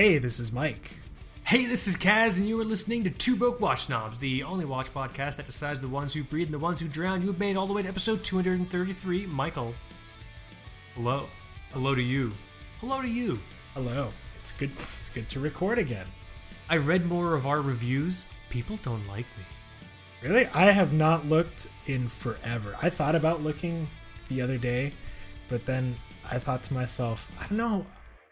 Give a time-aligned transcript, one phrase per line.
[0.00, 0.92] Hey, this is Mike.
[1.44, 4.64] Hey, this is Kaz, and you are listening to Two Broke Watch Snobs, the only
[4.64, 7.20] watch podcast that decides the ones who breathe and the ones who drown.
[7.20, 9.26] You've made all the way to episode 233.
[9.26, 9.74] Michael,
[10.94, 11.26] hello.
[11.74, 12.32] Hello to you.
[12.80, 13.40] Hello to you.
[13.74, 14.08] Hello.
[14.40, 14.70] It's good.
[15.00, 16.06] It's good to record again.
[16.70, 18.24] I read more of our reviews.
[18.48, 19.44] People don't like me.
[20.22, 22.74] Really, I have not looked in forever.
[22.80, 23.88] I thought about looking
[24.30, 24.94] the other day,
[25.50, 27.84] but then I thought to myself, I don't know.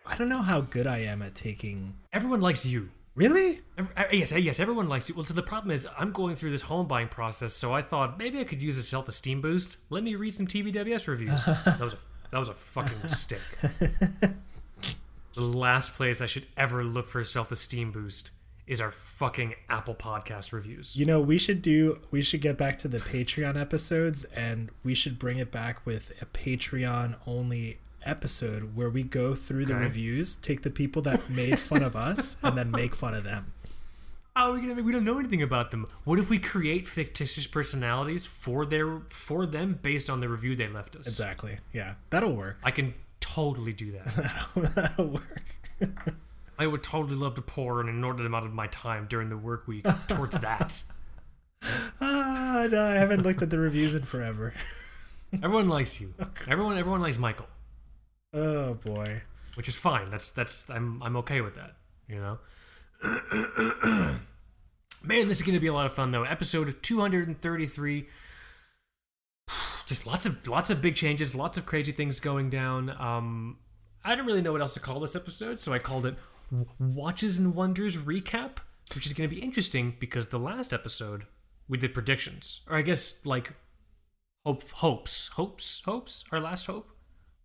[0.08, 1.94] I don't know how good I am at taking.
[2.12, 2.88] Everyone likes you.
[3.14, 3.60] Really?
[3.76, 5.14] Uh, yes, uh, yes, everyone likes you.
[5.14, 8.16] Well, so the problem is, I'm going through this home buying process, so I thought
[8.16, 9.76] maybe I could use a self esteem boost.
[9.90, 11.44] Let me read some TBWS reviews.
[11.44, 11.98] that was a,
[12.30, 13.40] that was a fucking mistake.
[15.34, 18.30] the last place I should ever look for a self esteem boost
[18.68, 20.96] is our fucking Apple Podcast reviews.
[20.96, 21.98] You know, we should do.
[22.10, 26.12] We should get back to the Patreon episodes, and we should bring it back with
[26.22, 29.82] a Patreon only episode where we go through the Okay.
[29.84, 33.52] reviews, take the people that made fun of us, and then make fun of them.
[34.34, 34.82] How are we gonna?
[34.82, 35.84] We don't know anything about them.
[36.04, 40.68] What if we create fictitious personalities for their for them based on the review they
[40.68, 41.06] left us?
[41.08, 41.58] Exactly.
[41.72, 42.58] Yeah, that'll work.
[42.62, 44.54] I can totally do that.
[44.74, 45.56] that'll work.
[46.56, 49.66] I would totally love to pour an inordinate amount of my time during the work
[49.66, 50.84] week towards that.
[52.00, 54.54] Ah, no, I haven't looked at the reviews in forever.
[55.42, 56.14] Everyone likes you.
[56.48, 57.46] Everyone, everyone likes Michael,
[58.32, 59.22] Oh boy.
[59.54, 60.10] which is fine.
[60.10, 61.76] That's that's I'm I'm okay with that.
[62.08, 62.38] You know.
[65.04, 66.24] Man, this is gonna be a lot of fun though.
[66.24, 68.06] Episode 233.
[69.86, 72.90] Just lots of lots of big changes, lots of crazy things going down.
[72.90, 73.58] Um,
[74.04, 76.16] I don't really know what else to call this episode, so I called it
[76.78, 78.58] Watches and Wonders Recap,
[78.94, 81.24] which is going to be interesting because the last episode
[81.68, 83.54] we did predictions, or I guess like
[84.44, 86.24] hope, hopes, hopes, hopes.
[86.32, 86.90] Our last hope,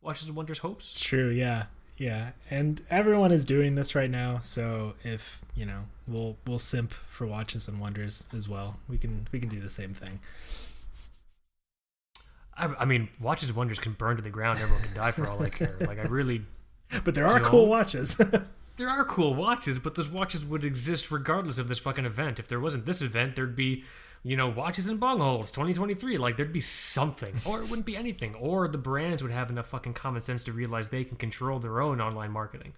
[0.04, 0.92] Watches and Wonders hopes.
[0.92, 1.66] It's true, yeah.
[1.98, 2.32] Yeah.
[2.50, 7.26] And everyone is doing this right now, so if, you know, we'll we'll simp for
[7.28, 8.80] watches and wonders as well.
[8.90, 10.20] We can we can do the same thing.
[12.56, 14.60] I, I mean, Watches and Wonders can burn to the ground.
[14.60, 15.76] Everyone can die for all I care.
[15.80, 16.44] Like I really,
[17.04, 18.18] But there are So- cool watches.
[18.78, 22.40] there are cool watches, but those watches would exist regardless of this fucking event.
[22.40, 23.84] If there wasn't this event, there'd be,
[24.24, 26.18] you know, watches and bong holes 2023.
[26.18, 29.68] Like there'd be something, or it wouldn't be anything, or the brands would have enough
[29.68, 32.74] fucking common sense to realize they can control their own online marketing.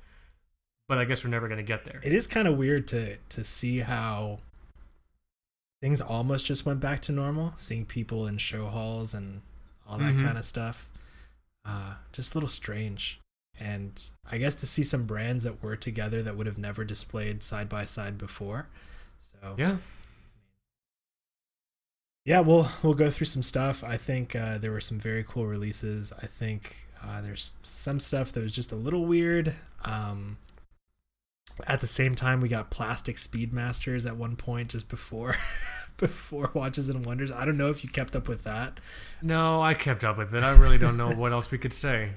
[0.87, 1.99] But I guess we're never gonna get there.
[2.03, 4.39] it is kind of weird to to see how
[5.81, 9.41] things almost just went back to normal, seeing people in show halls and
[9.87, 10.23] all that Mhm.
[10.23, 10.89] kind of stuff.
[11.63, 13.19] Uh just a little strange.
[13.57, 17.41] And I guess to see some brands that were together that would have never displayed
[17.43, 18.67] side by side before.
[19.19, 19.77] So Yeah.
[22.25, 23.83] Yeah we'll we'll go through some stuff.
[23.83, 26.11] I think uh, there were some very cool releases.
[26.21, 29.53] I think uh, there's some stuff that was just a little weird.
[29.85, 30.37] Um,
[31.67, 35.35] at the same time we got plastic speedmasters at one point just before
[35.97, 37.31] before watches and wonders.
[37.31, 38.79] I don't know if you kept up with that.
[39.21, 40.43] No, I kept up with it.
[40.43, 42.11] I really don't know what else we could say.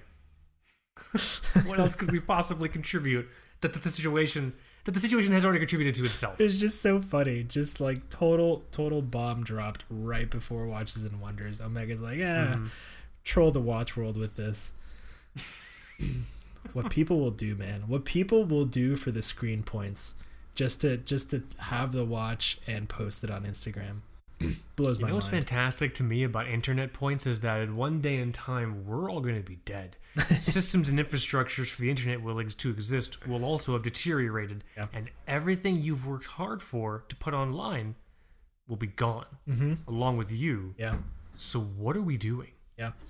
[1.66, 3.28] what else could we possibly contribute
[3.60, 4.54] that, that the situation
[4.88, 6.40] that the situation has already contributed to itself?
[6.40, 11.60] it's just so funny just like total total bomb dropped right before watches and wonders
[11.60, 12.68] omega's like yeah Mhm.
[13.22, 14.72] troll the watch world with this.
[16.72, 17.82] what people will do, man.
[17.86, 20.14] What people will do for the screen points
[20.54, 24.00] just to just to have the watch and post it on Instagram.
[24.76, 25.48] Blows You my know what's mind.
[25.48, 29.20] fantastic to me about internet points is that at one day in time we're all
[29.20, 29.96] going to be dead.
[30.40, 34.86] Systems and infrastructures for the internet will ex- to exist will also have deteriorated, Yeah.
[34.92, 37.96] and everything you've worked hard for to put online
[38.68, 39.74] will be gone, mm-hmm.
[39.88, 40.74] along with you.
[40.78, 40.96] Yeah.
[41.34, 42.50] So what are we doing?
[42.78, 42.92] Yeah.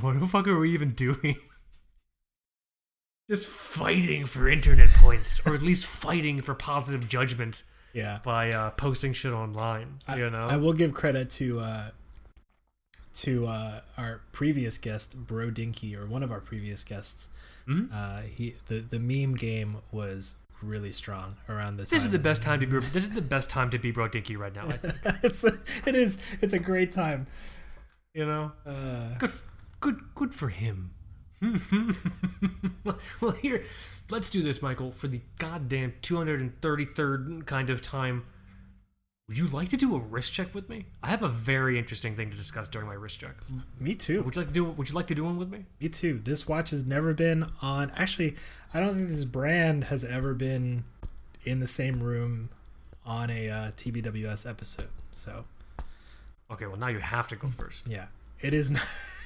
[0.00, 1.36] What the fuck are we even doing?
[3.28, 7.62] Just fighting for internet points, or at least fighting for positive judgment
[7.92, 8.20] Yeah.
[8.24, 9.98] by uh, posting shit online.
[10.08, 11.90] I, you know, I will give credit to uh
[13.14, 17.28] to uh our previous guest, Bro Dinky, or one of our previous guests.
[17.68, 17.88] Mhm.
[17.92, 21.84] Uh he the, the meme game was really strong around time.
[21.84, 22.78] This is the best time to be.
[22.80, 24.68] This is the best time to be Bro Dinky right now.
[24.68, 24.94] I think.
[25.22, 27.26] it's it is it's a great time.
[28.14, 29.32] You know, Uh good,
[29.80, 30.92] good, good for him.
[33.20, 33.64] well, here,
[34.10, 38.24] let's do this, Michael, for the goddamn 233rd kind of time.
[39.28, 40.86] Would you like to do a wrist check with me?
[41.02, 43.36] I have a very interesting thing to discuss during my wrist check.
[43.80, 44.22] me too.
[44.22, 44.64] Would you like to do?
[44.64, 45.64] Would you like to do one with me?
[45.80, 46.20] Me too.
[46.22, 47.92] This watch has never been on.
[47.96, 48.34] Actually,
[48.74, 50.84] I don't think this brand has ever been
[51.44, 52.50] in the same room
[53.06, 54.88] on a uh, TBWS episode.
[55.12, 55.44] So
[56.50, 57.88] Okay, well now you have to go first.
[57.88, 58.06] yeah,
[58.40, 58.70] it is.
[58.70, 58.82] Not,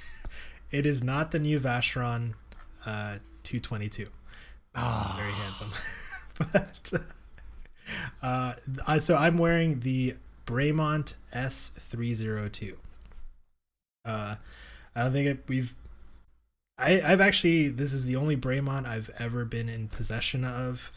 [0.71, 2.35] it is not the new Vacheron
[2.85, 4.09] uh, 222.
[4.75, 5.73] Ah, Very handsome.
[6.53, 6.93] but
[8.23, 8.55] uh,
[8.87, 10.17] I, so I'm wearing the
[10.47, 12.75] Bremont S302.
[14.05, 14.37] Uh,
[14.95, 15.75] I don't think it, we've.
[16.79, 20.93] I, I've actually this is the only Bremont I've ever been in possession of.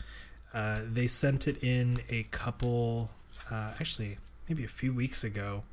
[0.54, 3.12] Uh, they sent it in a couple,
[3.52, 4.18] uh, actually
[4.48, 5.64] maybe a few weeks ago.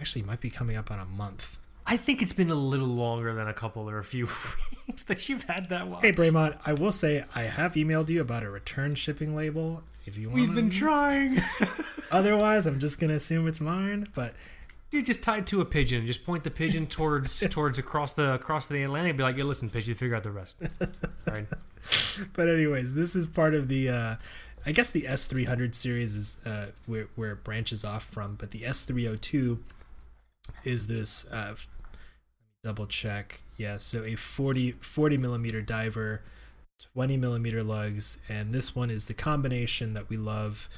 [0.00, 1.58] Actually, it might be coming up on a month.
[1.86, 4.28] I think it's been a little longer than a couple or a few
[4.88, 6.02] weeks that you've had that watch.
[6.02, 9.82] Hey, Bremont, I will say I have emailed you about a return shipping label.
[10.06, 11.40] If you want, We've been trying.
[12.10, 14.08] Otherwise, I'm just gonna assume it's mine.
[14.14, 14.34] But
[14.90, 16.06] You just tied to a pigeon.
[16.06, 19.16] Just point the pigeon towards towards across the across the Atlantic.
[19.16, 20.56] Be like, yeah, listen, pigeon, figure out the rest.
[21.26, 21.46] Right.
[22.34, 23.88] but anyways, this is part of the.
[23.88, 24.16] Uh,
[24.66, 28.60] I guess the S300 series is uh, where where it branches off from, but the
[28.60, 29.58] S302
[30.64, 31.26] is this.
[31.30, 31.54] Uh,
[32.64, 33.42] double check.
[33.56, 36.22] Yeah, so a 40 40 millimeter diver,
[36.94, 40.68] 20 millimeter lugs, and this one is the combination that we love.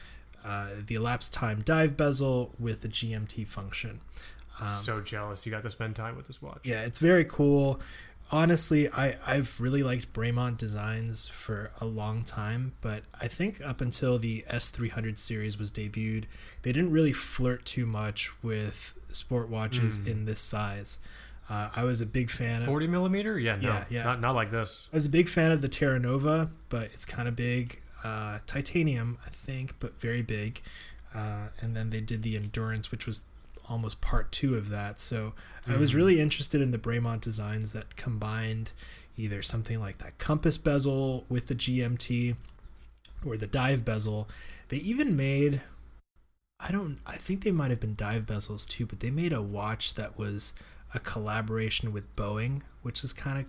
[0.45, 4.01] Uh, the elapsed time dive bezel with the GMT function.
[4.61, 6.61] Um, so jealous you got to spend time with this watch.
[6.65, 7.81] yeah, it's very cool.
[8.33, 13.81] Honestly, I, I've really liked Bremont designs for a long time, but I think up
[13.81, 16.25] until the S300 series was debuted,
[16.63, 20.09] they didn't really flirt too much with sport watches Mm.
[20.09, 20.99] in this size.
[21.49, 23.39] Uh, I was a big fan of Forty millimeter?
[23.39, 24.03] Yeah, no, Yeah, yeah.
[24.05, 24.89] not not like this.
[24.93, 27.81] I was a big fan of the Terra Nova, but it's kind of big.
[28.05, 30.61] Uh, titanium, I think, but very big.
[31.15, 33.27] Uh, and then they did the Endurance, which was
[33.69, 34.99] almost part two of that.
[34.99, 35.33] So
[35.67, 35.95] I was Mhm.
[35.97, 38.71] really interested in the Bremont designs that combined
[39.17, 42.37] either something like that compass bezel with the GMT
[43.25, 44.29] or the dive bezel.
[44.69, 45.63] They even made,
[46.61, 49.43] I don't, I think they might have been dive bezels too, but they made a
[49.43, 50.53] watch that was
[50.95, 53.47] a collaboration with Boeing, which was kind of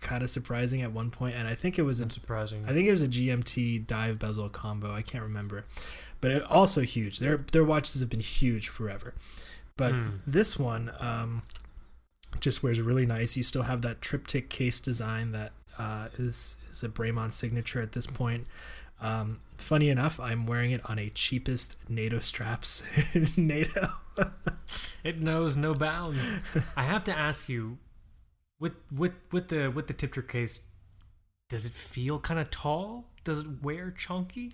[0.00, 2.86] kind of surprising at one point and i think it was a surprising I think
[2.86, 4.92] it was a GMT dive bezel combo.
[4.92, 5.64] I can't remember,
[6.20, 7.20] but it, also huge.
[7.20, 9.14] Their their watches have been huge forever,
[9.78, 10.08] but Hmm.
[10.26, 11.42] this one um,
[12.38, 13.34] just wears really nice.
[13.36, 17.92] You still have that triptych case design that uh, is is a Bremont signature at
[17.92, 18.46] this point.
[19.00, 22.82] Um, funny enough, I'm wearing it on a cheapest NATO straps
[23.14, 23.88] in NATO.
[25.02, 26.36] It knows no bounds.
[26.76, 27.78] I have to ask you,
[28.60, 30.62] with with with the with the triptych case,
[31.48, 33.06] does it feel kind of tall?
[33.24, 34.52] Does it wear chunky?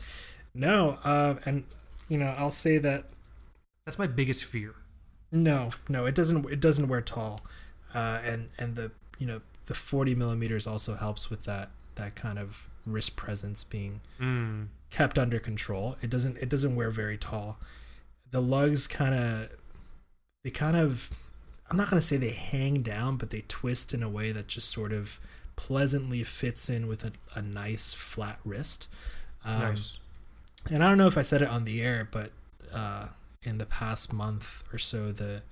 [0.55, 1.65] no, um, and
[2.09, 3.05] you know I'll say that
[3.85, 4.75] That's my biggest fear.
[5.33, 6.45] No, no, it doesn't.
[6.51, 7.41] It doesn't wear tall,
[7.95, 12.39] uh, and and the you know the forty millimeters also helps with that that kind
[12.39, 14.69] of wrist presence being Mm.
[14.91, 15.97] Kept under control.
[16.03, 16.39] It doesn't.
[16.39, 17.59] It doesn't wear very tall.
[18.31, 19.49] The lugs kind of,
[20.45, 21.11] they kind of,
[21.71, 24.69] I'm not gonna say they hang down, but they twist in a way that just
[24.69, 25.19] sort of
[25.57, 28.89] pleasantly fits in with a, a nice flat wrist.
[29.45, 29.99] Um, nice.
[30.71, 32.31] and I don't know if I said it on the air, but
[32.73, 33.09] uh,
[33.43, 35.43] in the past month or so, the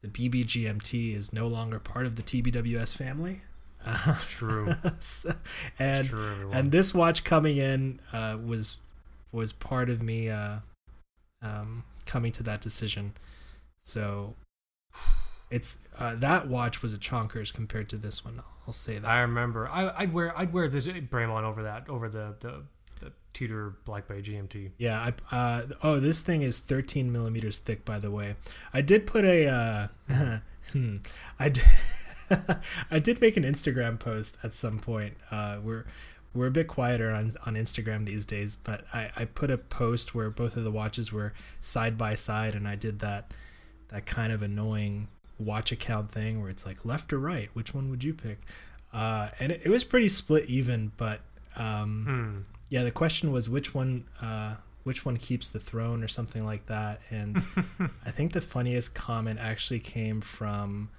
[0.00, 3.40] the BBGMT is no longer part of the TBWS family.
[3.86, 4.74] It's true.
[4.98, 5.34] so-
[5.78, 8.78] and it's true, and this watch coming in uh, was
[9.34, 10.58] was part of me uh,
[11.42, 13.14] um, coming to that decision.
[13.78, 14.36] So
[15.50, 18.40] it's uh, that watch was a chonkers compared to this one.
[18.66, 19.06] I'll say that.
[19.08, 19.68] I remember.
[19.68, 22.62] I, I'd wear I'd wear this Bremont over that over the the,
[23.00, 24.72] the Tudor Black Bay GMT.
[24.78, 28.36] Yeah, I uh oh this thing is 13 millimeters thick by the way.
[28.72, 29.88] I did put a uh
[30.72, 30.96] hmm,
[31.38, 31.64] I did,
[32.90, 35.16] I did make an Instagram post at some point.
[35.30, 35.84] Uh we're
[36.34, 40.14] we're a bit quieter on on Instagram these days, but I I put a post
[40.14, 43.32] where both of the watches were side by side and I did that
[43.88, 47.88] that kind of annoying watch account thing where it's like left or right, which one
[47.90, 48.38] would you pick?
[48.92, 51.20] Uh and it, it was pretty split even, but
[51.56, 52.38] um Hmm.
[52.68, 56.66] yeah, the question was which one uh which one keeps the throne or something like
[56.66, 57.00] that.
[57.10, 57.42] And
[58.04, 60.90] I think the funniest comment actually came from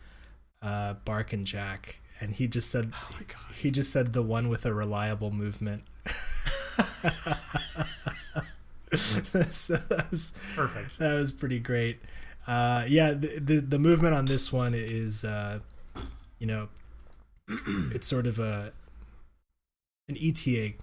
[0.61, 3.55] uh Bark and Jack and he just said Oh my god.
[3.59, 5.83] he just said the one with a reliable movement.
[8.95, 10.99] so that was Perfect.
[10.99, 11.99] that was pretty great.
[12.47, 15.59] Uh, yeah, the, the the movement on this one is, uh,
[16.39, 16.67] you know,
[17.93, 18.71] it's sort of a
[20.07, 20.73] an ETA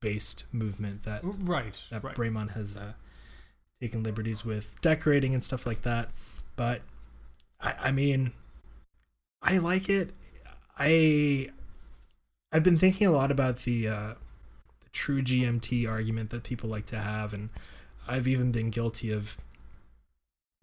[0.00, 1.80] based movement that Right.
[1.90, 2.14] that right.
[2.14, 2.92] Bremont has uh,
[3.80, 6.10] taken liberties with decorating and stuff like that.
[6.56, 6.82] But
[7.60, 8.32] I, I mean,
[9.42, 10.10] I like it.
[10.78, 11.50] I
[12.52, 14.14] I've been thinking a lot about the, uh,
[14.80, 17.50] the true GMT argument that people like to have, and
[18.06, 19.36] I've even been guilty of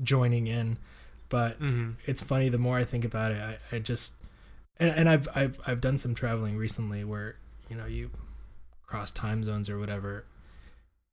[0.01, 0.77] joining in.
[1.29, 4.15] But hmm it's funny the more I think about it, I, I just
[4.77, 7.35] and, and I've I've I've done some traveling recently where
[7.69, 8.11] you know you
[8.85, 10.25] cross time zones or whatever.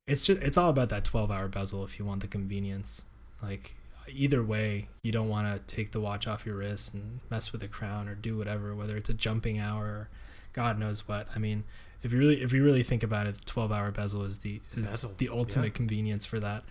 [0.07, 3.05] It's just it's all about that 12 hour bezel if you want the convenience.
[3.41, 3.75] Like
[4.11, 7.61] either way, you don't want to take the watch off your wrist and mess with
[7.61, 10.09] the crown or do whatever, whether it's a jumping hour or
[10.53, 11.27] God knows what.
[11.35, 11.63] I mean,
[12.01, 14.61] if you really if you really think about it, the 12 hour bezel is the
[14.75, 15.71] is Bezel, the ultimate yeah.
[15.71, 16.63] convenience for that.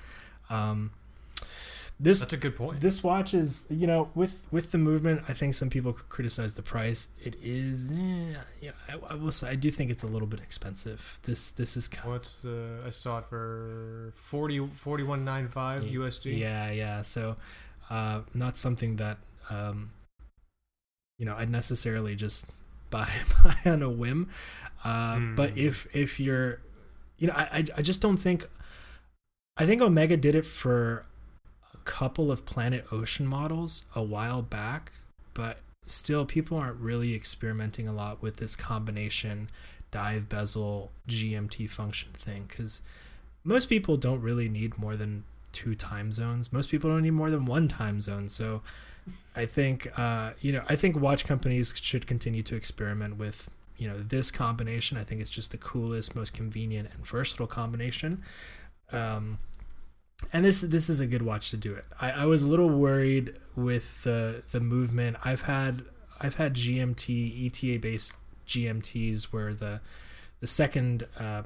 [0.51, 0.93] Um,
[2.01, 2.81] this That's a good point.
[2.81, 6.63] this watch is you know with with the movement i think some people criticize the
[6.63, 7.95] price it is eh,
[8.61, 11.51] you know, I, I will say i do think it's a little bit expensive this
[11.51, 12.81] this is kind What's the?
[12.87, 16.39] I saw it for 40 41.95 USD.
[16.39, 17.37] yeah yeah so
[17.91, 19.19] uh not something that
[19.51, 19.91] um
[21.19, 22.47] you know i'd necessarily just
[22.91, 23.09] buy,
[23.45, 24.29] buy on a whim
[24.85, 25.35] uh Hmm.
[25.35, 26.61] but if if you're
[27.19, 28.47] you know I, I just don't think
[29.57, 31.05] i think omega did it for
[31.89, 34.93] couple of planet ocean models a while back
[35.33, 39.49] but still people aren't really experimenting a lot with this combination
[39.91, 42.83] dive bezel gmt function thing because
[43.43, 46.53] most people don't really need more than two time zones.
[46.53, 48.29] Most people don't need more than one time zone.
[48.29, 48.63] So
[49.35, 53.89] i think uh, you know i think watch companies should continue to experiment with you
[53.89, 54.99] know this combination.
[54.99, 58.23] I think it's just the coolest most convenient and versatile combination.
[58.93, 59.39] Um,
[60.33, 61.87] and this this is a good watch to do it.
[62.01, 65.17] I, I was a little worried with the the movement.
[65.25, 65.83] I've had
[66.21, 68.15] I've had GMT ETA based
[68.47, 69.81] GMTs where the
[70.41, 71.43] the second uh,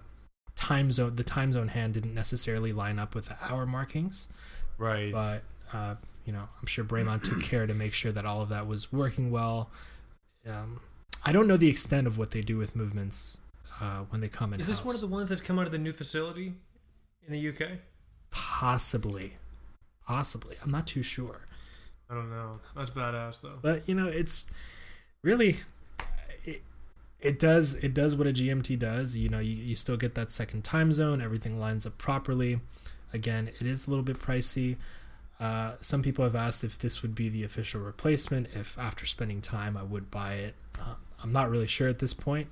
[0.56, 4.28] time zone the time zone hand didn't necessarily line up with the hour markings,
[4.78, 5.12] Right.
[5.12, 8.48] but uh, you know I'm sure Bremont took care to make sure that all of
[8.48, 9.70] that was working well.
[10.48, 10.80] Um,
[11.24, 13.38] I don't know the extent of what they do with movements
[13.80, 14.58] uh, when they come in.
[14.60, 16.54] Is this one of the ones that's come out of the new facility
[17.26, 17.78] in the UK?
[18.32, 19.36] Possibly,
[20.06, 20.56] possibly?
[20.64, 21.42] I'm not too sure.
[22.10, 22.52] I don't know.
[22.74, 23.58] That's badass though.
[23.62, 24.44] but you know it's
[25.22, 25.56] really
[26.44, 26.62] it,
[27.20, 30.30] it does it does what a gmt does you know you, you still get that
[30.30, 32.60] second time zone everything lines up properly
[33.12, 34.76] again it is a little bit pricey
[35.40, 39.40] uh, some people have asked if this would be the official replacement if after spending
[39.40, 42.48] time i would buy it um, i'm not really sure at this point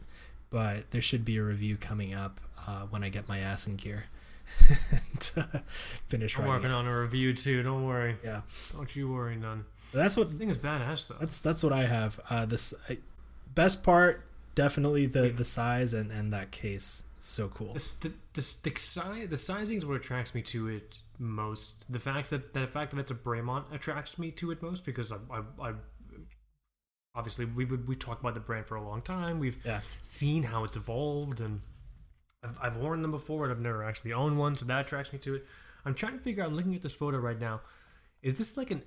[0.49, 3.77] but there should be a review coming up uh, when i get my ass in
[3.77, 4.05] gear
[6.09, 6.75] finish I'm working it.
[6.75, 7.63] on a review too.
[7.63, 8.17] Don't worry.
[8.25, 8.43] yeah
[8.73, 9.65] Don't you worry, none.
[9.93, 11.17] that's what The thing is badass though.
[11.21, 12.21] that's that's what I have.
[12.31, 12.99] Uh, this I,
[13.55, 17.05] best part definitely the the size and and that case.
[17.19, 17.75] So cool.
[17.75, 18.15] This, the the
[18.65, 21.85] the, si- the sizing is what attracts me to it most.
[21.93, 25.13] The fact that the fact that it's a Bremont attracts me to it most because
[25.13, 25.73] I I, I
[27.15, 29.39] obviously we would we talked about the brand for a long time.
[29.39, 29.81] We've Yeah.
[30.01, 31.61] seen how it's evolved and
[32.43, 35.19] I've, I've worn them before and I've never actually owned one, so that attracts me
[35.21, 35.47] to it.
[35.85, 36.51] I'm trying to figure out.
[36.51, 37.61] I'm looking at this photo right now.
[38.23, 38.83] Is this like an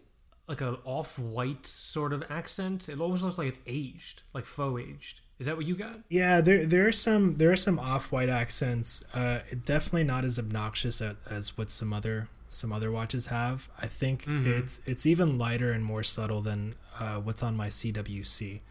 [0.47, 2.89] like an off-white sort of accent?
[2.89, 5.21] It almost looks like it's aged, like faux aged.
[5.39, 5.99] Is that what you got?
[6.09, 9.03] Yeah, there there are some there are some off white accents.
[9.15, 13.69] Uh, definitely not as obnoxious as, as what some other some other watches have.
[13.81, 14.45] I think Mhm.
[14.45, 18.61] it's it's even lighter and more subtle than uh, what's on my CWC,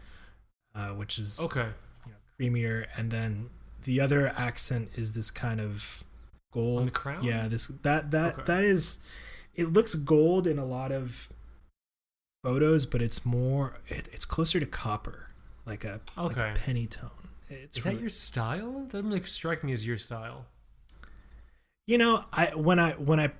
[0.75, 1.67] uh, which is Okay.
[2.05, 2.85] you know, creamier.
[2.95, 3.49] And then
[3.83, 6.03] the other accent is this kind of
[6.51, 6.79] gold.
[6.81, 7.23] On the crown?
[7.23, 8.43] Yeah, this that that Okay.
[8.45, 8.99] that is.
[9.55, 11.29] It looks gold in a lot of
[12.43, 13.79] photos, but it's more.
[13.87, 15.27] It, it's closer to copper,
[15.65, 17.09] like a like a penny tone.
[17.49, 18.79] It's Is really, that your style?
[18.81, 20.45] That doesn't really strike me as your style.
[21.85, 23.31] You know, I when I when I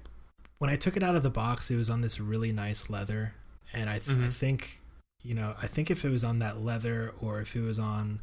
[0.59, 3.33] when I took it out of the box, it was on this really nice leather,
[3.73, 4.33] and I th- I Mhm.
[4.33, 4.81] think
[5.23, 8.19] you know I think if it was on that leather or if it was on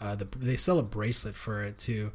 [0.00, 2.12] uh, the they sell a bracelet for it too.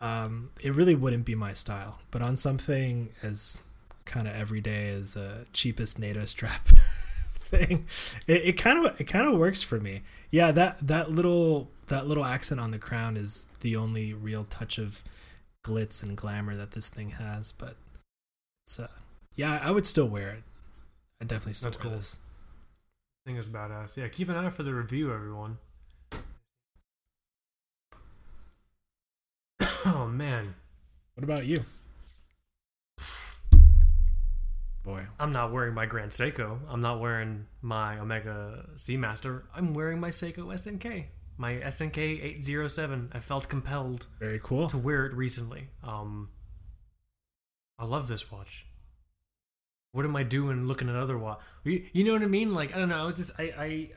[0.00, 3.62] Um, it really wouldn't be my style, but on something as
[4.04, 6.66] kind of everyday as a cheapest NATO strap
[7.38, 7.86] thing,
[8.26, 10.02] it, it kind of it kind of works for me.
[10.30, 14.76] Yeah, that that little that little accent on the crown is the only real touch
[14.78, 15.02] of
[15.64, 17.76] glitz and glamour that this thing has, but
[18.64, 18.88] it's uh
[19.34, 20.42] yeah, I would still wear it.
[21.20, 21.96] I definitely still That's wear cool.
[21.96, 22.20] this.
[23.24, 23.96] thing is badass.
[23.96, 25.58] Yeah, keep an eye out for the review, everyone.
[29.86, 30.54] Oh man,
[31.14, 31.60] What about you?
[34.82, 36.58] Boy, I'm not wearing my Grand Seiko.
[36.68, 39.42] I'm not wearing my Omega Seamaster.
[39.54, 41.06] I'm wearing my Seiko SNK.
[41.38, 43.10] My SNK 807.
[43.12, 44.68] I felt compelled very cool.
[44.68, 45.68] to wear it recently.
[45.82, 46.30] Um,
[47.78, 48.66] I love this watch.
[49.92, 51.40] What am I doing looking at other watch?
[51.64, 52.54] You, you know what I mean?
[52.54, 53.00] Like I don't know.
[53.02, 53.90] I was just I, I.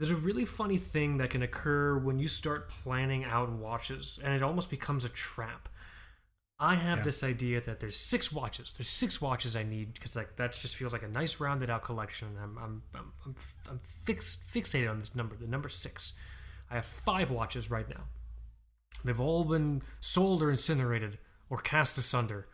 [0.00, 4.32] There's a really funny thing that can occur when you start planning out watches, and
[4.32, 5.68] it almost becomes a trap.
[6.58, 7.04] I have Yeah.
[7.04, 8.72] this idea that there's six watches.
[8.72, 11.84] There's six watches I need because like that just feels like a nice rounded out
[11.84, 12.38] collection.
[12.42, 13.34] I'm I'm I'm I'm,
[13.68, 16.14] I'm fixed fixated on this number, the number six.
[16.70, 18.04] I have five watches right now.
[19.04, 21.18] They've all been sold or incinerated
[21.50, 22.46] or cast asunder.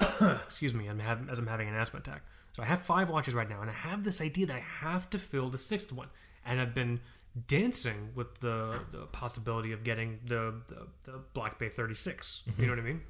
[0.00, 2.22] Excuse me, I'm having, as I'm having an asthma attack.
[2.54, 5.08] So I have five watches right now, and I have this idea that I have
[5.10, 6.08] to fill the sixth one.
[6.44, 7.00] And I've been
[7.46, 12.42] dancing with the, the possibility of getting the, the, the Black Bay 36.
[12.58, 13.02] You know what I mean?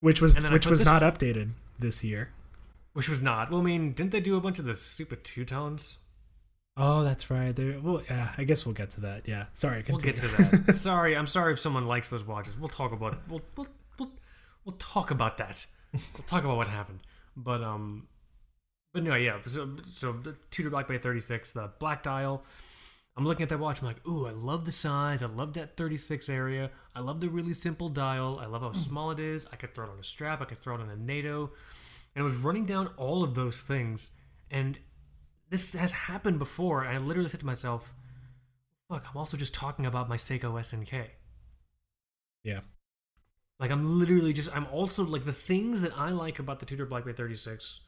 [0.00, 2.30] which was And then I which was not updated this year.
[2.92, 3.50] Which was not.
[3.50, 5.98] Well, I mean, didn't they do a bunch of the stupid two tones?
[6.76, 7.54] Oh, that's right.
[7.54, 7.78] There.
[7.80, 8.30] Well, yeah.
[8.38, 9.28] I guess we'll get to that.
[9.28, 9.46] Yeah.
[9.52, 9.84] Sorry.
[9.88, 10.74] We'll get to that.
[10.74, 12.58] sorry, I'm sorry if someone likes those watches.
[12.58, 13.66] We'll talk about we'll we'll
[13.98, 14.12] we'll,
[14.64, 15.66] we'll talk about that.
[15.92, 17.00] We'll talk about what happened.
[17.36, 18.06] But um,
[18.98, 19.38] but no, yeah.
[19.46, 22.44] So so the Tudor Black Bay 36, the black dial.
[23.16, 23.80] I'm looking at that watch.
[23.80, 25.22] I'm like, ooh, I love the size.
[25.22, 26.70] I love that 36 area.
[26.96, 28.40] I love the really simple dial.
[28.40, 28.78] I love how hmm.
[28.78, 29.46] small it is.
[29.52, 30.40] I could throw it on a strap.
[30.40, 31.50] I could throw it on a NATO.
[32.14, 34.10] And I was running down all of those things.
[34.50, 34.78] And
[35.48, 36.82] this has happened before.
[36.82, 37.94] And I literally said to myself,
[38.90, 41.06] look, I'm also just talking about my Seiko SNK.
[42.42, 42.60] Yeah.
[43.60, 46.86] Like I'm literally just I'm also like the things that I like about the Tudor
[46.86, 47.80] Black Bay 36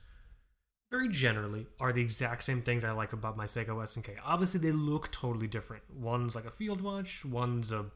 [0.90, 4.16] very generally are the exact same things I like about my Seiko SNK.
[4.24, 5.84] Obviously they look totally different.
[5.94, 7.90] One's like a field watch, one's a you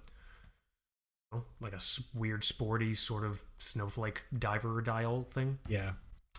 [1.32, 1.80] know, like a
[2.14, 5.58] weird sporty sort of snowflake diver dial thing.
[5.68, 5.92] Yeah.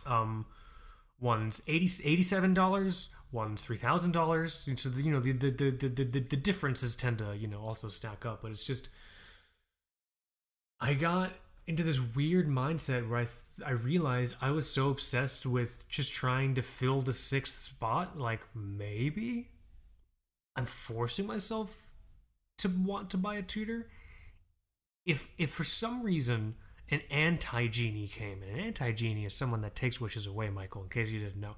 [0.06, 0.46] Um,
[1.20, 1.86] one's 80
[2.24, 4.80] $87, one's $3,000.
[4.80, 7.90] So, the- you know, the, the, the, the, the, differences tend to, you know, also
[7.90, 8.42] stack up.
[8.42, 8.90] But it's just,
[10.80, 11.32] I got
[11.68, 13.28] into this weird mindset where I,
[13.66, 18.18] I realized I was so obsessed with just trying to fill the sixth spot.
[18.18, 19.50] Like, maybe
[20.56, 21.90] I'm forcing myself
[22.60, 23.88] to want to buy a Tudor.
[25.06, 26.56] If, if for some reason
[26.90, 30.84] an anti genie came, and an anti genie is someone that takes wishes away, Michael,
[30.84, 31.56] in case you didn't know.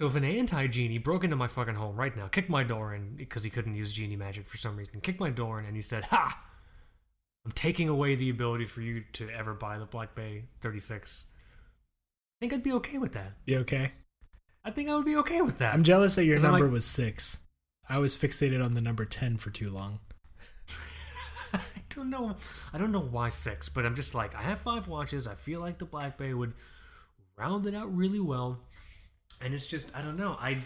[0.00, 2.94] So if an anti genie broke into my fucking home right now, kicked my door
[2.94, 5.76] in because he couldn't use genie magic for some reason, kicked my door in, and
[5.76, 6.42] he said, "Ha,
[7.50, 12.38] I'm taking away the ability for you to ever buy the Black Bay 36." I
[12.38, 13.32] think I'd be okay with that.
[13.44, 13.90] You okay?
[14.64, 15.74] I think I would be okay with that.
[15.74, 17.40] I'm jealous that your number like- was six.
[17.88, 19.98] I was fixated on the number ten for too long.
[21.52, 21.58] I
[21.88, 22.36] don't know.
[22.72, 25.26] I don't know why six, but I'm just like I have five watches.
[25.26, 26.52] I feel like the Black Bay would
[27.36, 28.60] round it out really well,
[29.42, 30.36] and it's just I don't know.
[30.40, 30.58] I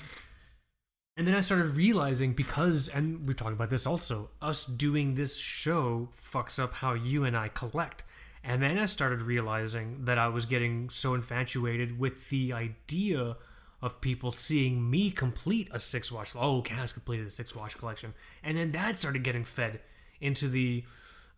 [1.17, 4.31] and then I started realizing because and we talked about this also.
[4.43, 8.05] Us doing this show fucks up how you and I collect.
[8.43, 13.37] And then I started realizing that I was getting so infatuated with the idea
[13.81, 16.35] of people seeing me complete a six watch.
[16.37, 19.81] Oh, Kaz completed a six watch collection, and then that started getting fed
[20.21, 20.85] into the,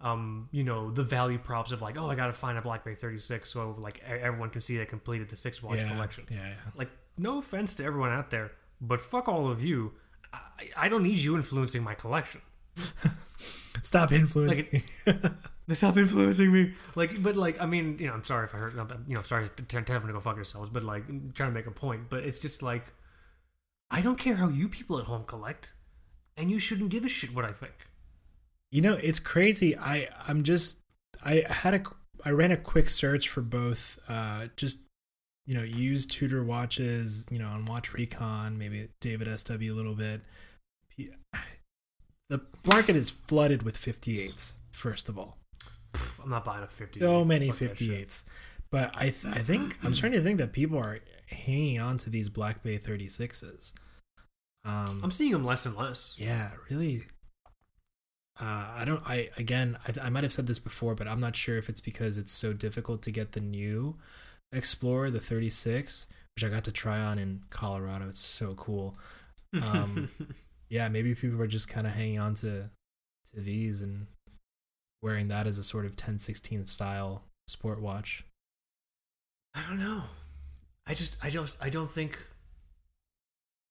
[0.00, 2.84] um, you know, the value props of like, oh, I got to find a Black
[2.84, 5.92] Bay 36 so like everyone can see I completed the six watch yeah.
[5.92, 6.24] collection.
[6.30, 6.38] Yeah.
[6.38, 6.54] Yeah.
[6.76, 9.92] Like, no offense to everyone out there, but fuck all of you.
[10.32, 12.40] I, I don't need you influencing my collection.
[13.82, 14.82] Stop influencing.
[15.68, 16.72] They stop influencing me.
[16.96, 18.74] Like, but like, I mean, you know, I'm sorry if I hurt.
[19.06, 20.70] You know, sorry to, to having to go fuck yourselves.
[20.70, 22.10] But like, I'm trying to make a point.
[22.10, 22.92] But it's just like,
[23.90, 25.74] I don't care how you people at home collect,
[26.36, 27.86] and you shouldn't give a shit what I think.
[28.72, 29.76] You know, it's crazy.
[29.78, 30.80] I I'm just
[31.24, 31.82] I had a
[32.24, 34.80] I ran a quick search for both uh just
[35.46, 39.94] you know, use Tudor watches, you know, on Watch Recon, maybe David SW a little
[39.94, 40.22] bit.
[42.28, 45.38] The market is flooded with 58s, first of all.
[46.22, 46.98] I'm not buying a 50.
[46.98, 48.24] So many Fuck that 58s.
[48.70, 50.98] But I th- I think I'm starting to think that people are
[51.30, 53.72] hanging on to these Black Bay 36s.
[54.64, 56.16] Um I'm seeing them less and less.
[56.18, 57.04] yeah, really.
[58.38, 59.02] Uh, I don't.
[59.06, 61.80] I again, I, I might have said this before, but I'm not sure if it's
[61.80, 63.96] because it's so difficult to get the new
[64.52, 66.06] Explorer, the 36,
[66.36, 68.06] which I got to try on in Colorado.
[68.08, 68.94] It's so cool.
[69.62, 70.08] Um,
[70.68, 72.70] Yeah, maybe people are just kind of hanging on to
[73.32, 74.08] to these and
[75.00, 78.24] wearing that as a sort of 1016 style sport watch.
[79.54, 80.02] I don't know.
[80.84, 82.18] I just, I don't, I don't think.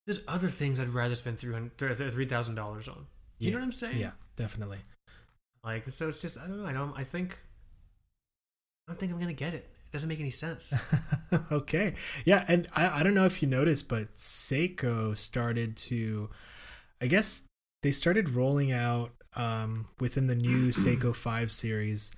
[0.08, 3.08] There's other things I'd rather spend three thousand dollars on.
[3.40, 3.52] You Yeah.
[3.52, 3.98] know what I'm saying?
[3.98, 4.80] Yeah, definitely.
[5.66, 6.66] Like, so it's just, I don't know.
[6.66, 6.98] I don't.
[6.98, 7.38] I think.
[8.88, 9.70] I don't think I'm gonna get it.
[9.96, 10.74] Doesn't make any sense.
[11.54, 11.94] okay.
[12.26, 16.30] Yeah, and I, I don't know if you noticed, but Seiko started to
[17.00, 17.44] I guess
[17.82, 22.12] they started rolling out um within the new Seiko 5 series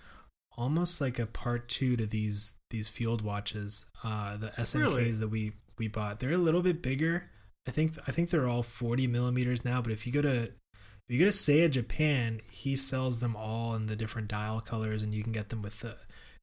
[0.57, 3.85] almost like a part 2 to these these field watches.
[4.03, 5.11] Uh the SNKs Really?
[5.11, 6.19] that we we bought.
[6.19, 7.29] They're a little bit bigger.
[7.67, 11.09] I think I think they're all 40 millimeters now, but if you go to if
[11.09, 15.13] you go to Seiya Japan, he sells them all in the different dial colors and
[15.13, 15.95] you can get them with the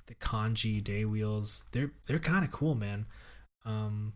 [0.07, 1.65] the kanji day wheels.
[1.73, 3.07] They're they're kind of cool, man.
[3.65, 4.15] Um,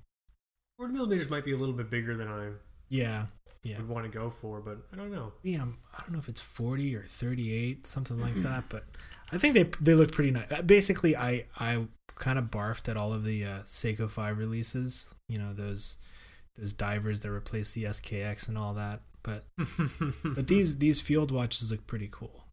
[0.77, 2.51] Forty millimeters might be a little bit bigger than I
[2.89, 3.27] yeah,
[3.63, 3.79] Yeah.
[3.79, 5.33] would want to go for, but I don't know.
[5.43, 8.85] Yeah, um, I don't know if it's 40 or 38, something like that, but
[9.33, 10.51] I think they they look pretty nice.
[10.51, 15.13] Uh, Basically, I I kind of barfed at all of the uh, Seiko 5 releases,
[15.29, 15.97] you know, those
[16.57, 19.01] those divers that replace the SKX and all that.
[19.23, 19.47] But
[20.25, 22.45] but these these field watches look pretty cool.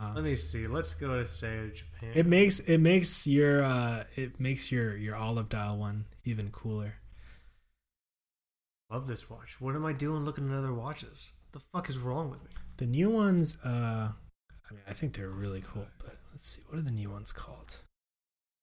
[0.00, 0.66] Uh, Let me see.
[0.66, 1.74] Let's go to Seiya
[2.14, 6.94] It makes it makes your uh it makes your your olive dial one even cooler.
[8.90, 9.56] Love this watch.
[9.60, 11.32] What am I doing looking at other watches?
[11.52, 12.48] The fuck is wrong with me?
[12.76, 13.68] The new ones, uh,
[14.08, 15.86] I mean, I think they're really cool.
[15.98, 17.80] But let's see, what are the new ones called?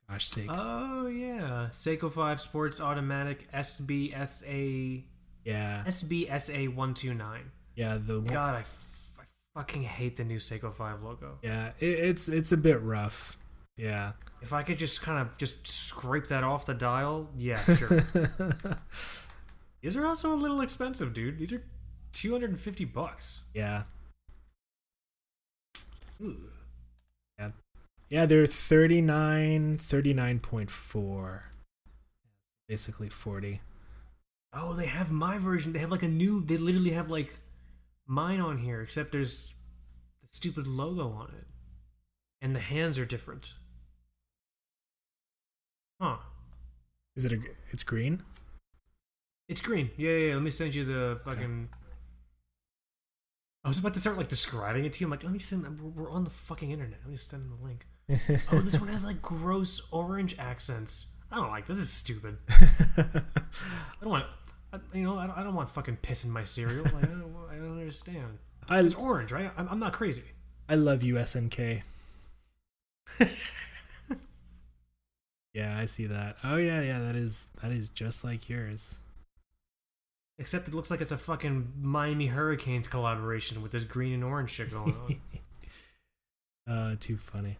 [0.09, 5.03] Gosh sake, Oh yeah, Seiko 5 Sports Automatic SBSA
[5.45, 7.51] yeah, SBSA 129.
[7.75, 7.97] yeah.
[8.03, 8.63] The God, I
[9.59, 11.37] fucking hate the new Seiko 5 logo.
[11.41, 13.37] yeah, it, it's it's a bit rough.
[13.75, 18.03] Yeah, If I could just kind of just scrape that off the dial, yeah, sure.
[19.81, 21.37] These are also a little expensive, dude.
[21.39, 21.63] These are
[22.13, 23.43] 250 bucks.
[23.53, 23.83] yeah,
[26.21, 26.49] Ooh.
[28.09, 28.25] yeah.
[28.25, 31.39] They're 39, 39.4.
[32.67, 33.61] basically forty.
[34.51, 35.73] Oh, they have my version.
[35.73, 36.41] They have like a new.
[36.41, 37.39] They literally have like
[38.09, 39.53] mine on here, except there's
[40.21, 41.45] the stupid logo on it,
[42.41, 43.53] and the hands are different.
[46.01, 46.17] Huh?
[47.15, 47.39] Is it a?
[47.71, 48.23] It's green.
[49.47, 49.91] It's green.
[49.95, 50.27] Yeah, yeah.
[50.27, 50.33] yeah.
[50.33, 51.69] Let me send you the fucking.
[53.63, 55.07] I was about to start like describing it to you.
[55.07, 55.63] I'm like, let me send.
[55.79, 56.99] We're we're on the fucking internet.
[57.03, 57.85] Let me send them the link.
[58.51, 61.13] Oh, this one has like gross orange accents.
[61.31, 61.77] I don't like this.
[61.77, 62.37] Is stupid.
[62.49, 63.21] I
[64.01, 64.25] don't want.
[64.71, 66.83] I, you know, I don't, I don't want fucking piss in my cereal.
[66.83, 68.37] Like, I, don't, I don't understand.
[68.69, 69.51] I It's orange, right?
[69.57, 70.23] I'm, I'm not crazy.
[70.67, 71.81] I love you, SNK.
[75.53, 76.37] yeah, I see that.
[76.43, 76.99] Oh yeah, yeah.
[76.99, 78.99] That is that is just like yours.
[80.37, 84.51] Except it looks like it's a fucking Miami Hurricanes collaboration with this green and orange
[84.51, 84.95] shit going
[86.67, 86.73] on.
[86.73, 87.57] uh, too funny.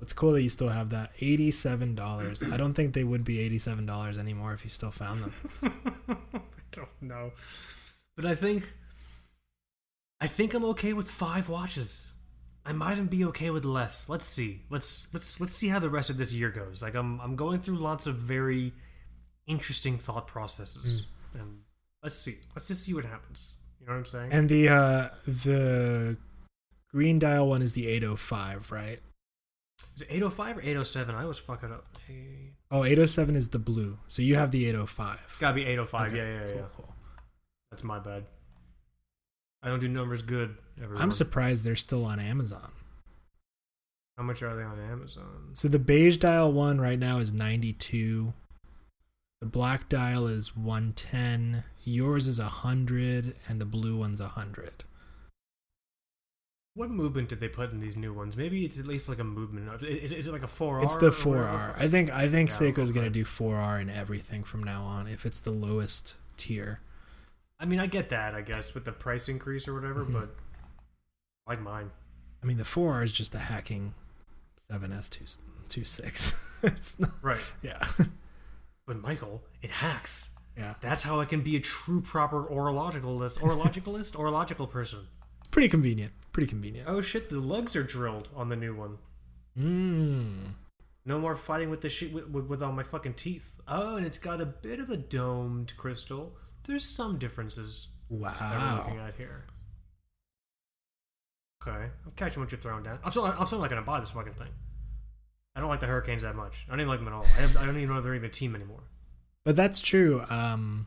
[0.00, 1.10] It's cool that you still have that.
[1.20, 2.42] Eighty-seven dollars.
[2.42, 5.34] I don't think they would be eighty-seven dollars anymore if you still found them.
[5.62, 7.32] I don't know.
[8.16, 8.72] But I think
[10.20, 12.12] I think I'm okay with five watches.
[12.64, 14.08] I might even be okay with less.
[14.08, 14.62] Let's see.
[14.70, 16.82] Let's let's let's see how the rest of this year goes.
[16.82, 18.72] Like I'm I'm going through lots of very
[19.46, 21.06] interesting thought processes.
[21.34, 21.62] And
[22.02, 22.36] let's see.
[22.54, 23.50] Let's just see what happens.
[23.80, 24.32] You know what I'm saying?
[24.32, 26.16] And the uh the
[26.88, 29.00] green dial one is the eight oh five, right?
[29.94, 31.14] Is it 805 or 807?
[31.14, 31.84] I always fuck it up.
[32.06, 32.52] Hey.
[32.70, 33.98] Oh, 807 is the blue.
[34.08, 35.36] So you have the 805.
[35.40, 36.06] Gotta be 805.
[36.08, 36.52] Okay, Yeah, yeah, yeah.
[36.54, 36.94] cool, cool.
[37.70, 38.24] That's my bad.
[39.62, 40.56] I don't do numbers good.
[40.82, 41.02] Everyone.
[41.02, 42.72] I'm surprised they're still on Amazon.
[44.16, 45.50] How much are they on Amazon?
[45.52, 48.32] So the beige dial one right now is 92.
[49.40, 51.64] The black dial is 110.
[51.84, 54.84] Yours is 100 and the blue one's 100.
[56.74, 58.34] What movement did they put in these new ones?
[58.36, 59.82] Maybe it's at least like a movement.
[59.82, 60.82] Is, is it like a 4R?
[60.84, 61.76] It's the four R.
[61.78, 65.06] I think I think Yeah, Seiko's going to do 4R in everything from now on
[65.06, 66.80] if it's the lowest tier.
[67.60, 70.12] I mean, I get that, I guess, with the price increase or whatever, Mhm.
[70.14, 70.34] but
[71.46, 71.90] I like mine.
[72.42, 73.92] I mean the 4R is just a hacking
[74.70, 76.34] 7S26.
[76.62, 77.52] it's not Right.
[77.62, 77.86] yeah.
[78.86, 80.30] But Michael, it hacks.
[80.56, 80.74] yeah.
[80.80, 85.06] That's how I can be a true proper orologicalist, orologicalist, orological person.
[85.52, 86.12] Pretty convenient.
[86.32, 86.88] Pretty convenient.
[86.88, 88.98] Oh shit, the lugs are drilled on the new one.
[89.56, 90.54] Mmm.
[91.04, 93.60] No more fighting with the shit with, with, with all my fucking teeth.
[93.68, 96.36] Oh, and it's got a bit of a domed crystal.
[96.64, 99.06] There's some differences that we're looking Wow.
[99.08, 99.44] at here.
[101.66, 102.98] Okay, I'm catching what you're throwing down.
[103.04, 104.48] I'm still, I'm still not gonna buy this fucking thing.
[105.54, 106.64] I don't like the Hurricanes that much.
[106.66, 107.26] I don't even like them at all.
[107.38, 108.84] I, I don't even know if they're even a team anymore.
[109.44, 110.24] But that's true.
[110.30, 110.86] Um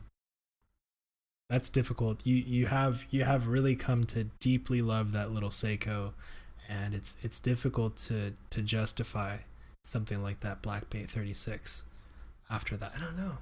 [1.48, 2.26] that's difficult.
[2.26, 6.12] You you have you have really come to deeply love that little Seiko
[6.68, 9.38] and it's it's difficult to to justify
[9.84, 11.86] something like that Black Bay 36
[12.50, 12.92] after that.
[12.96, 13.38] I don't know.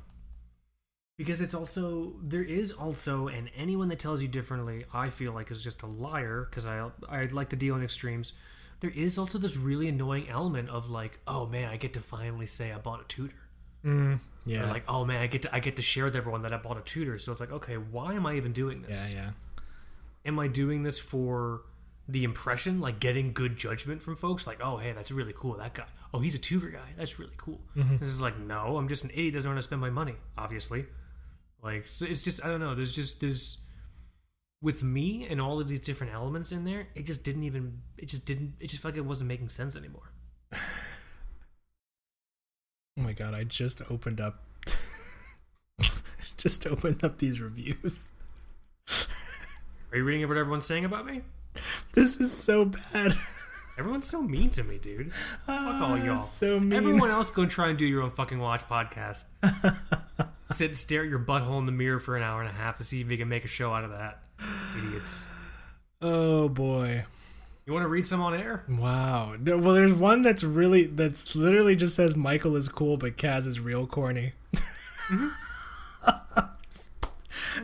[1.17, 5.51] Because it's also there is also and anyone that tells you differently, I feel like
[5.51, 8.35] is just a liar because I I like to deal in extremes.
[8.81, 12.47] There is also this really annoying element of like, oh man, I get to finally
[12.47, 13.43] say I bought a Tudor.
[13.85, 14.70] Mm, Or yeah.
[14.70, 16.79] like, oh man, I get to I get to share with everyone that I bought
[16.79, 17.18] a Tudor.
[17.18, 18.97] So it's like, okay, why am I even doing this?
[19.11, 19.31] yeah, yeah.
[20.27, 21.62] Am I doing this for
[22.09, 24.47] the impression, like getting good judgment from folks?
[24.47, 25.55] Like, oh hey, that's really cool.
[25.59, 25.85] That guy.
[26.14, 26.92] Oh, he's a Tudor guy.
[26.97, 27.61] That's really cool.
[27.77, 27.99] Mhm.
[28.01, 29.35] This is like, no, I'm just an idiot.
[29.35, 30.14] Doesn't how to spend my money.
[30.38, 30.87] Obviously,
[31.62, 32.75] like so it's just I don't know.
[32.75, 33.59] There's just there's
[34.62, 36.87] with me and all of these different elements in there.
[36.94, 37.83] It just didn't even.
[37.99, 38.55] It just didn't.
[38.61, 40.12] It just felt like it wasn't making sense anymore.
[42.98, 44.42] Oh my god, I just opened up
[46.37, 48.11] just opened up these reviews.
[49.92, 51.22] Are you reading what everyone's saying about me?
[51.94, 53.12] This is so bad.
[53.78, 55.12] Everyone's so mean to me, dude.
[55.12, 56.18] Fuck all y'all.
[56.18, 56.72] Ah, So mean.
[56.72, 59.26] Everyone else go try and do your own fucking watch podcast.
[60.52, 62.78] Sit and stare at your butthole in the mirror for an hour and a half
[62.78, 64.20] to see if you can make a show out of that.
[64.78, 65.26] Idiots.
[66.00, 67.04] Oh boy.
[67.66, 68.62] You want to read some on air?
[68.68, 69.37] Wow.
[69.42, 73.59] Well, there's one that's really that's literally just says Michael is cool, but Kaz is
[73.59, 74.33] real corny.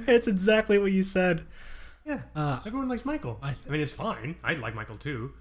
[0.06, 1.44] it's exactly what you said.
[2.06, 2.20] Yeah.
[2.34, 3.38] Uh, Everyone likes Michael.
[3.42, 4.36] I I, mean, it's fine.
[4.42, 5.32] I like Michael too.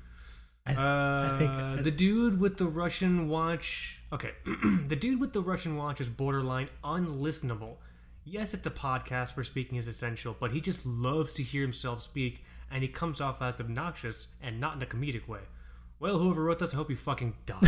[0.65, 4.00] I- uh, I think- the dude with the Russian watch.
[4.12, 4.32] Okay,
[4.88, 7.78] the dude with the Russian watch is borderline unlistenable.
[8.26, 12.02] Yes, it's a podcast where speaking is essential, but he just loves to hear himself
[12.02, 15.41] speak, and he comes off as obnoxious and not in a comedic way.
[15.99, 17.60] Well, whoever wrote this, I hope you fucking die.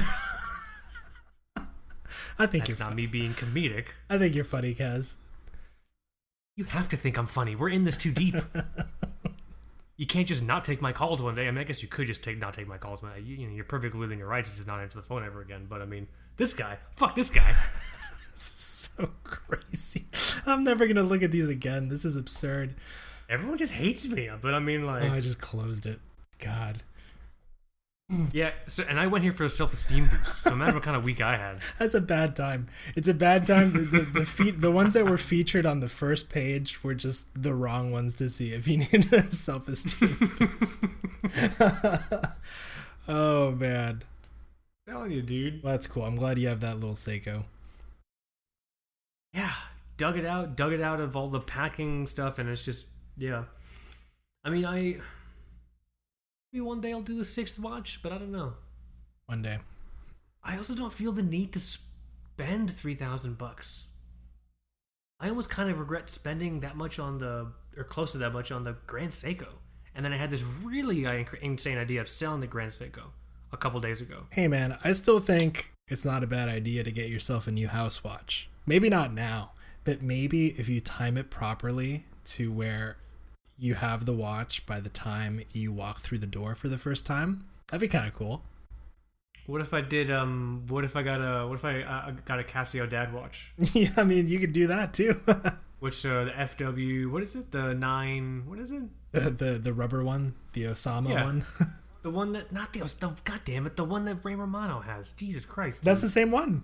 [2.39, 2.87] I think That's you're.
[2.87, 3.87] not me being comedic.
[4.09, 5.15] I think you're funny, Kaz.
[6.55, 7.55] You have to think I'm funny.
[7.55, 8.35] We're in this too deep.
[9.97, 11.47] you can't just not take my calls one day.
[11.47, 13.01] I mean, I guess you could just take not take my calls.
[13.01, 13.07] Day.
[13.23, 15.41] You, you know, you're perfectly within your rights to just not answer the phone ever
[15.41, 15.67] again.
[15.69, 17.55] But I mean, this guy, fuck this guy.
[18.35, 20.05] so crazy.
[20.45, 21.89] I'm never gonna look at these again.
[21.89, 22.75] This is absurd.
[23.31, 24.29] Everyone just hates me.
[24.41, 25.99] But I mean, like, Oh, I just closed it.
[26.39, 26.83] God,
[28.33, 28.51] yeah.
[28.65, 30.41] So, and I went here for a self-esteem boost.
[30.43, 31.59] So imagine what kind of week I had.
[31.79, 32.67] that's a bad time.
[32.95, 33.71] It's a bad time.
[33.71, 37.27] The the the, fe- the ones that were featured on the first page were just
[37.41, 40.17] the wrong ones to see if you need a self esteem.
[40.39, 40.79] Boost.
[43.07, 44.03] oh man,
[44.89, 45.63] telling you, dude.
[45.63, 46.03] well, that's cool.
[46.03, 47.43] I'm glad you have that little Seiko.
[49.33, 49.53] Yeah,
[49.95, 53.43] dug it out, dug it out of all the packing stuff, and it's just, yeah.
[54.43, 54.97] I mean, I
[56.51, 58.53] maybe one day I'll do the sixth watch, but I don't know.
[59.25, 59.59] One day.
[60.43, 63.87] I also don't feel the need to spend three thousand bucks.
[65.19, 68.51] I almost kind of regret spending that much on the, or close to that much
[68.51, 69.47] on the Grand Seiko.
[69.93, 71.05] And then I had this really
[71.41, 73.11] insane idea of selling the Grand Seiko
[73.51, 74.23] a couple days ago.
[74.31, 77.67] Hey man, I still think it's not a bad idea to get yourself a new
[77.67, 78.49] house watch.
[78.65, 79.51] Maybe not now,
[79.83, 82.97] but maybe if you time it properly to where
[83.57, 87.05] you have the watch by the time you walk through the door for the first
[87.05, 88.43] time, that'd be kind of cool.
[89.47, 90.09] What if I did?
[90.11, 91.47] Um, what if I got a?
[91.47, 93.53] What if I uh, got a Casio Dad watch?
[93.73, 95.19] yeah, I mean, you could do that too.
[95.79, 97.09] Which uh, the FW?
[97.11, 97.51] What is it?
[97.51, 98.43] The nine?
[98.45, 98.83] What is it?
[99.11, 101.23] the, the the rubber one, the Osama Yeah.
[101.23, 101.45] one.
[102.03, 103.75] The one that not the the God damn it!
[103.75, 105.11] The one that Ray Romano has.
[105.11, 105.83] Jesus Christ!
[105.83, 106.63] That's the same one.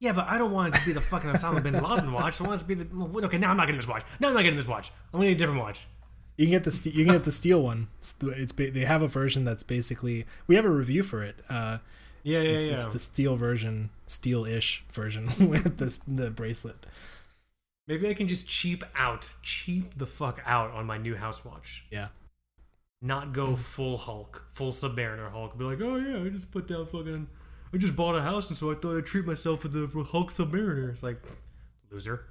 [0.00, 2.40] Yeah, but I don't want it to be the fucking Osama bin Laden watch.
[2.40, 3.26] I want it to be the.
[3.26, 4.02] Okay, now I'm not getting this watch.
[4.18, 4.90] No, I'm not getting this watch.
[5.12, 5.86] I'm gonna get a different watch.
[6.38, 7.88] You can get the you can get the steel one.
[7.98, 11.36] It's, it's they have a version that's basically we have a review for it.
[11.50, 11.78] Uh,
[12.22, 12.72] Yeah, yeah, it's, yeah.
[12.74, 16.86] it's the steel version, steel-ish version with the the bracelet.
[17.86, 21.84] Maybe I can just cheap out, cheap the fuck out on my new house watch.
[21.90, 22.08] Yeah.
[23.02, 25.58] Not go full Hulk, full Submariner Hulk.
[25.58, 27.26] Be like, oh yeah, I just put down fucking.
[27.72, 30.30] I just bought a house, and so I thought I'd treat myself with the Hulk
[30.32, 30.90] Submariner.
[30.90, 31.22] It's like,
[31.90, 32.24] loser.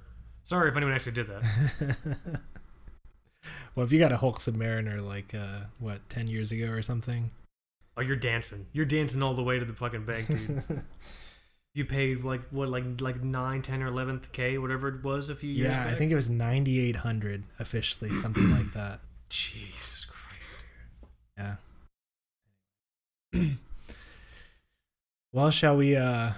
[0.44, 1.96] Sorry if anyone actually did that.
[3.74, 7.30] Well, if you got a Hulk Submariner like uh, what ten years ago or something,
[7.96, 8.66] Oh, you're dancing.
[8.72, 10.62] You're dancing all the way to the fucking bank, dude.
[11.74, 15.34] you paid like what, like like nine, ten, or eleven k, whatever it was, a
[15.34, 15.94] few years yeah, back.
[15.94, 19.00] I think it was ninety eight hundred officially, something like that.
[19.28, 21.10] Jesus Christ, dude.
[21.44, 21.56] Yeah.
[25.32, 25.96] Well, shall we?
[25.96, 26.32] uh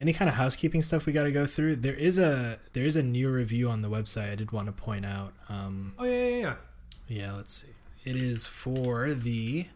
[0.00, 1.76] Any kind of housekeeping stuff we got to go through?
[1.76, 4.30] There is a there is a new review on the website.
[4.32, 5.32] I did want to point out.
[5.48, 6.54] Um, Oh yeah, yeah, yeah.
[7.08, 7.68] yeah, let's see.
[8.04, 9.66] It is for the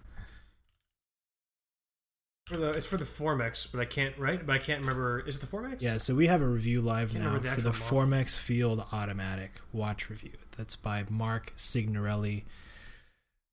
[2.46, 4.44] For the it's for the Formex, but I can't right.
[4.44, 5.20] But I can't remember.
[5.20, 5.82] Is it the Formex?
[5.82, 7.86] Yeah, so we have a review live now the for the model.
[7.86, 10.32] Formex Field Automatic watch review.
[10.56, 12.44] That's by Mark Signorelli,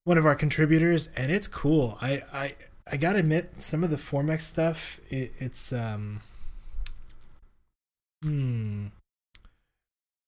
[0.04, 1.98] one of our contributors, and it's cool.
[2.02, 2.56] I I
[2.92, 6.22] I gotta admit, some of the Formex stuff, it, it's um,
[8.24, 8.88] hmm,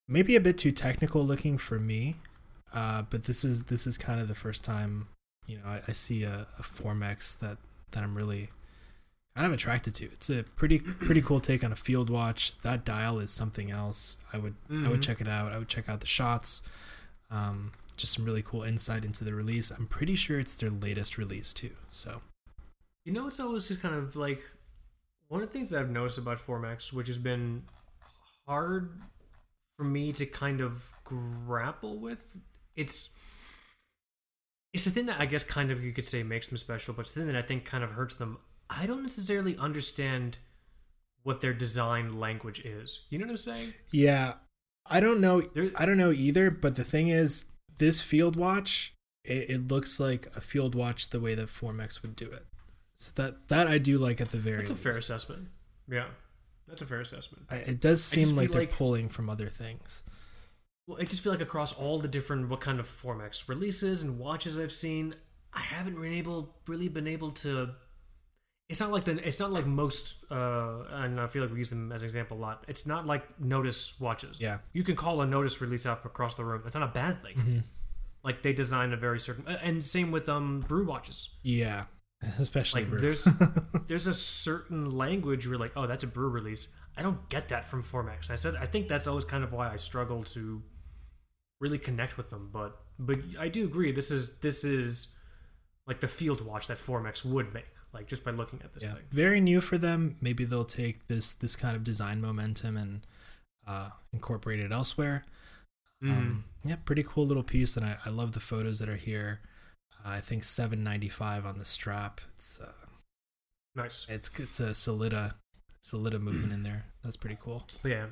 [0.08, 2.16] maybe a bit too technical looking for me.
[2.74, 5.08] Uh, but this is this is kind of the first time,
[5.48, 7.58] you know, I, I see a, a Formex that
[7.92, 8.50] that I'm really
[9.36, 10.06] kind of attracted to.
[10.06, 12.54] It's a pretty pretty cool take on a field watch.
[12.62, 14.18] That dial is something else.
[14.32, 15.04] I would I would Mhm.
[15.04, 15.52] check it out.
[15.52, 16.62] I would check out the shots.
[17.32, 19.72] Um, just some really cool insight into the release.
[19.72, 21.72] I'm pretty sure it's their latest release too.
[21.90, 22.22] So
[23.10, 24.44] You know, it's always just kind of like
[25.30, 27.64] one of the things that I've noticed about Formex, which has been
[28.48, 29.02] hard
[29.76, 32.38] for me to kind of grapple with.
[32.76, 33.10] It's
[34.74, 37.02] it's the thing that I guess kind of you could say makes them special, but
[37.02, 38.38] it's the thing that I think kind of hurts them.
[38.70, 40.38] I don't necessarily understand
[41.24, 43.08] what their design language is.
[43.10, 43.74] You know what I'm saying?
[43.92, 44.34] yeah,
[44.86, 45.42] I don't know.
[45.76, 46.52] I don't know either.
[46.52, 47.46] But the thing is,
[47.76, 48.94] this field watch,
[49.24, 52.46] it, it looks like a field watch the way that Formex would do it.
[53.00, 54.58] So that that I do like at the very.
[54.58, 55.48] That's a fair assessment.
[55.90, 56.08] Yeah,
[56.68, 57.46] that's a fair assessment.
[57.50, 60.04] I, it does seem like they're like- pulling from other things.
[60.86, 64.20] Well, I just feel like across all the different what kind of Formex releases and
[64.20, 65.16] watches I've seen,
[65.54, 67.70] I haven't been able really been able to.
[68.68, 71.70] It's not like the it's not like most, uh, and I feel like we use
[71.70, 72.66] them as an example a lot.
[72.68, 74.42] It's not like Nodus watches.
[74.42, 74.58] Yeah.
[74.74, 76.64] you can call a Nodus release out across the room.
[76.66, 77.36] It's not a bad thing.
[77.36, 77.60] Mm-hmm.
[78.24, 81.30] Like they design a very certain, and same with um Brew watches.
[81.44, 81.86] Yeah,
[82.40, 83.28] especially Like there's
[83.88, 86.76] there's a certain language where like, oh, that's a brew release.
[86.98, 88.30] I don't get that from Formex.
[88.30, 90.62] I said I think that's always kind of why I struggle to
[91.62, 92.50] really connect with them.
[92.52, 93.92] But but I do agree.
[93.92, 95.10] This is this is
[95.88, 97.68] like the field watch that Formex would make.
[97.92, 99.04] Like just by looking at this yeah, thing.
[99.12, 100.18] very new for them.
[100.22, 103.02] Maybe they'll take this this kind of design momentum and
[103.66, 105.24] uh, incorporate it elsewhere.
[106.04, 106.12] Mhm.
[106.12, 109.42] Um, yeah, pretty cool little piece, and I, I love the photos that are here.
[110.06, 112.22] I think seven ninety five on the strap.
[112.34, 112.72] It's uh,
[113.76, 114.06] nice.
[114.10, 115.34] it's it's a Sellita
[115.84, 116.86] Sellita movement in there.
[117.04, 117.66] That's pretty cool.
[117.82, 118.06] But yeah,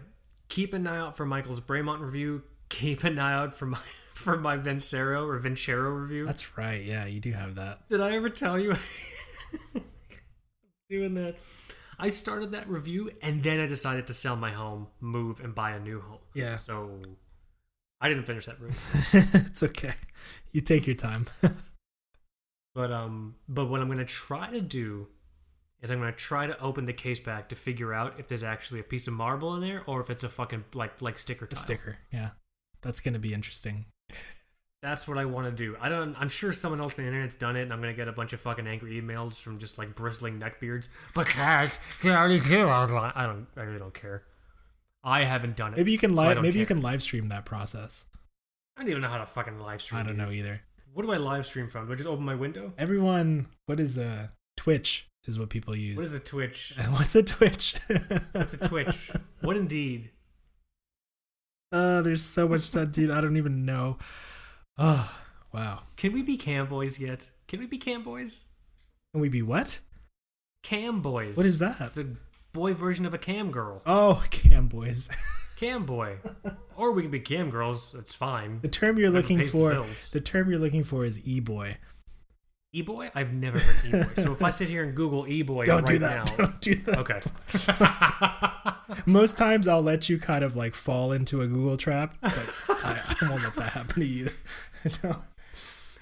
[0.50, 2.44] keep an eye out for Michael's Bremont review.
[2.70, 3.80] Keep an eye out for my
[4.14, 6.26] for my Vincero or Vincero review.
[6.26, 6.84] That's right.
[6.84, 7.88] Yeah, you do have that.
[7.88, 8.76] Did I ever tell you
[10.90, 11.36] doing that?
[12.00, 15.72] I started that review and then I decided to sell my home, move, and buy
[15.72, 16.20] a new home.
[16.34, 17.00] Yeah, So
[18.02, 18.78] I didn't finish that review.
[19.34, 19.94] it's okay.
[20.52, 21.26] You take your time.
[22.78, 25.08] But um but what I'm gonna try to do
[25.82, 28.80] is I'm gonna try to open the case back to figure out if there's actually
[28.80, 31.56] a piece of marble in there or if it's a fucking like like sticker A
[31.56, 31.98] sticker.
[32.14, 32.30] Yeah,
[32.84, 33.86] that's gonna be interesting.
[34.84, 35.76] That's what I want to do.
[35.82, 36.16] I don't.
[36.22, 38.32] I'm sure someone else on the internet's done it, and I'm gonna get a bunch
[38.34, 40.90] of fucking angry emails from just like bristling neckbeards.
[41.16, 43.12] Because they already do online.
[43.16, 43.48] I don't.
[43.58, 44.22] I really don't care.
[45.04, 45.78] I haven't done it.
[45.78, 46.36] Maybe you can live.
[46.36, 48.06] don't maybe you can live stream that process.
[48.78, 50.00] I don't even know how to fucking live stream.
[50.00, 50.62] I don't know either.
[50.98, 51.86] What do I live stream from?
[51.86, 52.74] Do I just open my window?
[52.76, 55.08] Everyone, what is a Twitch?
[55.28, 55.96] Is what people use.
[55.96, 56.74] What is a Twitch?
[56.90, 57.76] What's a Twitch?
[58.32, 59.12] What's a Twitch?
[59.42, 60.10] what indeed?
[61.72, 63.12] Uh, there's so much stuff, dude.
[63.12, 64.00] I don't even know.
[64.80, 65.16] Oh,
[65.54, 65.84] wow.
[65.98, 67.30] Can we be cam boys yet?
[67.48, 68.48] Can we be cam boys?
[69.14, 69.82] Can we be what?
[70.64, 71.38] Cam boys.
[71.38, 71.80] What is that?
[71.80, 72.08] It's a
[72.54, 73.84] boy version of a cam girl.
[73.86, 75.10] Oh, cam boys.
[75.58, 76.18] Cam boy.
[76.78, 77.96] or we can be cam girls.
[77.96, 78.60] It's fine.
[78.62, 79.72] The term you're looking the for.
[79.72, 80.12] bills.
[80.12, 81.78] The term you're looking for is e boy.
[82.74, 83.10] E boy?
[83.16, 84.04] I've never heard E boy.
[84.22, 86.26] so if I sit here and Google E boy right do now.
[86.38, 86.98] Don't do that.
[87.00, 87.22] Okay.
[89.06, 93.16] Most times I'll let you kind of like fall into a Google trap, but I,
[93.22, 94.30] I won't let that happen to you.
[95.02, 95.18] Don't-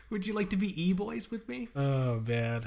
[0.10, 1.70] Would you like to be E boys with me?
[1.76, 2.64] oh man.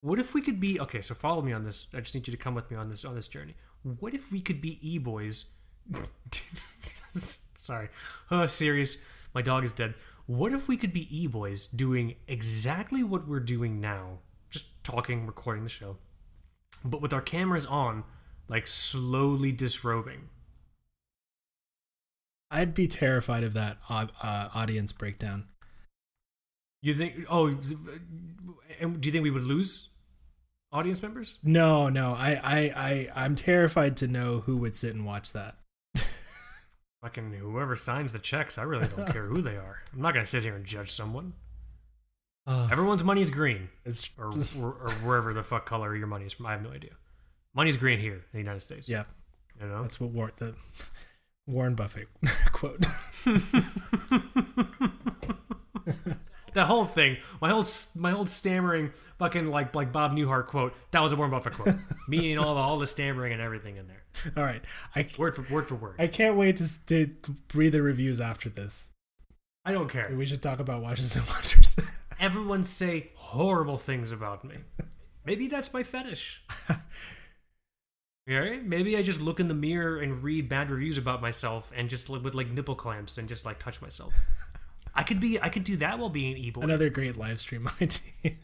[0.00, 1.00] What if we could be okay?
[1.00, 1.86] So follow me on this.
[1.94, 3.54] I just need you to come with me on this on this journey.
[3.82, 5.46] What if we could be e boys?
[7.10, 7.88] Sorry,
[8.30, 9.04] oh, serious.
[9.34, 9.94] My dog is dead.
[10.26, 14.18] What if we could be e boys doing exactly what we're doing now?
[14.50, 15.96] Just talking, recording the show,
[16.84, 18.04] but with our cameras on,
[18.48, 20.28] like slowly disrobing.
[22.50, 25.46] I'd be terrified of that uh, audience breakdown.
[26.82, 27.24] You think?
[27.30, 27.54] Oh,
[28.80, 29.88] and do you think we would lose
[30.72, 31.38] audience members?
[31.42, 32.14] No, no.
[32.14, 35.56] I, I, I, I'm terrified to know who would sit and watch that.
[37.02, 39.80] Fucking whoever signs the checks, I really don't care who they are.
[39.92, 41.32] I'm not gonna sit here and judge someone.
[42.46, 44.28] Oh, Everyone's money is green, it's or,
[44.60, 46.46] or or wherever the fuck color your money is from.
[46.46, 46.92] I have no idea.
[47.54, 48.88] Money's green here in the United States.
[48.88, 49.02] yeah.
[49.60, 49.82] you know.
[49.82, 50.54] That's what Warren the
[51.46, 52.06] Warren Buffett
[52.52, 52.84] quote.
[56.54, 57.64] that whole thing, my whole
[57.96, 60.74] my whole stammering, fucking like like Bob Newhart quote.
[60.90, 61.74] That was a Warren Buffett quote.
[62.08, 64.02] Me and all the all the stammering and everything in there,
[64.36, 64.62] All right,
[64.94, 65.96] I word for word for word.
[65.98, 67.10] I can't wait to, to
[67.54, 68.90] read the reviews after this.
[69.64, 70.12] I don't care.
[70.16, 71.76] We should talk about watches and watchers.
[72.20, 74.56] Everyone say horrible things about me.
[75.24, 76.42] Maybe that's my fetish.
[78.26, 81.90] Yeah, maybe I just look in the mirror and read bad reviews about myself and
[81.90, 84.14] just live with like nipple clamps and just like touch myself.
[84.94, 86.62] I could be I could do that while being an e boy.
[86.62, 88.36] Another great live stream idea.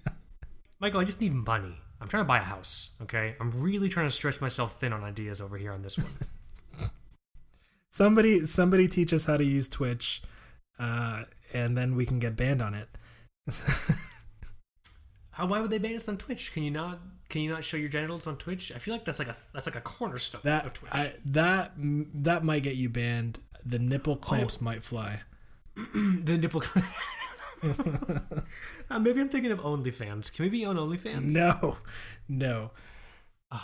[0.81, 1.77] Michael, I just need money.
[2.01, 3.35] I'm trying to buy a house, okay?
[3.41, 6.13] I'm really trying to stretch myself thin on ideas over here on this one.
[7.91, 10.23] somebody somebody teach us how to use Twitch,
[10.79, 12.89] uh, and then we can get banned on it.
[15.39, 16.53] How why would they ban us on Twitch?
[16.53, 18.73] Can you not can you not show your genitals on Twitch?
[18.75, 20.91] I feel like that's like a that's like a cornerstone of that Twitch.
[20.93, 23.39] I, that that might get you banned.
[23.65, 25.23] The nipple clamps might fly.
[25.95, 26.63] the nipple
[28.91, 30.33] uh, maybe I'm thinking of OnlyFans.
[30.33, 31.33] Can we be on OnlyFans?
[31.33, 31.79] No,
[32.29, 32.71] no.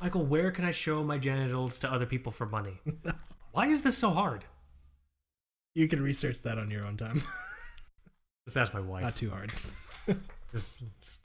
[0.00, 2.80] Michael, where can I show my genitals to other people for money?
[3.52, 4.44] Why is this so hard?
[5.74, 7.22] You can research that on your own time.
[8.46, 9.02] Just ask my wife.
[9.02, 9.52] Not too hard.
[10.52, 11.20] just, just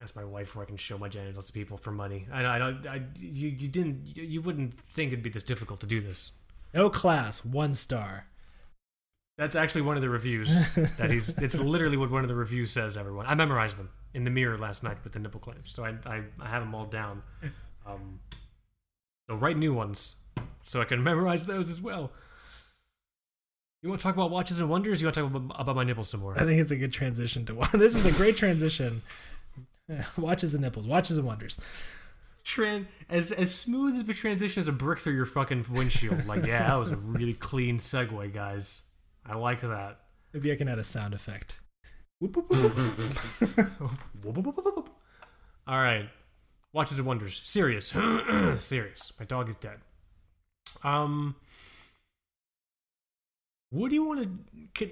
[0.00, 2.28] ask my wife where I can show my genitals to people for money.
[2.32, 2.86] I, I don't.
[2.86, 4.16] I, you, you didn't.
[4.16, 6.30] You, you wouldn't think it'd be this difficult to do this.
[6.72, 8.26] No class, one star.
[9.40, 11.30] That's actually one of the reviews that he's.
[11.42, 12.98] It's literally what one of the reviews says.
[12.98, 15.94] Everyone, I memorized them in the mirror last night with the nipple claims, so I
[16.04, 17.22] I, I have them all down.
[17.86, 18.20] Um,
[19.30, 20.16] so write new ones
[20.60, 22.12] so I can memorize those as well.
[23.82, 25.00] You want to talk about watches and wonders?
[25.00, 26.34] You want to talk about, about my nipples some more?
[26.34, 27.70] I think it's a good transition to one.
[27.78, 29.00] This is a great transition.
[30.18, 31.58] Watches and nipples, watches and wonders.
[32.44, 36.26] Tran as as smooth as the transition as a brick through your fucking windshield.
[36.26, 38.82] Like, yeah, that was a really clean segue, guys.
[39.26, 39.98] I like that.
[40.32, 41.60] Maybe I can add a sound effect.
[42.20, 42.76] Whoop, whoop, whoop.
[45.66, 46.08] All right,
[46.72, 47.40] watches and wonders.
[47.44, 47.94] Serious,
[48.58, 49.12] serious.
[49.18, 49.78] My dog is dead.
[50.84, 51.36] Um,
[53.70, 54.28] what do you want
[54.74, 54.88] to?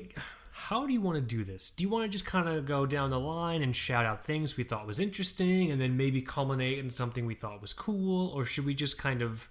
[0.52, 1.70] How do you want to do this?
[1.70, 4.56] Do you want to just kind of go down the line and shout out things
[4.56, 8.44] we thought was interesting, and then maybe culminate in something we thought was cool, or
[8.44, 9.48] should we just kind of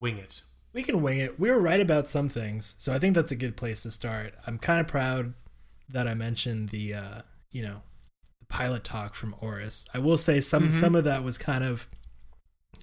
[0.00, 0.42] wing it?
[0.72, 1.38] We can wing it.
[1.38, 4.34] We were right about some things, so I think that's a good place to start.
[4.46, 5.34] I'm kind of proud
[5.88, 7.82] that I mentioned the, uh, you know,
[8.40, 9.86] the pilot talk from Oris.
[9.92, 10.74] I will say some Mhm.
[10.74, 11.86] some of that was kind of,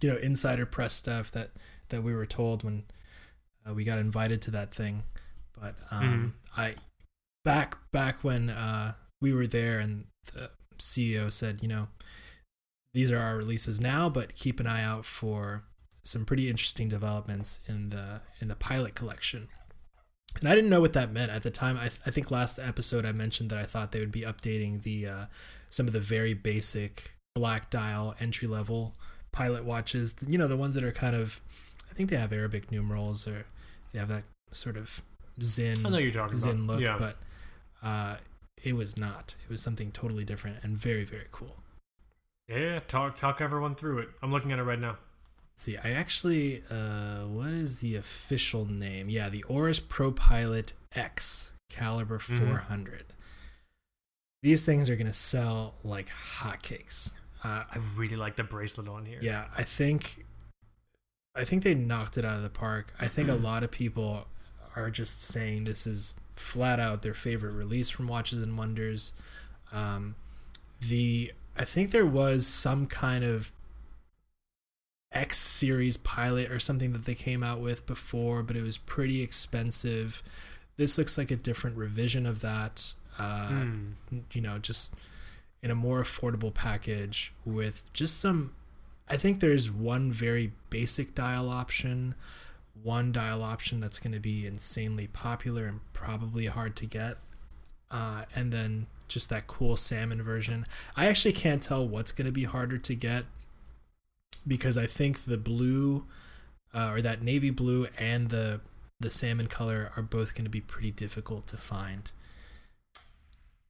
[0.02, 1.52] you know, insider press stuff that
[1.90, 2.84] that we were told when
[3.68, 5.04] uh, we got invited to that thing.
[5.60, 6.76] But um, I
[7.44, 11.88] back back when uh, we were there and the CEO said, you know,
[12.94, 15.64] these are our releases now, but keep an eye out for
[16.04, 19.48] some pretty interesting developments in the in the pilot collection.
[20.40, 21.78] And I didn't know what that meant at the time.
[21.78, 24.84] I, th- I think last episode I mentioned that I thought they would be updating
[24.84, 25.26] the uh,
[25.70, 28.96] some of the very basic black dial entry level
[29.32, 30.16] pilot watches.
[30.28, 31.42] You know, the ones that are kind of
[31.90, 33.46] I think they have Arabic numerals or
[33.92, 35.02] they have that sort of
[35.42, 36.68] Zin I know you're talking Zin about.
[36.68, 36.98] look, yeah.
[36.98, 37.18] but
[37.82, 38.18] uh,
[38.62, 39.36] it was not.
[39.44, 41.58] It was something totally different and very very cool.
[42.48, 44.10] yeah, talk talk everyone through it.
[44.22, 44.98] I'm looking at it right now.
[45.60, 49.10] See, I actually, uh, what is the official name?
[49.10, 52.38] Yeah, the Oris Pro Pilot X Caliber Mhm.
[52.40, 53.08] 400.
[54.42, 57.12] These things are gonna sell like hotcakes.
[57.44, 59.20] Uh, I really like the bracelet on here.
[59.22, 60.26] yeah, I think,
[61.36, 62.94] I think they knocked it out of the park.
[62.98, 64.30] I think a lot of people
[64.78, 69.12] are just saying this is flat out their favorite release from Watches and Wonders.
[69.74, 70.16] Um,
[70.80, 73.52] the I think there was some kind of
[75.12, 79.22] X series pilot or something that they came out with before, but it was pretty
[79.22, 80.22] expensive.
[80.78, 82.94] This looks like a different revision of that.
[83.18, 83.86] Uh, Hmm.
[84.32, 84.94] you know, just
[85.62, 88.56] in a more affordable package with just some.
[89.10, 92.16] I think there's one very basic dial option,
[92.82, 97.18] one dial option that's going to be insanely popular and probably hard to get,
[97.92, 100.64] uh, and then just that cool salmon version.
[100.96, 103.26] I actually can't tell what's going to be harder to get
[104.48, 106.06] because I think the blue
[106.74, 108.62] uh, or that navy blue and the
[109.00, 112.12] the salmon color are both going to be pretty difficult to find.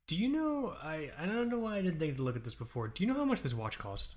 [0.07, 0.73] Do you know?
[0.81, 2.87] I I don't know why I didn't think to look at this before.
[2.87, 4.15] Do you know how much this watch cost?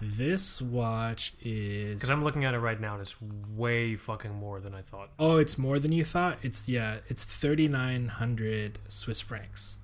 [0.00, 4.58] This watch is Because I'm looking at it right now, and it's way fucking more
[4.58, 5.10] than I thought.
[5.20, 6.38] Oh, it's more than you thought.
[6.42, 9.78] It's yeah, it's thirty nine hundred Swiss francs.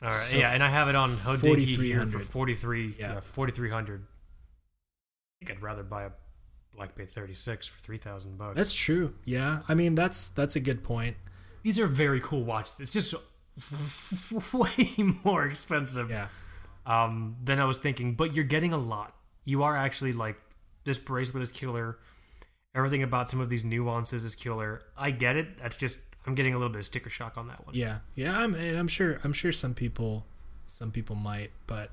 [0.00, 2.94] All right, So yeah, and I have it on Hodinkee here for forty three.
[2.98, 3.14] Yeah.
[3.14, 4.06] Yeah, forty three hundred.
[5.50, 6.10] I'd rather buy a
[6.74, 8.56] Black Bay thirty six for three thousand bucks.
[8.56, 9.14] That's true.
[9.24, 11.16] Yeah, I mean that's that's a good point.
[11.62, 12.80] These are very cool watches.
[12.80, 13.14] It's just
[14.52, 16.28] way more expensive Yeah,
[16.84, 18.14] um, than I was thinking.
[18.14, 19.14] But you're getting a lot.
[19.44, 20.36] You are actually like
[20.84, 21.98] this bracelet is killer.
[22.74, 24.82] Everything about some of these nuances is killer.
[24.96, 25.58] I get it.
[25.60, 27.74] That's just I'm getting a little bit of sticker shock on that one.
[27.76, 28.36] yeah, yeah.
[28.36, 30.26] I'm and I'm sure I'm sure some people
[30.66, 31.90] some people might, but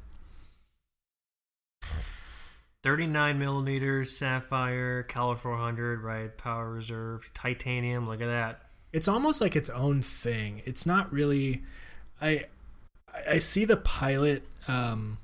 [2.84, 6.36] 39 millimeters sapphire, Caliber 400, right?
[6.38, 8.08] Power reserve, titanium.
[8.08, 8.62] Look at that.
[8.92, 10.62] it's almost like its own thing.
[10.66, 11.64] It's not really.
[12.22, 12.46] I
[13.28, 15.18] I see the pilot, um,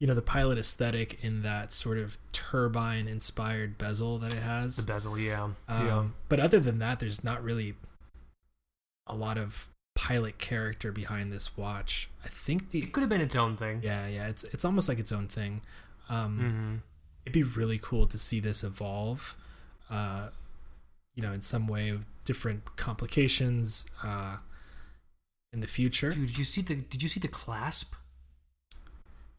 [0.00, 4.76] you know, the pilot aesthetic in that sort of turbine inspired bezel that it has.
[4.76, 5.42] The bezel, yeah.
[5.68, 6.04] Um, yeah.
[6.28, 7.74] But other than that, there's not really
[9.06, 12.08] a lot of pilot character behind this watch.
[12.24, 13.80] I think the It could have been its own thing.
[13.82, 15.60] yeah yeah it's it's almost like its own thing.
[16.12, 16.76] Um, hmm
[17.24, 19.36] It'd be really cool to see this evolve.
[19.88, 20.28] Uh,
[21.14, 24.38] you know, in some way, with different complications uh,
[25.52, 26.10] in the future.
[26.10, 27.94] Dude, did you see the did you see the clasp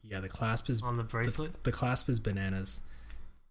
[0.01, 1.63] Yeah, the clasp is on the the, bracelet?
[1.63, 2.81] the clasp is bananas.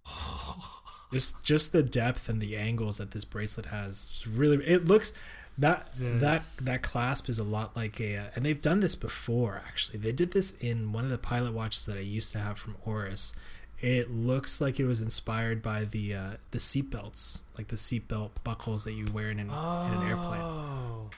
[1.12, 5.12] just just the depth and the angles that this bracelet has is really it looks
[5.59, 9.61] that that that clasp is a lot like a uh, and they've done this before
[9.66, 12.59] actually they did this in one of the pilot watches that i used to have
[12.59, 13.34] from oris
[13.80, 18.30] it looks like it was inspired by the uh the seat belts like the seatbelt
[18.44, 21.11] buckles that you wear in an, in an airplane Oh,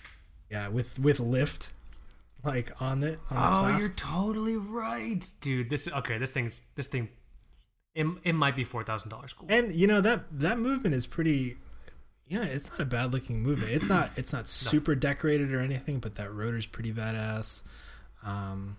[0.50, 1.72] yeah with with lift
[2.44, 3.80] like on it on the oh clasp.
[3.80, 5.70] you're totally right, dude.
[5.70, 6.18] This okay.
[6.18, 7.08] This thing's this thing.
[7.94, 9.46] It, it might be four thousand dollars cool.
[9.50, 11.56] and you know that that movement is pretty
[12.28, 13.66] yeah it's not a bad looking movie.
[13.72, 17.62] it's not it's not super decorated or anything but that rotor's pretty badass
[18.24, 18.76] um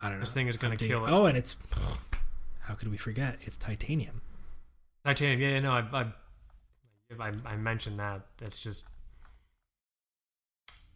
[0.00, 1.10] i don't know This thing is gonna I'm kill it.
[1.10, 1.56] oh and it's
[2.60, 4.22] how could we forget it's titanium
[5.04, 5.40] Titanium.
[5.40, 6.06] Yeah, yeah, no, I, I,
[7.18, 8.20] I, I mentioned that.
[8.42, 8.86] It's just.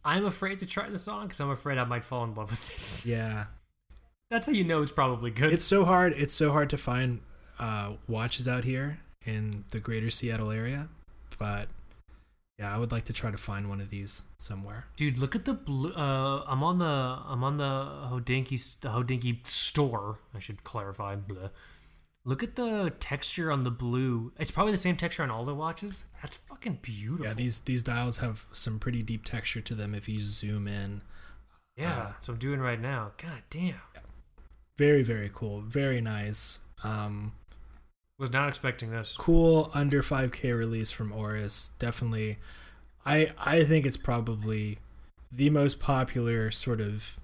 [0.03, 2.67] I'm afraid to try this on because I'm afraid I might fall in love with
[2.71, 3.03] this.
[3.07, 3.45] yeah
[4.29, 5.51] That's how you know it's probably good.
[5.51, 7.21] it's so hard it's so hard to find
[7.57, 10.89] uh watches out here in the greater seattle area
[11.39, 11.67] but
[12.59, 15.45] yeah i would like to try to find one of these somewhere Dude, look at
[15.45, 15.91] the blue.
[15.93, 17.63] Uh, I'm on the I'm on the
[18.09, 20.17] Hodinkee the Hodinkee store.
[20.33, 21.15] I should clarify.
[21.15, 21.49] Blah.
[22.23, 24.31] Look at the texture on the blue.
[24.39, 26.05] It's probably the same texture on all the watches.
[26.21, 27.25] That's fucking beautiful.
[27.25, 31.01] yeah these these dials have some pretty deep texture to them if you zoom in
[31.75, 33.11] Yeah, uh, so I'm doing right now.
[33.17, 33.75] God damn.
[34.77, 37.33] very very cool very nice um
[38.17, 39.13] Was not expecting this.
[39.17, 42.37] cool under 5k release from Oris definitely
[43.05, 44.79] i i think it's probably
[45.31, 47.17] the most popular sort of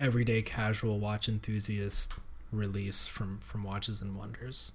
[0.00, 2.14] everyday casual watch enthusiast
[2.50, 4.72] release from from watches and wonders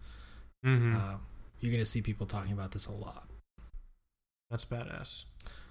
[0.65, 0.95] Mm-hmm.
[0.95, 1.15] uh,
[1.59, 3.27] you're gonna see people talking about this a lot
[4.51, 5.23] That's badass.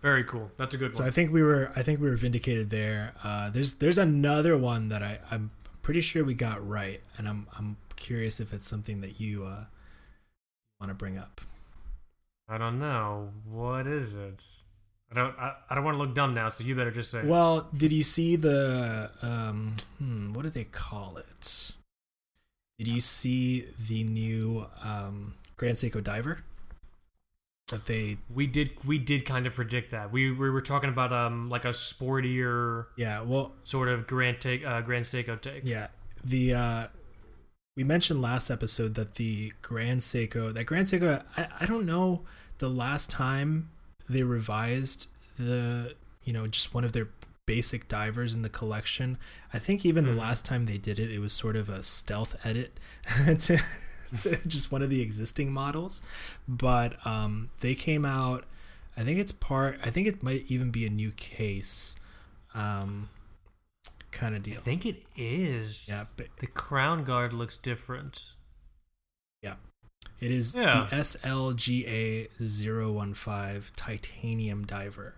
[0.03, 0.51] Very cool.
[0.57, 1.07] That's a good so one.
[1.07, 4.59] So I think we were i think we were vindicated there uh there's there's another
[4.59, 5.51] one that i i'm
[5.83, 9.67] pretty sure we got right and i'm i'm curious if it's something that you uh
[10.81, 11.41] want to bring up
[12.53, 13.31] I don't know.
[13.49, 14.45] What is it?
[15.13, 15.39] I don't.
[15.39, 17.25] I, I don't want to look dumb now, so you better just say.
[17.25, 21.73] Well, did you see the um hmm, what do they call it?
[22.77, 26.43] Did you see the new um Grand Seiko diver?
[27.69, 28.73] That they We did.
[28.85, 30.11] We did kind of predict that.
[30.11, 34.67] We, we were talking about um like a sportier yeah, well sort of Grand take
[34.67, 35.65] uh, Grand Seiko take.
[35.65, 35.87] yeah,
[36.25, 36.87] the uh
[37.77, 42.23] we mentioned last episode that the Grand Seiko that Grand Seiko I, I don't know
[42.59, 43.71] the last time
[44.09, 45.09] they revised
[45.39, 45.95] the
[46.25, 47.09] you know just one of their
[47.47, 49.19] basic divers in the collection.
[49.53, 50.19] I think even the Mhm.
[50.19, 52.79] last time they did it, it was sort of a stealth edit
[53.41, 53.59] to,
[54.21, 56.01] to just one of the existing models.
[56.47, 58.45] But um, they came out.
[58.97, 59.81] I think it's part.
[59.83, 61.97] I think it might even be a new case,
[62.55, 63.09] um,
[64.13, 64.59] kind of deal.
[64.59, 65.89] I think it is.
[65.89, 68.33] Yeah, but The crown guard looks different.
[69.43, 69.55] Yeah.
[70.21, 70.87] It is Yeah.
[70.91, 75.15] the SLGA 015 titanium diver.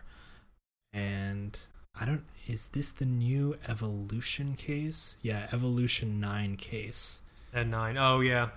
[0.93, 1.59] And
[1.99, 5.17] I don't is this the new Evolution case?
[5.23, 7.23] Yeah, Evolution 9 case.
[7.53, 7.97] And nine.
[7.97, 8.49] Oh yeah.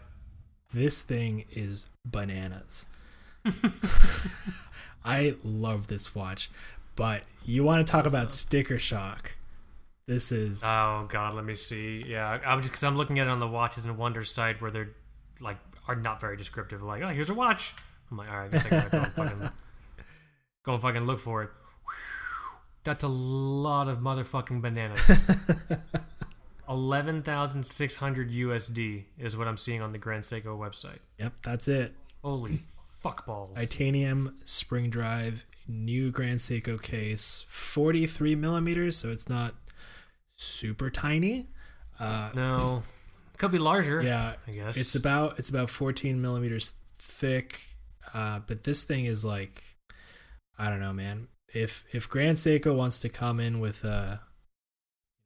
[0.73, 2.87] This thing is bananas.
[5.05, 6.49] I love this watch,
[6.95, 9.35] but you want to talk about sticker shock.
[10.07, 12.03] This is Oh god, let me see.
[12.07, 14.69] Yeah, I'm just because I'm looking at it on the Watches and Wonders site where
[14.69, 14.91] they're
[15.39, 16.83] like are not very descriptive.
[16.83, 17.73] Like, oh, here's a watch.
[18.11, 19.39] I'm like, all right, I guess I gotta go and fucking
[20.63, 21.49] go and fucking look for it.
[22.83, 25.01] That's a lot of motherfucking bananas.
[26.69, 30.99] Eleven thousand six hundred USD is what I'm seeing on the Grand Seiko website.
[31.19, 31.93] Yep, that's it.
[32.23, 32.59] Holy
[33.05, 33.55] fuck balls!
[33.55, 39.53] titanium spring drive new grand seiko case 43 millimeters so it's not
[40.37, 41.47] super tiny.
[41.99, 42.83] Uh no,
[43.37, 44.01] could be larger.
[44.01, 44.77] yeah I guess.
[44.77, 47.61] it's about it's about 14 millimeters thick.
[48.13, 49.63] Uh but this thing is like
[50.57, 51.27] i don't know man.
[51.53, 54.21] If if grand seiko wants to come in with a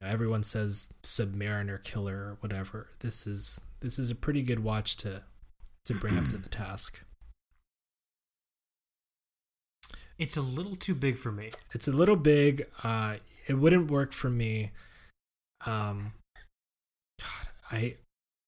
[0.01, 4.63] you know, everyone says submariner killer or whatever this is this is a pretty good
[4.63, 5.23] watch to
[5.85, 7.01] to bring up to the task.
[10.19, 11.49] It's a little too big for me.
[11.71, 12.67] it's a little big.
[12.83, 13.15] Uh
[13.47, 14.71] it wouldn't work for me
[15.65, 16.13] um
[17.19, 17.95] god i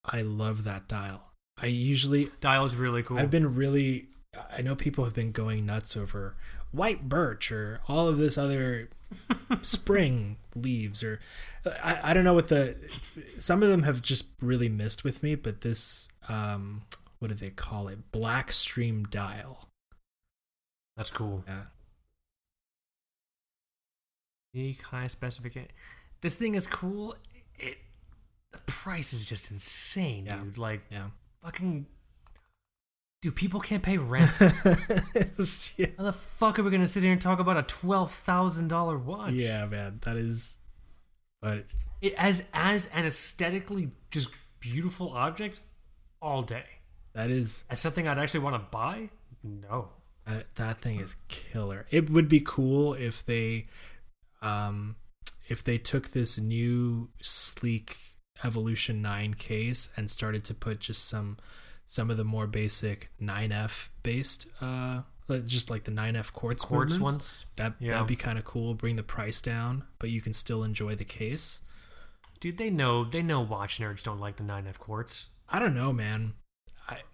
[0.06, 1.32] i love that dial
[1.62, 3.18] i usually Dial is really cool.
[3.20, 4.08] i've been really
[4.56, 6.36] i know people have been going nuts over
[6.72, 8.90] white birch or all of this other
[9.62, 11.20] spring leaves or
[11.84, 12.76] I, I don't know what the
[13.38, 16.84] some of them have just really missed with me but this um
[17.20, 19.68] what do they call it black stream dial
[20.96, 21.44] That's cool.
[21.48, 21.64] yeah
[24.54, 25.70] Unique high specification.
[26.22, 27.16] This thing is cool.
[27.60, 27.78] It
[28.52, 30.38] the price is just insane, Yeah.
[30.38, 30.58] dude.
[30.58, 31.08] Like yeah
[31.44, 31.88] fucking
[33.22, 34.32] Dude, people can't pay rent.
[34.42, 35.86] yeah.
[35.98, 38.98] How the fuck are we gonna sit here and talk about a twelve thousand dollar
[38.98, 39.34] watch?
[39.34, 40.58] yeah, man, that is.
[41.42, 41.66] But
[42.02, 45.60] It, as as an aesthetically just beautiful object,
[46.20, 46.66] all day.
[47.14, 49.10] that is As something I'd actually want to buy,
[49.44, 49.90] no.
[50.26, 51.86] that, that thing is killer.
[51.92, 53.68] It would be cool if they,
[54.42, 54.96] um,
[55.52, 57.98] if they took this new sleek
[58.44, 61.38] Evolution Nine case and started to put just some,
[61.86, 65.02] some of the more basic 9F based, uh,
[65.46, 67.94] just like the 9F quartz Quartz ones, That Yeah.
[67.94, 68.74] that'd be kind of cool.
[68.74, 71.62] Bring the price down, but you can still enjoy the case.
[72.40, 72.58] dude.
[72.58, 75.30] They know they know watch nerds don't like the 9F quartz.
[75.48, 76.34] I don't know, man.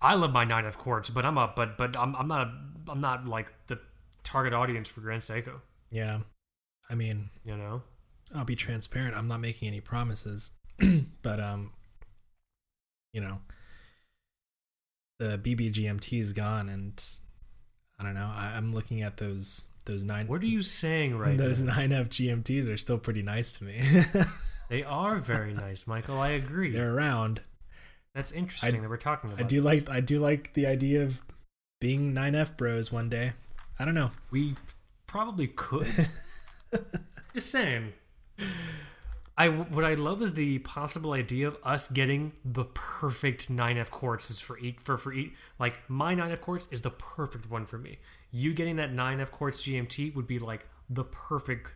[0.01, 3.01] I love my 9F quartz, but I'm a but but I'm I'm not a, I'm
[3.01, 3.77] not like the
[4.23, 5.59] target audience for Grand Seiko.
[5.91, 6.21] Yeah,
[6.89, 7.83] I mean, You know,
[8.35, 9.15] I'll be transparent.
[9.15, 10.51] I'm not making any promises,
[11.21, 11.71] but um,
[13.13, 13.39] you know,
[15.19, 17.03] the BBGMT is gone, and
[17.99, 18.31] I don't know.
[18.33, 20.27] I, I'm looking at those those nine.
[20.27, 21.75] what are you saying right Those now?
[21.75, 23.81] nine F GMTs are still pretty nice to me.
[24.69, 26.19] They are very nice, Michael.
[26.19, 26.71] I agree.
[26.71, 27.39] They're around.
[28.13, 29.39] That's interesting I- that we're talking about.
[29.45, 29.65] I do this.
[29.65, 29.89] like.
[29.89, 31.21] I do like the idea of
[31.79, 33.31] being nine F bros one day.
[33.79, 34.09] I don't know.
[34.29, 34.55] We
[35.05, 35.87] probably could.
[37.33, 37.93] Just saying.
[39.37, 44.41] I what I love is the possible idea of us getting the perfect 9F quartzes
[44.41, 47.99] for each for for each like my 9F quartz is the perfect one for me.
[48.31, 51.71] You getting that 9F quartz GMT would be like the perfect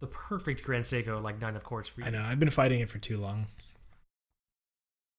[0.00, 2.06] the perfect Grand Seiko like 9F quartz for you.
[2.06, 2.22] I know.
[2.22, 3.46] I've been fighting it for too long.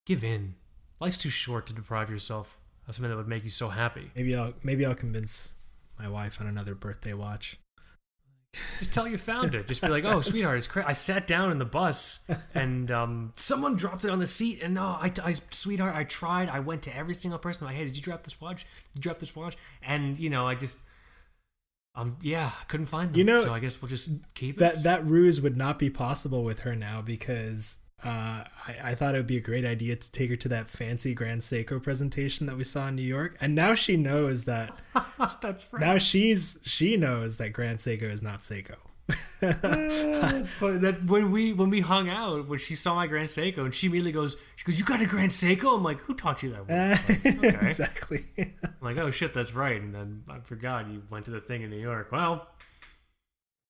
[0.05, 0.55] Give in.
[0.99, 4.11] Life's too short to deprive yourself of something that would make you so happy.
[4.15, 4.53] Maybe I'll.
[4.63, 5.55] Maybe I'll convince
[5.97, 7.57] my wife on another birthday watch.
[8.79, 9.67] Just tell you found it.
[9.67, 13.33] Just be like, "Oh, sweetheart, it's crazy." I sat down in the bus, and um,
[13.35, 14.61] someone dropped it on the seat.
[14.61, 16.49] And no, I, I, sweetheart, I tried.
[16.49, 17.67] I went to every single person.
[17.67, 18.63] Like, hey, did you drop this watch?
[18.93, 19.57] Did you drop this watch?
[19.81, 20.79] And you know, I just,
[21.95, 23.17] um, yeah, I couldn't find them.
[23.17, 24.59] You know, so I guess we'll just keep it.
[24.59, 29.15] that that ruse would not be possible with her now because uh, I, I thought
[29.15, 32.45] it would be a great idea to take her to that fancy Grand Seiko presentation
[32.45, 34.75] that we saw in New York, and now she knows that.
[35.41, 35.81] That's right.
[35.81, 38.75] now she's she knows that Grand Seiko is not Seiko.
[39.39, 40.77] Funny.
[40.79, 43.87] That when we when we hung out, when she saw my Grand Seiko, and she
[43.87, 46.67] immediately goes, "She goes, you got a Grand Seiko?" I'm like, "Who taught you that?"
[46.67, 47.39] One?
[47.45, 47.67] okay.
[47.67, 48.25] exactly.
[48.37, 51.61] I'm like, "Oh shit, that's right." And then I forgot you went to the thing
[51.61, 52.11] in New York.
[52.11, 52.47] Well,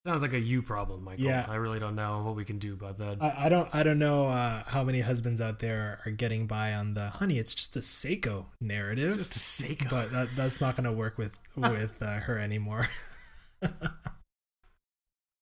[0.04, 1.24] sounds like a you problem, Michael.
[1.24, 1.44] Yeah.
[1.48, 3.18] I really don't know what we can do about that.
[3.20, 6.72] I, I don't I don't know uh, how many husbands out there are getting by
[6.72, 7.38] on the honey.
[7.38, 9.90] It's just a Seiko narrative, it's just a Seiko.
[9.90, 12.88] but that, that's not going to work with with uh, her anymore.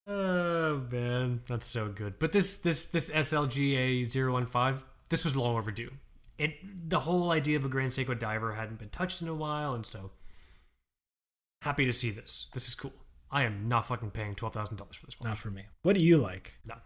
[0.08, 2.18] Oh man, that's so good.
[2.18, 5.90] But this this this SLGA 015, this was long overdue.
[6.38, 9.74] It the whole idea of a Grand Seiko diver hadn't been touched in a while,
[9.74, 10.12] and so
[11.62, 12.46] happy to see this.
[12.54, 12.92] This is cool.
[13.30, 15.28] I am not fucking paying twelve thousand dollars for this watch.
[15.28, 15.64] not for me.
[15.82, 16.58] What do you like?
[16.66, 16.76] No.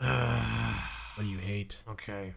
[1.16, 1.82] What do you hate?
[1.88, 2.34] okay.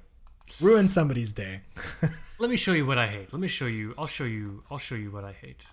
[0.61, 1.61] Ruin somebody's day.
[2.39, 3.33] Let me show you what I hate.
[3.33, 3.93] Let me show you.
[3.97, 4.63] I'll show you.
[4.71, 5.65] I'll show you what I hate.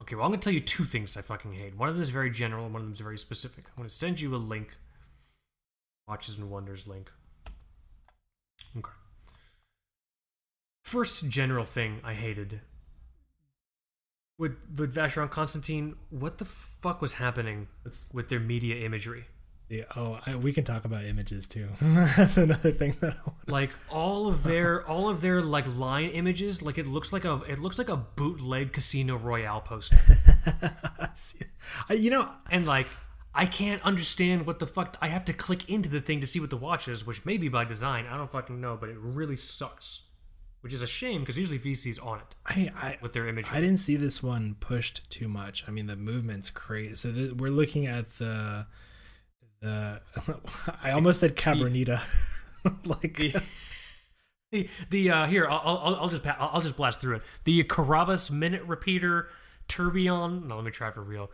[0.00, 1.76] Okay, well, I'm gonna tell you two things I fucking hate.
[1.76, 3.64] One of them is very general, and one of them is very specific.
[3.68, 4.76] I'm gonna send you a link.
[6.06, 7.10] Watches and Wonders link.
[8.78, 8.92] Okay.
[10.84, 12.60] First general thing I hated
[14.38, 15.96] with with Vacheron Constantine.
[16.10, 19.26] What the fuck was happening That's with their media imagery?
[19.68, 21.68] the oh, I, we can talk about images too.
[21.80, 23.48] That's another thing that I want.
[23.48, 27.42] like all of their all of their like line images like it looks like a
[27.48, 29.98] it looks like a bootleg casino royale poster
[31.90, 32.86] you know, and like
[33.34, 36.40] i can't understand what the fuck i have to click into the thing to see
[36.40, 38.96] what the watch is which may be by design i don't fucking know but it
[38.98, 40.02] really sucks
[40.66, 43.60] which is a shame because usually vc's on it I I, with their imagery I
[43.60, 45.62] didn't see this one pushed too much.
[45.68, 46.96] I mean, the movement's crazy.
[46.96, 48.66] So th- we're looking at the
[49.60, 50.00] the.
[50.82, 52.00] I almost said Cabronita.
[52.84, 53.42] like the
[54.50, 57.22] the, the uh here I'll, I'll I'll just I'll I'll just blast through it.
[57.44, 59.28] The Carabas minute repeater
[59.68, 60.48] tourbillon.
[60.48, 61.30] No, let me try for real.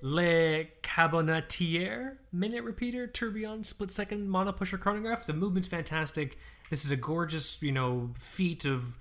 [0.00, 5.26] Le Cabonetier minute repeater tourbillon split second mono pusher chronograph.
[5.26, 6.38] The movement's fantastic.
[6.70, 8.96] This is a gorgeous you know feat of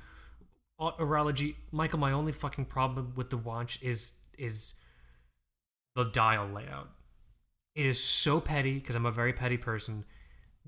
[0.80, 1.56] horology.
[1.72, 4.74] Michael, my only fucking problem with the watch is is
[5.96, 6.90] the dial layout.
[7.76, 10.06] It is so petty because I'm a very petty person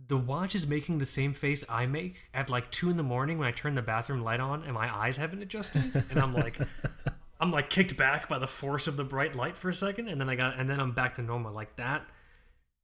[0.07, 3.37] the watch is making the same face I make at like two in the morning
[3.37, 6.59] when I turn the bathroom light on and my eyes haven't adjusted, and I'm like,
[7.39, 10.19] I'm like kicked back by the force of the bright light for a second, and
[10.19, 11.53] then I got, and then I'm back to normal.
[11.53, 12.03] Like that,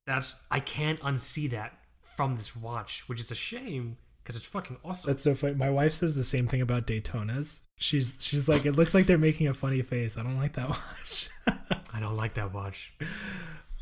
[0.06, 1.74] that's I can't unsee that
[2.16, 3.98] from this watch, which is a shame
[4.28, 5.10] because it's fucking awesome.
[5.10, 5.54] That's so funny.
[5.56, 7.62] My wife says the same thing about Daytonas.
[7.78, 10.18] She's she's like, it looks like they're making a funny face.
[10.18, 11.30] I don't like that watch.
[11.94, 12.94] I don't like that watch.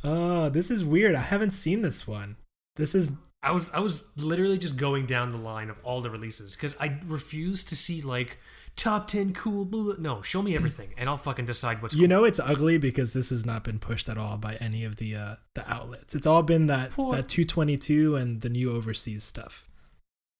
[0.03, 1.15] oh, this is weird.
[1.15, 2.35] I haven't seen this one.
[2.75, 6.11] This is I was I was literally just going down the line of all the
[6.11, 8.37] releases because I refuse to see like
[8.75, 9.65] top ten cool.
[9.65, 9.95] Blah, blah.
[9.97, 11.95] No, show me everything, and I'll fucking decide what's.
[11.95, 12.07] you cool.
[12.09, 15.15] know it's ugly because this has not been pushed at all by any of the
[15.15, 16.13] uh the outlets.
[16.13, 19.67] It's all been that Poor- that 222 and the new overseas stuff.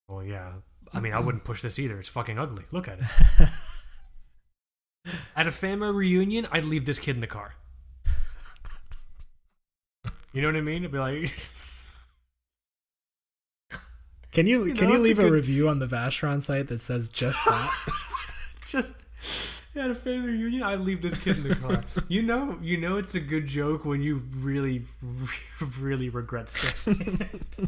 [0.08, 0.52] Well, yeah.
[0.94, 2.00] I mean, I wouldn't push this either.
[2.00, 2.64] It's fucking ugly.
[2.72, 3.50] Look at it.
[5.36, 7.54] At a family reunion, I'd leave this kid in the car.
[10.34, 10.84] You know what I mean?
[10.84, 11.32] I'd be like,
[14.32, 16.82] Can you, You can know, you leave a, good- review on the Vacheron site that
[16.82, 17.72] says just that?
[18.68, 18.92] just
[19.76, 21.84] at a family reunion, I leave this kid in the car.
[22.10, 24.84] You know, you know, it's a good joke when you really,
[25.80, 27.20] really regret saying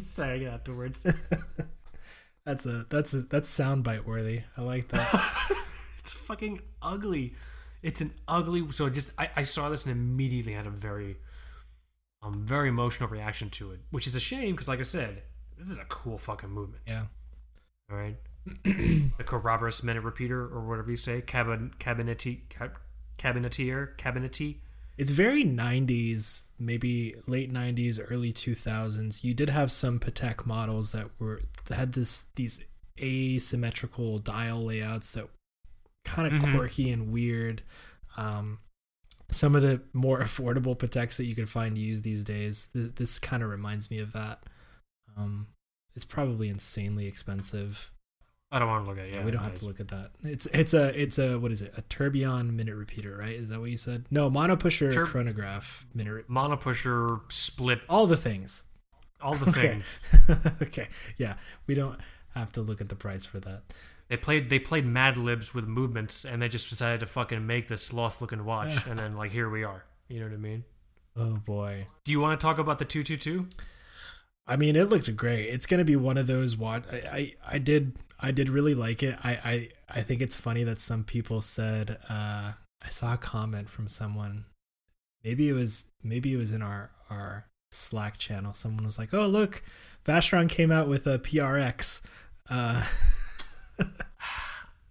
[0.03, 1.05] saying it afterwards.
[2.47, 4.41] That's a that's a that's soundbite worthy.
[4.55, 5.51] I like that.
[5.99, 7.33] it's fucking ugly.
[7.83, 8.71] It's an ugly.
[8.71, 11.17] So just I, I saw this and immediately had a very,
[12.23, 15.23] um, very emotional reaction to it, which is a shame because, like I said,
[15.57, 16.83] this is a cool fucking movement.
[16.87, 17.07] yeah.
[17.91, 18.15] All right,
[18.63, 22.77] the Corroborous minute repeater or whatever you say, cabin cabineti cab,
[23.17, 24.59] cabinetier cabinety.
[24.97, 29.23] It's very 90s, maybe late 90s, early 2000s.
[29.23, 32.61] You did have some Patek models that were that had this these
[32.99, 35.29] asymmetrical dial layouts that
[36.03, 36.51] kind of Mhm.
[36.55, 37.61] quirky and weird.
[38.15, 38.59] Um,
[39.29, 42.67] some of the more affordable Pateks that you can find used these days.
[42.73, 44.43] Th- this kind of reminds me of that.
[45.15, 45.47] Um,
[45.95, 47.91] it's probably insanely expensive.
[48.51, 49.09] I don't want to look at it.
[49.11, 50.11] Yeah, Yeah, we don't have to look at that.
[50.23, 51.73] It's it's a it's a what is it?
[51.75, 53.33] A tourbillon minute repeater, right?
[53.35, 54.05] Is that what you said?
[54.09, 56.13] No, monopusher Tur- chronograph minute.
[56.13, 58.65] Re- Mono pusher split all the things.
[59.21, 59.61] all the Okay.
[59.61, 60.05] things.
[60.61, 60.87] okay,
[61.17, 61.35] yeah,
[61.65, 61.99] we don't
[62.35, 63.63] have to look at the price for that.
[64.07, 67.67] They played they played Mad Libs with movements, and they just decided to fucking make
[67.67, 69.83] this sloth looking watch, and then like here we are.
[70.07, 70.63] You know what I mean?
[71.17, 71.85] Oh boy.
[72.05, 73.49] Do you want to talk about the two two two?
[74.49, 75.49] I mean, it looks great.
[75.49, 76.83] It's gonna be one of those watch.
[76.89, 79.17] I, I, I did I did really like it.
[79.23, 81.97] I, I I think it's funny that some people said.
[82.09, 84.45] Uh, I saw a comment from someone.
[85.23, 88.53] Maybe it was maybe it was in our our Slack channel.
[88.53, 89.61] Someone was like, "Oh look,
[90.05, 92.01] Vacheron came out with a PRX."
[92.49, 92.83] Uh,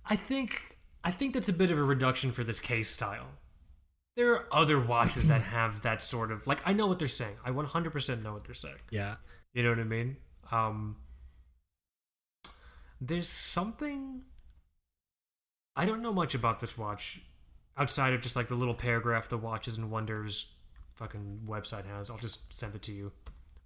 [0.09, 3.29] I think I think that's a bit of a reduction for this case style.
[4.17, 7.37] There are other watches that have that sort of like I know what they're saying.
[7.45, 8.77] I 100% know what they're saying.
[8.91, 9.17] yeah,
[9.53, 10.17] You know what I mean?
[10.53, 10.97] Um
[13.01, 14.23] There's something
[15.75, 17.21] I don't know much about this watch
[17.77, 20.53] outside of just like the little paragraph the Watches and Wonders
[20.95, 22.09] fucking website has.
[22.11, 23.13] I'll just send it to you.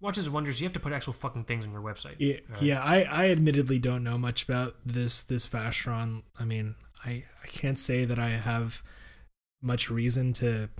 [0.01, 2.17] Watches and Wonders, you have to put actual fucking things on your website.
[2.19, 2.63] yeah, Alright.
[2.63, 2.83] yeah.
[2.83, 6.23] I, I admittedly don't know much about this this Vacheron.
[6.39, 6.75] I mean,
[7.05, 8.83] I I can't say that I have
[9.63, 10.71] much reason to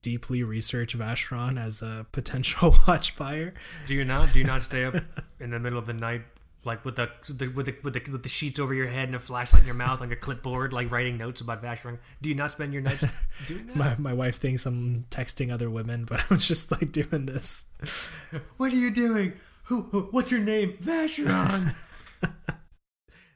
[0.00, 3.52] deeply research Vacheron as a potential watch buyer.
[3.86, 4.32] Do you not?
[4.32, 4.94] Do you not stay up
[5.40, 6.22] in the middle of the night,
[6.64, 9.14] like with the, the with the with the with the sheets over your head and
[9.16, 11.98] a flashlight in your mouth, like a clipboard, like writing notes about Vacheron?
[12.20, 13.04] Do you not spend your nights
[13.46, 13.76] doing that?
[13.76, 17.64] My my wife thinks I'm texting other women, but I'm just like doing this.
[18.56, 19.34] what are you doing?
[19.64, 19.82] Who?
[19.82, 20.74] who- What's your name?
[20.80, 21.74] Vacheron.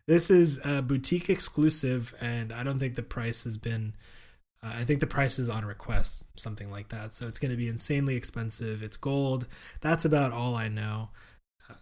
[0.06, 3.94] This is a boutique exclusive, and I don't think the price has been.
[4.62, 7.12] Uh, I think the price is on request, something like that.
[7.12, 8.82] So it's going to be insanely expensive.
[8.84, 9.48] It's gold.
[9.80, 11.08] That's about all I know.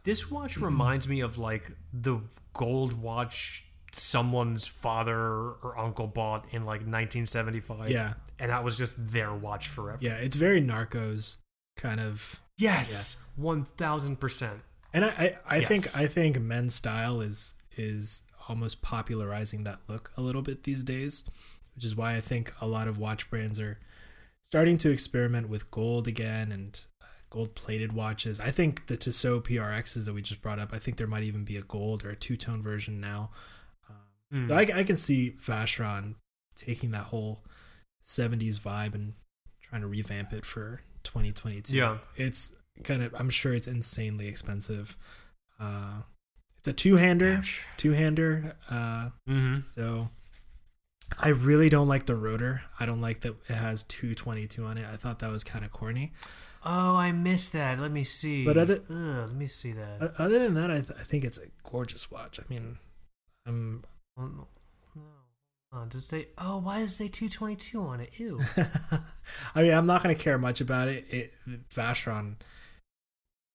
[0.05, 2.21] This watch reminds me of like the
[2.53, 7.91] gold watch someone's father or uncle bought in like 1975.
[7.91, 9.99] Yeah, and that was just their watch forever.
[10.01, 10.15] yeah.
[10.15, 11.39] It's very Narcos
[11.77, 12.41] kind of.
[12.57, 14.61] Yes, one thousand percent.
[14.93, 15.69] And I, I, I Yes.
[15.69, 20.85] think I think men's style is is almost popularizing that look a little bit these
[20.85, 21.25] days,
[21.75, 23.79] which is why I think a lot of watch brands are
[24.43, 26.81] starting to experiment with gold again and
[27.35, 28.39] gold plated watches.
[28.39, 31.45] I think the Tissot PRXs that we just brought up, I think there might even
[31.45, 33.31] be a gold or a two tone version now.
[33.91, 33.97] Um,
[34.33, 34.49] Mm.
[34.49, 36.15] so I, I can see Vacheron
[36.57, 37.41] taking that whole
[38.03, 39.15] 70s vibe and
[39.63, 41.75] trying to revamp it for 2022.
[41.77, 41.99] Yeah.
[42.17, 42.55] It's
[42.85, 44.97] kind of, I'm sure it's insanely expensive.
[45.61, 46.03] Uh,
[46.59, 47.43] it's a two hander,
[47.77, 48.57] two hander.
[48.71, 49.61] Uh, Mm-hmm.
[49.61, 50.09] so
[51.19, 52.63] I really don't like the rotor.
[52.81, 54.87] I don't like that it has 222 on it.
[54.91, 56.13] I thought that was kind of corny.
[56.65, 57.79] Oh, I missed that.
[57.79, 58.45] Let me see.
[58.45, 60.15] But other- Ugh, let me see that.
[60.19, 62.41] Other than that, I, th- I think it's a gorgeous watch.
[62.41, 62.79] I mean,
[63.47, 63.85] I'm
[64.17, 64.47] Oh, no.
[64.97, 65.03] no.
[65.73, 66.29] Oh, does say?
[66.39, 68.19] Oh, why does it say two twenty two on it?
[68.19, 68.41] Ew.
[69.55, 71.05] I mean, I'm not gonna care much about it.
[71.11, 71.35] It
[71.75, 72.37] Vacheron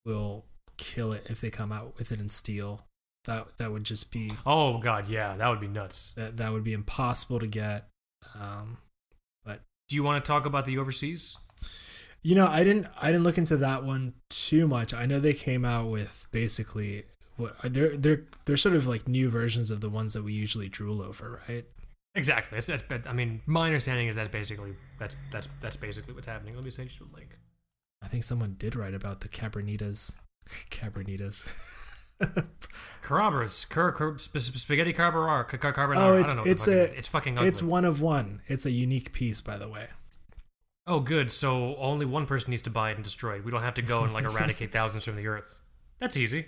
[0.04, 0.44] will
[0.76, 2.86] kill it if they come out with it in steel.
[3.24, 6.12] That that would just be Oh god, yeah, that would be nuts.
[6.16, 7.88] that that would be impossible to get.
[8.38, 8.78] Um,
[9.44, 11.36] but Do you want to talk about the overseas?
[12.22, 14.92] You know, I didn't I didn't look into that one too much.
[14.92, 17.04] I know they came out with basically
[17.36, 20.68] what they're they're they're sort of like new versions of the ones that we usually
[20.68, 21.64] drool over, right?
[22.14, 22.56] Exactly.
[22.56, 26.26] That's, that's but, I mean, my understanding is that's basically that's that's that's basically what's
[26.26, 26.54] happening.
[26.54, 27.38] Let me send you the link.
[28.02, 30.16] I think someone did write about the Cabernitas.
[30.70, 31.52] Cabernitas.
[33.02, 35.96] Carabras, car, car, sp- sp- spaghetti carbonara, car, car, carbonara.
[35.96, 36.50] Oh, I it's don't know.
[36.50, 37.48] It's a it's fucking ugly.
[37.48, 38.42] it's one of one.
[38.46, 39.86] It's a unique piece, by the way.
[40.90, 41.30] Oh, good.
[41.30, 43.44] So only one person needs to buy it and destroy it.
[43.44, 45.60] We don't have to go and like eradicate thousands from the earth.
[46.00, 46.46] That's easy.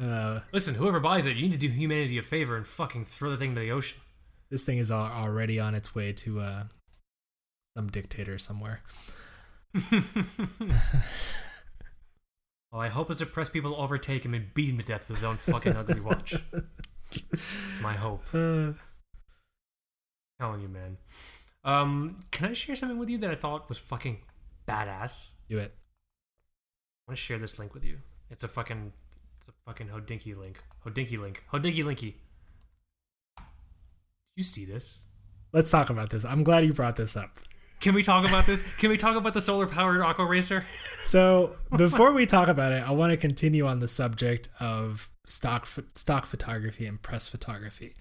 [0.00, 3.30] Uh, Listen, whoever buys it, you need to do humanity a favor and fucking throw
[3.30, 3.98] the thing into the ocean.
[4.50, 6.64] this thing is already on its way to uh,
[7.74, 8.82] some dictator somewhere.
[9.90, 10.02] well,
[12.74, 15.36] I hope his oppressed people overtake him and beat him to death with his own
[15.38, 16.34] fucking ugly watch.
[17.80, 18.24] My hope.
[18.34, 18.72] Uh,
[20.38, 20.98] telling you, man.
[21.64, 24.18] Um, can I share something with you that I thought was fucking
[24.68, 25.30] badass?
[25.48, 25.74] do it.
[27.06, 27.98] I want to share this link with you.
[28.30, 28.92] It's a fucking,
[29.38, 30.62] it's a fucking Hodinkee link.
[30.84, 31.44] Hodinkee link.
[31.52, 32.14] Hodinkee linky.
[34.36, 35.04] You see this?
[35.52, 36.24] Let's talk about this.
[36.24, 37.38] I'm glad you brought this up.
[37.80, 38.62] Can we talk about this?
[38.78, 40.64] Can we talk about the solar powered aqua racer?
[41.02, 45.66] So before we talk about it, I want to continue on the subject of stock
[45.94, 47.94] stock photography and press photography.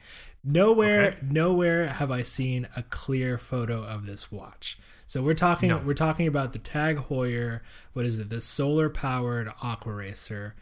[0.43, 1.17] Nowhere, Okay.
[1.29, 4.77] nowhere have I seen a clear photo of this watch.
[5.05, 5.77] So we're talking, No.
[5.77, 7.61] we're talking about the Tag Heuer.
[7.93, 8.29] What is it?
[8.29, 10.55] The solar powered Aqua Racer.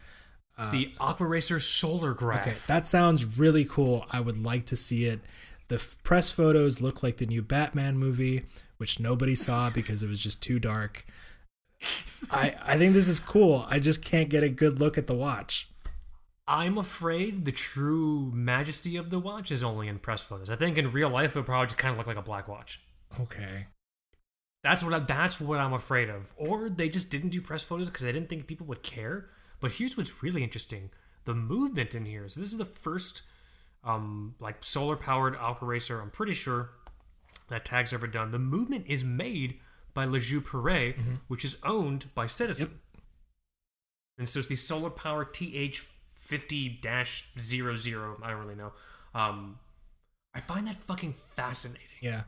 [0.58, 2.46] It's uh, the aqua racer solar graph.
[2.46, 4.06] Okay, that sounds really cool.
[4.12, 5.22] I would like to see it.
[5.70, 8.44] The f- press photos look like the new Batman movie,
[8.78, 11.06] which nobody saw because it was just too dark.
[12.30, 13.66] I I think this is cool.
[13.70, 15.68] I just can't get a good look at the watch.
[16.48, 20.50] I'm afraid the true majesty of the watch is only in press photos.
[20.50, 22.48] I think in real life it would probably just kind of look like a black
[22.48, 22.82] watch.
[23.20, 23.68] Okay.
[24.64, 26.34] That's what I, that's what I'm afraid of.
[26.36, 29.30] Or they just didn't do press photos because they didn't think people would care.
[29.60, 30.92] But here's what's really interesting:
[31.26, 32.28] the movement in here.
[32.28, 33.22] So this is the first,
[33.84, 36.00] um, like solar powered Aqua Racer.
[36.02, 36.70] I'm pretty sure
[37.50, 38.32] that tag's ever done.
[38.32, 39.60] The movement is made
[39.94, 40.96] by La Joux-Perret,
[41.28, 42.70] which is owned by Citizen.
[44.18, 45.80] And so it's the solar power TH
[46.22, 46.80] fifty
[47.40, 48.72] 00 I don't really know.
[49.14, 49.60] Um,
[50.34, 51.82] I find that fucking fascinating.
[52.02, 52.24] Yeah.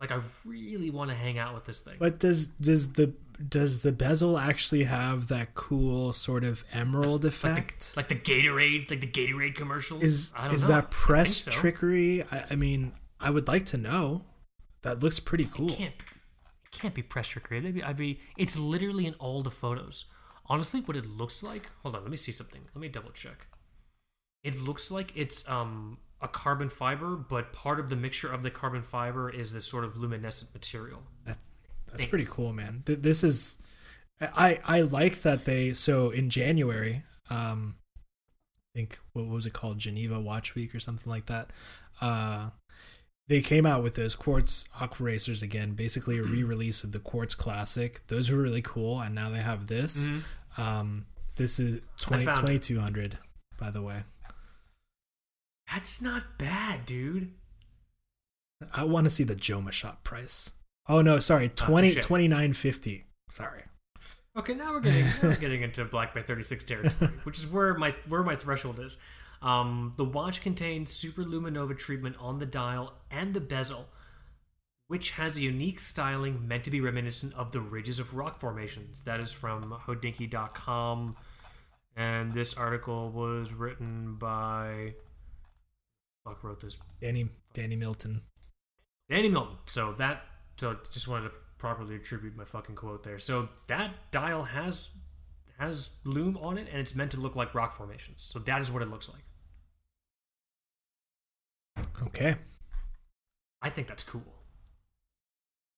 [0.00, 1.94] Like I really want to hang out with this thing.
[1.98, 3.14] But does does the
[3.48, 7.94] does the bezel actually have that cool sort of emerald effect?
[7.96, 10.02] like the Gatorade, like the Gatorade commercials.
[10.02, 10.74] is I don't is know.
[10.74, 11.60] that press think so.
[11.60, 12.24] trickery?
[12.30, 14.24] I, I mean, I would like to know.
[14.82, 15.70] That looks pretty cool.
[15.70, 16.02] Can't it
[16.70, 17.60] can't be press trickery.
[17.60, 18.20] Be, I'd be.
[18.36, 20.04] It's literally in all the photos.
[20.48, 21.70] Honestly, what it looks like.
[21.82, 22.62] Hold on, let me see something.
[22.74, 23.46] Let me double check.
[24.44, 28.50] It looks like it's um a carbon fiber, but part of the mixture of the
[28.50, 31.02] carbon fiber is this sort of luminescent material.
[31.24, 31.38] That,
[31.90, 32.82] that's pretty cool, man.
[32.86, 33.58] Th- This is,
[34.20, 35.72] I I like that they.
[35.72, 41.10] So in January, um, I think what was it called, Geneva Watch Week or something
[41.10, 41.50] like that.
[42.00, 42.50] Uh,
[43.28, 47.34] they came out with those quartz aqua racers again, basically a re-release of the quartz
[47.34, 48.06] classic.
[48.06, 50.08] Those were really cool, and now they have this.
[50.58, 52.62] Um, this is 20, found it.
[52.62, 53.18] 2200
[53.58, 54.02] by the way.
[55.72, 57.32] That's not bad, dude.
[58.72, 60.52] I want to see the Jomashop price.
[60.88, 62.02] Oh no, sorry, 20 shit.
[62.02, 63.04] 2950.
[63.30, 63.62] Sorry.
[64.36, 67.74] Okay, now we're getting now we're getting into Black Bay 36 territory, which is where
[67.74, 68.98] my where my threshold is.
[69.42, 73.88] Um, the watch contains super luminova treatment on the dial and the bezel,
[74.88, 79.02] which has a unique styling meant to be reminiscent of the ridges of rock formations.
[79.02, 81.16] That is from Hodinkee.com,
[81.96, 84.94] and this article was written by
[86.24, 88.22] fuck wrote this Danny Danny Milton.
[89.08, 89.56] Danny Milton.
[89.66, 90.24] So that
[90.56, 93.18] so just wanted to properly attribute my fucking quote there.
[93.18, 94.90] So that dial has
[95.58, 98.22] has loom on it and it's meant to look like rock formations.
[98.22, 99.22] So that is what it looks like.
[102.02, 102.36] Okay.
[103.62, 104.35] I think that's cool.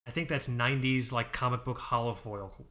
[0.09, 2.65] I think that's 90s like comic book hollow foil cool.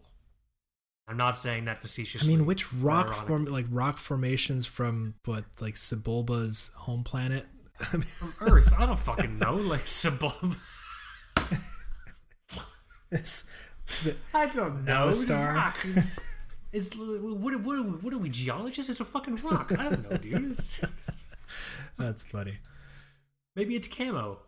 [1.07, 2.35] I'm not saying that facetiously.
[2.35, 7.47] I mean, which rock form like rock formations from what like Sebulba's home planet?
[7.81, 8.75] I mean, from Earth?
[8.77, 9.55] I don't fucking know.
[9.55, 9.83] Like
[13.13, 13.45] it's,
[13.93, 15.09] is I don't know.
[15.11, 15.77] It's rock.
[15.85, 16.19] It's,
[16.73, 18.91] it's what, what, are we, what are we geologists?
[18.91, 19.71] It's a fucking rock.
[19.79, 20.59] I don't know, dude.
[21.97, 22.55] That's funny.
[23.55, 24.41] maybe it's camo.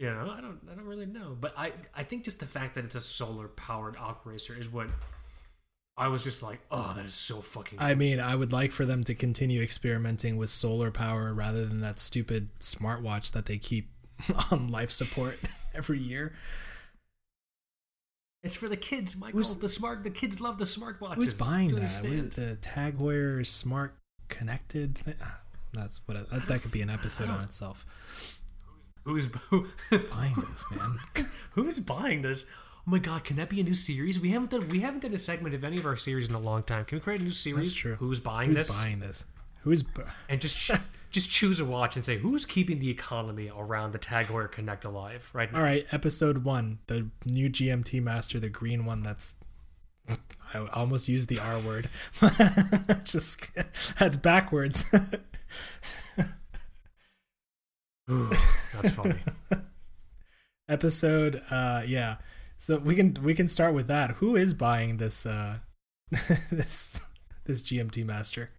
[0.00, 1.36] I, you know, I don't, I don't really know.
[1.40, 4.68] But I, I think just the fact that it's a solar powered aqua racer is
[4.68, 4.88] what
[5.96, 7.78] I was just like, oh, that is so fucking.
[7.80, 11.80] I mean, I would like for them to continue experimenting with solar power rather than
[11.80, 13.90] that stupid smartwatch that they keep
[14.52, 15.38] on life support
[15.74, 16.32] every year.
[18.44, 19.38] It's for the kids, Michael.
[19.38, 21.14] Who's- the smart, the kids love the smartwatches.
[21.16, 21.76] Who's buying that?
[21.76, 22.32] understand?
[22.32, 23.96] The Tag Heuer smart
[24.28, 24.98] connected.
[24.98, 25.14] Thing?
[25.20, 25.40] Ah,
[25.72, 28.37] That's what that, that could be an episode on itself.
[29.08, 30.98] Who's who, Buying this, man.
[31.52, 32.44] who's buying this?
[32.76, 34.20] Oh my god, can that be a new series?
[34.20, 36.38] We haven't done we haven't done a segment of any of our series in a
[36.38, 36.84] long time.
[36.84, 37.68] Can we create a new series?
[37.68, 37.94] That's true.
[37.94, 38.68] Who's buying this?
[38.68, 38.84] Who's this?
[38.84, 39.24] buying this?
[39.62, 40.70] Who's bu- and just
[41.10, 44.84] just choose a watch and say who's keeping the economy around the Tag Heuer Connect
[44.84, 45.58] alive right now.
[45.58, 49.02] All right, episode one, the new GMT master, the green one.
[49.02, 49.38] That's
[50.54, 51.88] I almost used the R word.
[53.04, 53.48] Just
[53.98, 54.84] that's backwards.
[58.08, 59.20] That's funny.
[60.68, 62.16] episode, uh, yeah.
[62.58, 64.12] So we can we can start with that.
[64.12, 65.58] Who is buying this uh
[66.50, 67.00] this
[67.44, 68.50] this GMT master?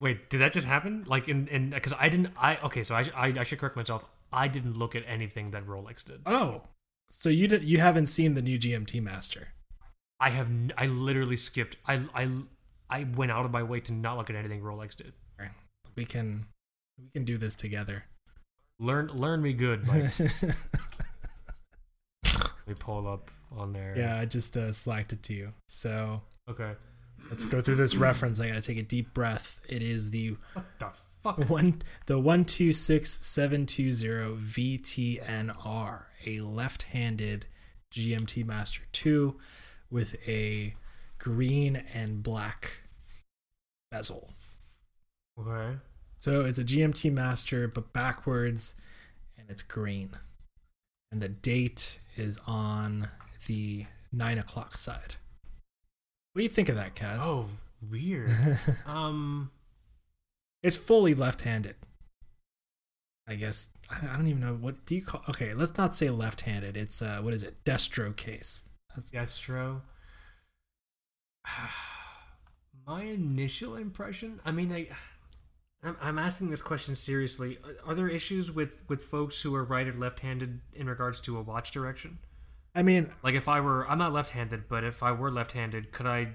[0.00, 1.04] Wait, did that just happen?
[1.06, 4.04] Like in in because I didn't I okay so I, I I should correct myself.
[4.32, 6.22] I didn't look at anything that Rolex did.
[6.26, 6.62] Oh,
[7.10, 9.48] so you did you haven't seen the new GMT master?
[10.18, 11.76] I have n- I literally skipped.
[11.86, 12.28] I I
[12.88, 15.12] I went out of my way to not look at anything Rolex did.
[15.94, 16.40] We can
[16.98, 18.04] we can do this together.
[18.78, 19.86] Learn learn me good.
[19.86, 20.12] Mike.
[22.66, 23.94] Me pull up on there.
[23.96, 25.52] yeah, I just uh, slacked it to you.
[25.68, 26.72] So Okay.
[27.30, 28.40] let's go through this reference.
[28.40, 29.60] I gotta take a deep breath.
[29.68, 30.88] It is the What the
[31.22, 31.38] fuck?
[31.48, 37.46] one the one two six seven two zero VTNR, a left-handed
[37.94, 39.36] GMT Master Two
[39.88, 40.74] with a
[41.18, 42.80] green and black
[43.92, 44.32] bezel.
[45.38, 45.78] Okay.
[46.18, 48.74] So it's a GMT Master, but backwards,
[49.38, 50.10] and it's green.
[51.10, 53.08] And the date is on
[53.46, 55.16] the nine o'clock side.
[56.32, 57.20] What do you think of that, Kaz?
[57.22, 57.48] Oh,
[57.90, 58.30] weird.
[58.86, 59.50] um.
[60.62, 61.76] it's fully left-handed.
[63.28, 65.22] I guess I I don't even know what do you call.
[65.28, 66.76] Okay, let's not say left-handed.
[66.76, 67.64] It's uh, what is it?
[67.64, 68.64] Destro case.
[68.94, 69.80] That's Destro.
[72.86, 74.40] My initial impression.
[74.44, 74.88] I mean, I.
[75.86, 77.58] I'm, I'm asking this question seriously.
[77.64, 81.38] Are- Are there issues with with folks who are right or left-handed in regards to
[81.38, 82.18] a watch direction?
[82.74, 86.06] I mean, Like, if I were, I'm not left-handed, but if I were left-handed, could
[86.06, 86.28] I?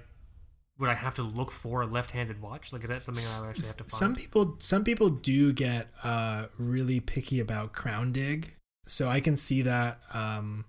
[0.78, 2.72] Would I have to look for a left-handed watch?
[2.72, 3.90] Like, is that something I would actually have to find?
[3.90, 9.36] some people some people do get uh really picky about crown dig, so I can
[9.36, 10.00] see that.
[10.12, 10.64] Um,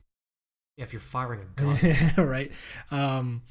[0.78, 2.28] Yeah, if you're firing a gun.
[2.28, 2.52] right?
[2.92, 3.42] Um,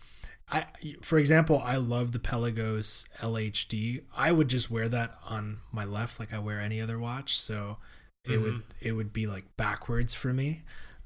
[0.51, 0.67] I,
[1.03, 4.03] for example, I love the Pelagos LHD.
[4.17, 7.39] I would just wear that on my left, like I wear any other watch.
[7.39, 7.79] So
[8.25, 8.63] it would Mhm.
[8.81, 10.63] it would be like backwards for me.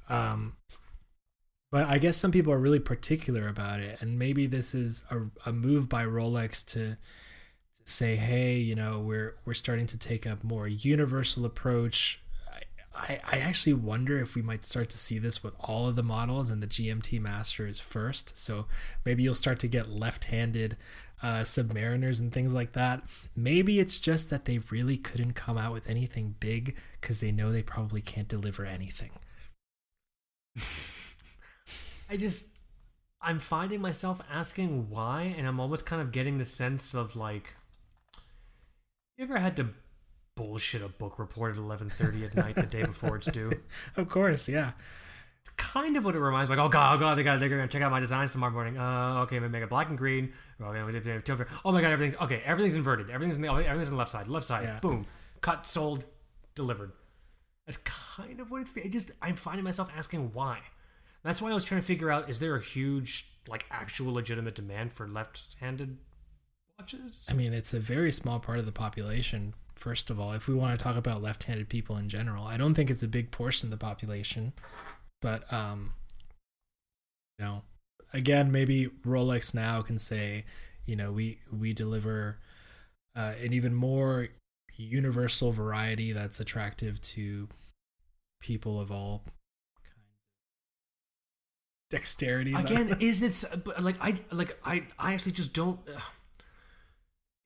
[0.09, 0.57] Um,
[1.73, 5.23] but I guess some people are really particular about it, and maybe this is a,
[5.49, 6.97] a move by Rolex to
[7.85, 12.21] say, hey, you know, we're we're starting to take a more universal approach.
[12.97, 16.03] I, I actually wonder if we might start to see this with all of the
[16.03, 18.39] models and the GMT Masters first.
[18.39, 18.67] So
[19.05, 20.77] maybe you'll start to get left-handed
[21.23, 23.03] uh, Submariners and things like that.
[23.35, 27.51] Maybe it's just that they really couldn't come out with anything big because they know
[27.53, 29.11] they probably can't deliver anything.
[32.11, 32.57] I just
[33.21, 37.55] I'm finding myself asking why, and I'm almost kind of getting the sense of like,
[39.17, 39.71] you ever had to
[40.37, 43.51] bullshit a book report at 11:30 at night the day before it's due?
[43.97, 44.73] Of course, yeah.
[45.41, 46.57] It's kind of what it reminds me.
[46.57, 48.79] Like, oh god, oh god, they got they're gonna check out my designs tomorrow morning.
[48.79, 50.33] Uh, okay, maybe make it black and green.
[50.61, 52.43] Oh, yeah, we did- did- did- oh my god, everything's okay.
[52.45, 53.11] Everything's inverted.
[53.11, 54.29] Everything's in the everything's on the left side.
[54.29, 54.65] Left side.
[54.65, 54.79] Yeah.
[54.81, 55.07] Boom.
[55.41, 55.67] Cut.
[55.67, 56.05] Sold.
[56.55, 56.93] Delivered.
[57.67, 58.69] That's kind of what it.
[58.69, 60.61] fe- It just I'm finding myself asking why.
[61.23, 64.55] That's why I was trying to figure out: is there a huge, like, actual legitimate
[64.55, 65.99] demand for left-handed
[66.79, 67.27] watches?
[67.29, 69.55] I mean, it's a very small part of the population.
[69.77, 72.75] First of all, if we want to talk about left-handed people in general, I don't
[72.75, 74.53] think it's a big portion of the population.
[75.21, 75.93] But um,
[77.39, 77.63] you know,
[78.13, 80.45] again, maybe Rolex now can say,
[80.85, 82.39] you know, we we deliver
[83.17, 84.29] uh, an even more
[84.77, 87.49] universal variety that's attractive to
[88.41, 89.25] people of all
[89.85, 90.07] kinds
[91.91, 92.65] of dexterities.
[92.65, 95.81] Again, is but, like I like I I actually just don't.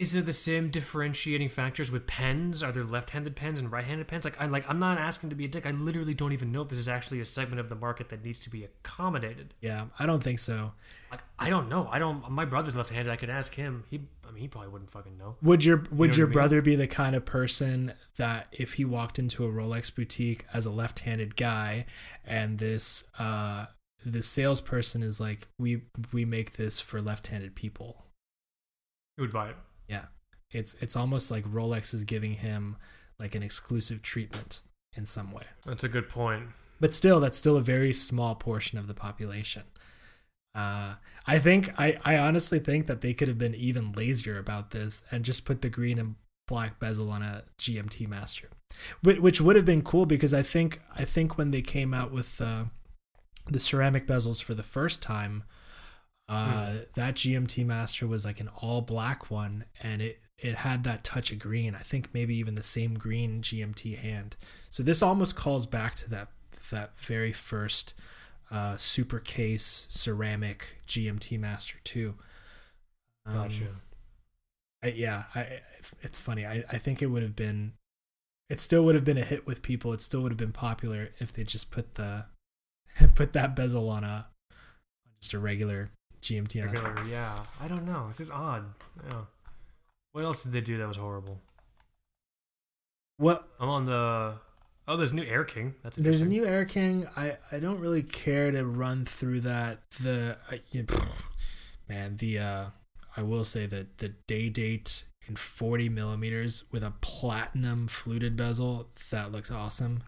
[0.01, 2.63] Is there the same differentiating factors with pens?
[2.63, 4.25] Are there left-handed pens and right-handed pens?
[4.25, 5.67] Like I like I'm not asking to be a dick.
[5.67, 8.25] I literally don't even know if this is actually a segment of the market that
[8.25, 9.53] needs to be accommodated.
[9.61, 10.73] yeah, I don't think so.
[11.11, 11.87] Like I don't know.
[11.93, 12.31] I don't.
[12.31, 13.13] My brother's left-handed.
[13.13, 13.85] I could ask him.
[13.91, 14.01] He.
[14.27, 15.37] I mean, he probably wouldn't fucking know.
[15.43, 16.33] Would your would know your I mean?
[16.33, 20.65] brother be the kind of person that if he walked into a Rolex boutique as
[20.65, 21.85] a left-handed guy
[22.25, 23.67] and this uh
[24.03, 28.07] the salesperson is like, we we make this for left-handed people.
[29.19, 29.57] Who would buy it?
[29.91, 30.07] Yeah,
[30.51, 32.77] it's it's almost like Rolex is giving him
[33.19, 34.61] like an exclusive treatment
[34.97, 35.45] in some way.
[35.67, 36.45] That's a good point.
[36.81, 39.65] But still, that's still a very small portion of the population.
[40.55, 40.95] Uh,
[41.27, 45.05] I think I, I honestly think that they could have been even lazier about this
[45.11, 46.15] and just put the green and
[46.49, 48.49] black bezel on a GMT Master,
[49.03, 52.13] which, which would have been cool because I think I think when they came out
[52.13, 52.65] with uh,
[53.47, 55.45] the ceramic bezels for the first time,
[56.31, 56.77] uh, hmm.
[56.95, 61.33] that GMT Master was like an all black one, and it it had that touch
[61.33, 61.75] of green.
[61.75, 64.37] I think maybe even the same green GMT hand.
[64.71, 66.29] So this almost calls back to that
[66.71, 67.95] that very first
[68.51, 72.15] uh, super case ceramic GMT Master 2.
[73.27, 73.65] Um, gotcha.
[74.83, 75.61] I, yeah, I,
[76.01, 76.47] it's funny.
[76.47, 77.73] I, I think it would have been,
[78.49, 79.93] it still would have been a hit with people.
[79.93, 82.27] It still would have been popular if they just put the,
[83.15, 84.29] put that bezel on a,
[85.21, 85.91] just a regular
[86.23, 86.65] GMT.
[86.65, 87.43] Regular, yeah.
[87.61, 88.09] I don't know.
[88.09, 88.65] This is odd.
[89.11, 89.23] Yeah.
[90.13, 91.41] What else did they do that was horrible?
[93.17, 93.49] What?
[93.61, 94.35] I'm on the
[94.91, 95.77] Oh, there's a new Air King.
[95.85, 97.07] That's a there's a new Air King.
[97.17, 99.83] I I don't really care to run through that.
[100.01, 100.97] The uh, you know,
[101.89, 102.65] man, the uh,
[103.17, 108.89] I will say that the day date in 40 millimeters with a platinum fluted bezel
[109.13, 110.03] that looks awesome.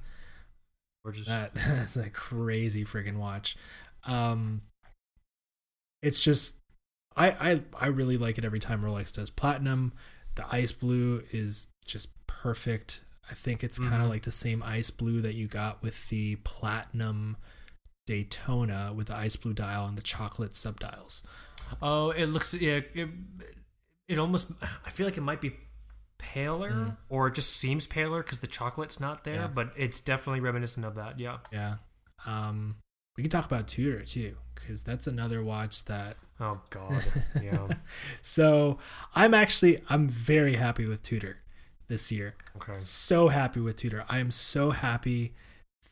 [1.05, 1.29] Gorgeous.
[1.29, 3.57] That that's a crazy freaking watch.
[4.05, 4.63] Um,
[6.03, 6.59] it's just
[7.17, 9.93] I I I really like it every time Rolex does platinum.
[10.35, 13.05] The ice blue is just perfect.
[13.31, 13.91] I think it's mm-hmm.
[13.91, 17.37] kind of like the same ice blue that you got with the platinum
[18.07, 21.23] Daytona with the ice blue dial and the chocolate subdials.
[21.81, 22.81] Oh, it looks yeah.
[22.95, 23.09] It,
[24.09, 24.53] it almost
[24.85, 25.55] I feel like it might be
[26.19, 26.97] paler mm.
[27.09, 29.47] or it just seems paler because the chocolate's not there, yeah.
[29.47, 31.19] but it's definitely reminiscent of that.
[31.19, 31.39] Yeah.
[31.53, 31.77] Yeah.
[32.27, 32.77] Um,
[33.17, 36.17] we can talk about Tudor too because that's another watch that.
[36.41, 37.05] Oh God.
[37.41, 37.69] Yeah.
[38.23, 38.79] so
[39.15, 41.39] I'm actually I'm very happy with Tudor
[41.89, 42.35] this year.
[42.57, 42.75] Okay.
[42.79, 44.05] So happy with Tudor.
[44.09, 45.35] I am so happy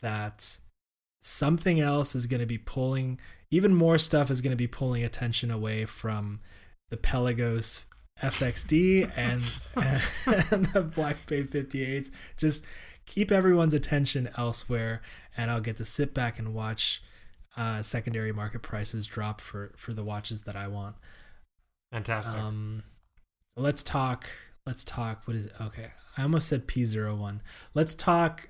[0.01, 0.59] that
[1.23, 5.05] something else is going to be pulling, even more stuff is going to be pulling
[5.05, 6.41] attention away from
[6.89, 7.87] the Pelagos
[8.23, 9.43] FXD and,
[10.51, 12.11] and the Black Bay 58s.
[12.37, 12.67] Just
[13.07, 15.01] keep everyone's attention elsewhere,
[15.37, 17.03] and I'll get to sit back and watch
[17.57, 20.97] uh, secondary market prices drop for for the watches that I want.
[21.93, 22.39] Fantastic.
[22.41, 22.85] Um,
[23.57, 24.31] let's talk
[24.67, 25.53] let's talk what is it?
[25.61, 27.41] Okay i almost said p01
[27.75, 28.49] let's talk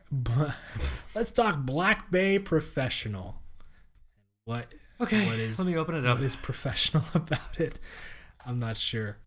[1.15, 3.43] let's talk black bay professional.
[4.45, 6.19] What okay what is let me open it up.
[6.19, 7.79] what is professional about it?
[8.47, 9.19] I'm not sure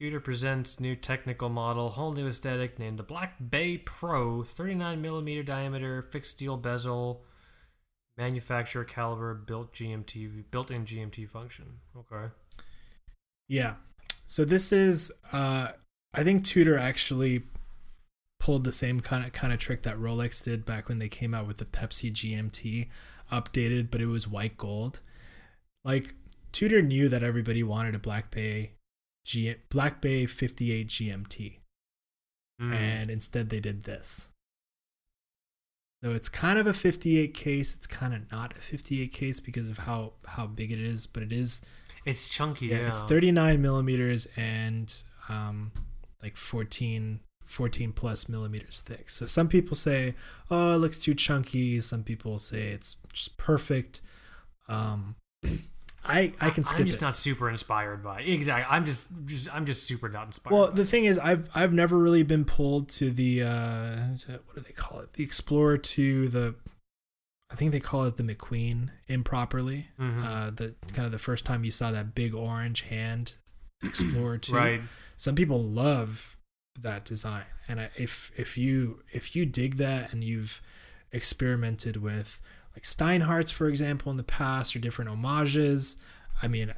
[0.00, 5.42] Tudor presents new technical model, whole new aesthetic named the Black Bay Pro, 39 millimeter
[5.42, 7.22] diameter, fixed steel bezel,
[8.16, 11.80] manufacturer caliber, built GMT, built-in GMT function.
[11.94, 12.32] Okay.
[13.46, 13.74] Yeah,
[14.24, 15.72] so this is, uh,
[16.14, 17.42] I think Tudor actually
[18.38, 21.34] pulled the same kind of kind of trick that Rolex did back when they came
[21.34, 22.88] out with the Pepsi GMT
[23.30, 25.00] updated, but it was white gold.
[25.84, 26.14] Like
[26.52, 28.72] Tudor knew that everybody wanted a Black Bay
[29.30, 31.58] G Black Bay 58 GMT.
[32.60, 32.74] Mm.
[32.74, 34.30] And instead they did this.
[36.02, 37.74] So it's kind of a 58 case.
[37.74, 41.22] It's kind of not a 58 case because of how how big it is, but
[41.22, 41.62] it is
[42.04, 42.66] it's chunky.
[42.66, 42.88] Yeah, yeah.
[42.88, 44.92] it's 39 millimeters and
[45.28, 45.70] um,
[46.22, 49.10] like 14, 14 plus millimeters thick.
[49.10, 50.14] So some people say,
[50.50, 51.80] oh, it looks too chunky.
[51.80, 54.00] Some people say it's just perfect.
[54.68, 55.16] Um,
[56.04, 56.80] I I can skip.
[56.80, 57.04] I'm just it.
[57.04, 58.28] not super inspired by it.
[58.28, 58.66] exactly.
[58.68, 60.54] I'm just, just I'm just super not inspired.
[60.54, 63.96] Well, the thing is, I've I've never really been pulled to the uh,
[64.46, 65.12] what do they call it?
[65.14, 66.54] The Explorer to the
[67.50, 69.88] I think they call it the McQueen improperly.
[69.98, 70.22] Mm-hmm.
[70.24, 73.34] Uh, the kind of the first time you saw that big orange hand
[73.82, 74.54] Explorer two.
[74.54, 74.80] right.
[75.16, 76.36] Some people love
[76.80, 80.62] that design, and I, if if you if you dig that and you've
[81.12, 82.40] experimented with
[82.80, 85.98] like Steinharts, for example, in the past or different homages,
[86.42, 86.74] I mean,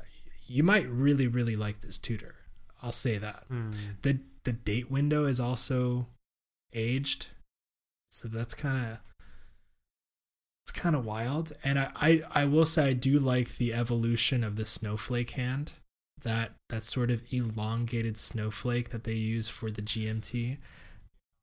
[0.47, 2.35] you might really really like this Tudor.
[2.83, 3.45] I'll say that.
[3.51, 3.75] Mm.
[4.03, 6.09] the The date window is also
[6.73, 7.29] aged,
[8.11, 9.01] so that's kind of
[10.65, 11.53] it's kind of wild.
[11.63, 15.75] And I, I, I will say I do like the evolution of the snowflake hand.
[16.23, 20.59] That that sort of elongated snowflake that they use for the GMT.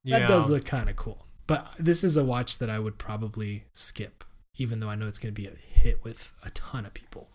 [0.03, 0.19] Yeah.
[0.19, 1.25] That does look kind of cool.
[1.47, 4.23] But this is a watch that I would probably skip,
[4.59, 7.29] even though I know it's going to be a hit with a ton of people.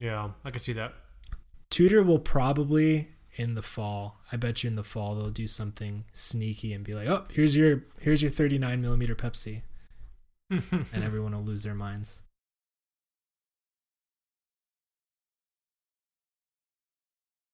[0.00, 0.92] Yeah, I can see that.
[1.70, 4.20] Tudor will probably in the fall.
[4.32, 7.56] I bet you in the fall they'll do something sneaky and be like, "Oh, here's
[7.56, 9.62] your here's your 39 millimeter Pepsi."
[10.50, 12.22] and everyone will lose their minds.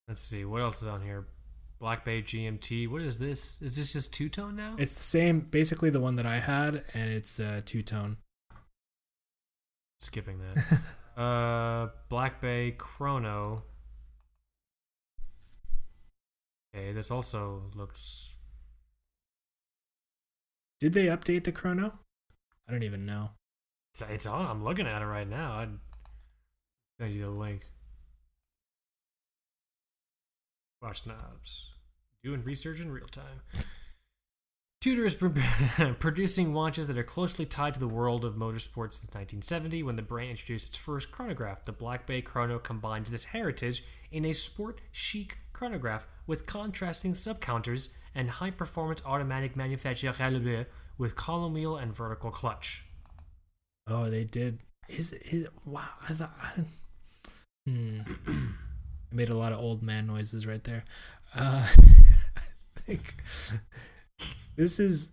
[0.09, 1.28] Let's see what else is on here.
[1.78, 2.89] Black Bay GMT.
[2.89, 3.62] What is this?
[3.62, 4.74] Is this just two tone now?
[4.77, 8.19] It's the same, basically the one that I had, and it's uh, two tone.
[10.01, 10.81] Skipping that.
[11.20, 13.64] uh, Black Bay Chrono.
[16.74, 18.36] Okay, this also looks.
[20.78, 21.98] Did they update the chrono?
[22.66, 23.31] I don't even know.
[23.93, 24.47] It's, it's on.
[24.47, 25.59] I'm looking at it right now.
[25.59, 25.78] I'd
[26.98, 27.66] send you the link.
[30.81, 31.70] Watch knobs.
[32.24, 33.43] Doing research in real time.
[34.81, 35.15] Tudor is
[35.98, 40.02] producing watches that are closely tied to the world of motorsports since 1970 when the
[40.02, 41.65] brand introduced its first chronograph.
[41.65, 47.90] The Black Bay Chrono combines this heritage in a sport chic chronograph with contrasting subcounters
[48.15, 50.65] and high performance automatic manufacture calibre
[50.97, 52.86] with column wheel and vertical clutch.
[53.86, 54.61] Oh, they did.
[54.89, 55.90] Is is wow?
[56.09, 56.35] I thought.
[56.43, 56.65] I,
[57.69, 58.01] hmm.
[58.27, 58.32] I
[59.12, 60.85] made a lot of old man noises right there.
[61.35, 61.66] Uh,
[62.36, 63.16] I think
[64.61, 65.09] this is.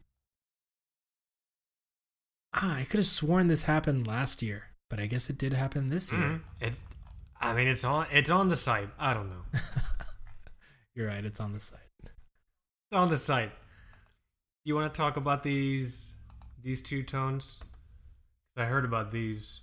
[2.54, 5.90] Ah, I could have sworn this happened last year, but I guess it did happen
[5.90, 6.22] this year.
[6.22, 6.84] Mm, it's,
[7.40, 8.08] I mean, it's on.
[8.12, 8.90] It's on the site.
[9.00, 9.44] I don't know.
[10.96, 11.24] You're right.
[11.24, 11.80] It's on the site.
[12.04, 13.52] It's on the site.
[13.52, 16.16] Do you want to talk about these
[16.62, 17.62] these two tones?
[18.58, 19.62] I heard about these.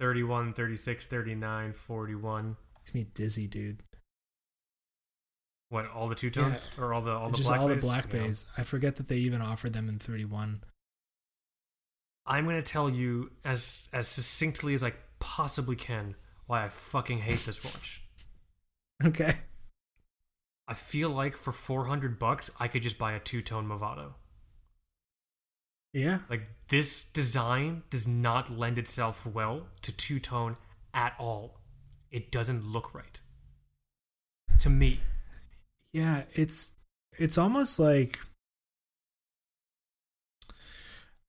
[0.00, 2.56] 31, 36, 39, 41.
[2.76, 3.82] Makes me dizzy, dude.
[5.70, 6.84] What all the two tones Yeah.
[6.84, 7.76] or all the all the Just black all bays?
[7.80, 8.20] the black Yeah.
[8.20, 8.46] bays.
[8.56, 10.64] I forget that they even offered them in 31.
[12.26, 16.14] I'm gonna tell you as as succinctly as I possibly can
[16.46, 18.02] why I fucking hate this watch.
[19.04, 19.42] Okay.
[20.66, 24.14] I feel like for 400 bucks I could just buy a two tone Movado.
[25.92, 26.20] Yeah.
[26.28, 30.56] Like this design does not lend itself well to two tone
[30.92, 31.60] at all.
[32.10, 33.20] It doesn't look right
[34.58, 35.00] to me.
[35.92, 36.72] Yeah, it's
[37.18, 38.18] it's almost like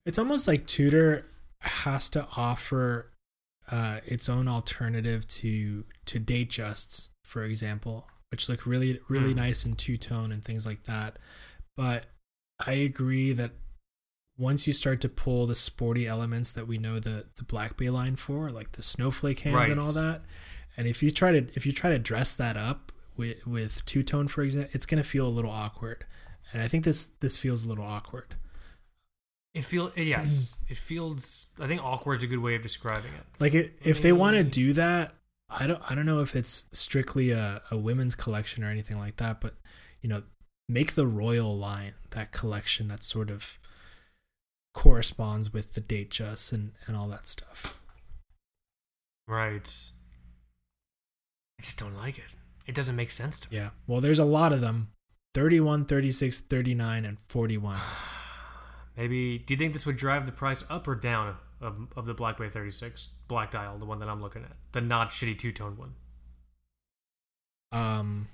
[0.06, 1.26] it's almost like Tudor
[1.60, 3.10] has to offer
[3.70, 9.38] uh, its own alternative to to date justs, for example, which look really really Hmm.
[9.38, 11.18] nice in two tone and things like that.
[11.76, 12.06] But
[12.64, 13.52] I agree that
[14.38, 17.90] once you start to pull the sporty elements that we know the the Black Bay
[17.90, 20.22] line for, like the snowflake hands and all that,
[20.76, 24.02] and if you try to if you try to dress that up with with two
[24.02, 26.04] tone, for example, it's gonna feel a little awkward.
[26.52, 28.34] And I think this this feels a little awkward.
[29.54, 31.46] It feels yes, it feels.
[31.60, 33.24] I think awkward is a good way of describing it.
[33.40, 34.50] Like it, if they want to Mm.
[34.50, 35.14] do that,
[35.48, 39.16] I don't I don't know if it's strictly a, a women's collection or anything like
[39.16, 39.54] that, but
[40.00, 40.22] you know,
[40.68, 43.58] make the royal line that collection that sort of
[44.72, 47.80] corresponds with the date just and, and all that stuff.
[49.26, 49.68] Right.
[51.58, 52.34] I just don't like it.
[52.66, 53.56] It doesn't make sense to me.
[53.56, 53.70] Yeah.
[53.86, 54.92] Well, there's a lot of them.
[55.34, 57.78] 31, 36, 39 and 41.
[58.96, 59.38] Maybe.
[59.38, 62.38] Do you think this would drive the price up or down of, of the Black
[62.38, 65.76] Bay 36 Black Dial, the one that I'm looking at, the not shitty two tone
[65.76, 65.94] one?
[67.72, 68.28] Um,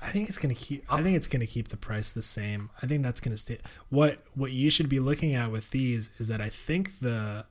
[0.00, 0.84] I think it's gonna keep.
[0.92, 2.70] I think it's gonna keep the price the same.
[2.82, 3.58] I think that's gonna stay.
[3.88, 7.46] What what you should be looking at with these is that I think the,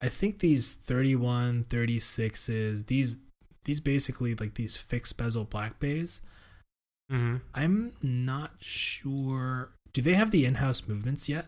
[0.00, 3.16] I think these 31, 36s, these
[3.64, 6.22] these basically like these fixed bezel black bays.
[7.10, 7.36] Mm-hmm.
[7.54, 9.70] I'm not sure.
[9.92, 11.46] Do they have the in-house movements yet?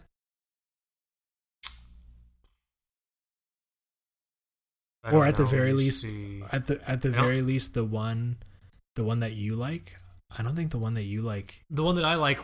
[5.10, 6.04] Or at the very least-
[6.52, 8.36] At the at the I very least, the one,
[8.94, 9.96] the one that you like.
[10.36, 11.64] I don't think the one that you like.
[11.70, 12.38] the one that I like,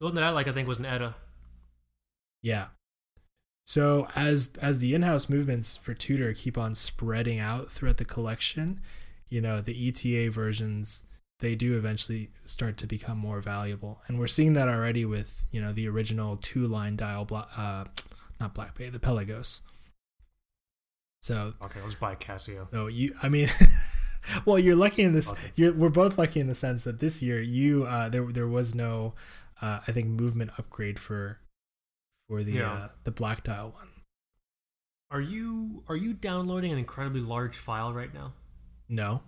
[0.00, 1.14] the one that I like, I think was an ETA.
[2.42, 2.68] Yeah.
[3.66, 8.80] So as as the in-house movements for Tudor keep on spreading out throughout the collection,
[9.28, 11.06] you know, the ETA versions
[11.40, 14.00] they do eventually start to become more valuable.
[14.06, 17.84] And we're seeing that already with, you know, the original two-line dial bla- uh
[18.40, 19.62] not Black Bay, the Pelagos.
[21.22, 22.68] So, Okay, I'll just buy a Casio.
[22.70, 23.48] so you I mean
[24.44, 25.40] well, you're lucky in this Okay.
[25.54, 28.74] you're we're both lucky in the sense that this year you uh there there was
[28.74, 29.14] no
[29.62, 31.38] uh I think movement upgrade for
[32.28, 32.72] for the Yeah.
[32.72, 33.88] uh, the black dial one.
[35.10, 38.32] Are you are you downloading an incredibly large file right now?
[38.88, 39.22] No.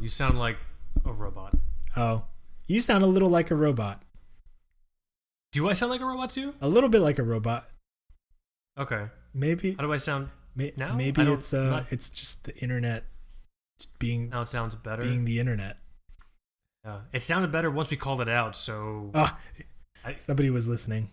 [0.00, 0.58] You sound like
[1.04, 1.54] a robot.
[1.96, 2.24] Oh,
[2.66, 4.02] you sound a little like a robot.
[5.52, 6.54] Do I sound like a robot too?
[6.60, 7.68] A little bit like a robot.
[8.78, 9.06] Okay.
[9.34, 9.72] Maybe.
[9.72, 10.94] How do I sound may- now?
[10.94, 13.04] Maybe it's uh, not- it's just the internet
[13.98, 14.42] being now?
[14.42, 15.02] It sounds better.
[15.02, 15.78] being the internet.
[16.84, 17.00] Yeah.
[17.12, 18.54] It sounded better once we called it out.
[18.54, 19.38] So Ah,
[20.04, 21.12] I- somebody was listening.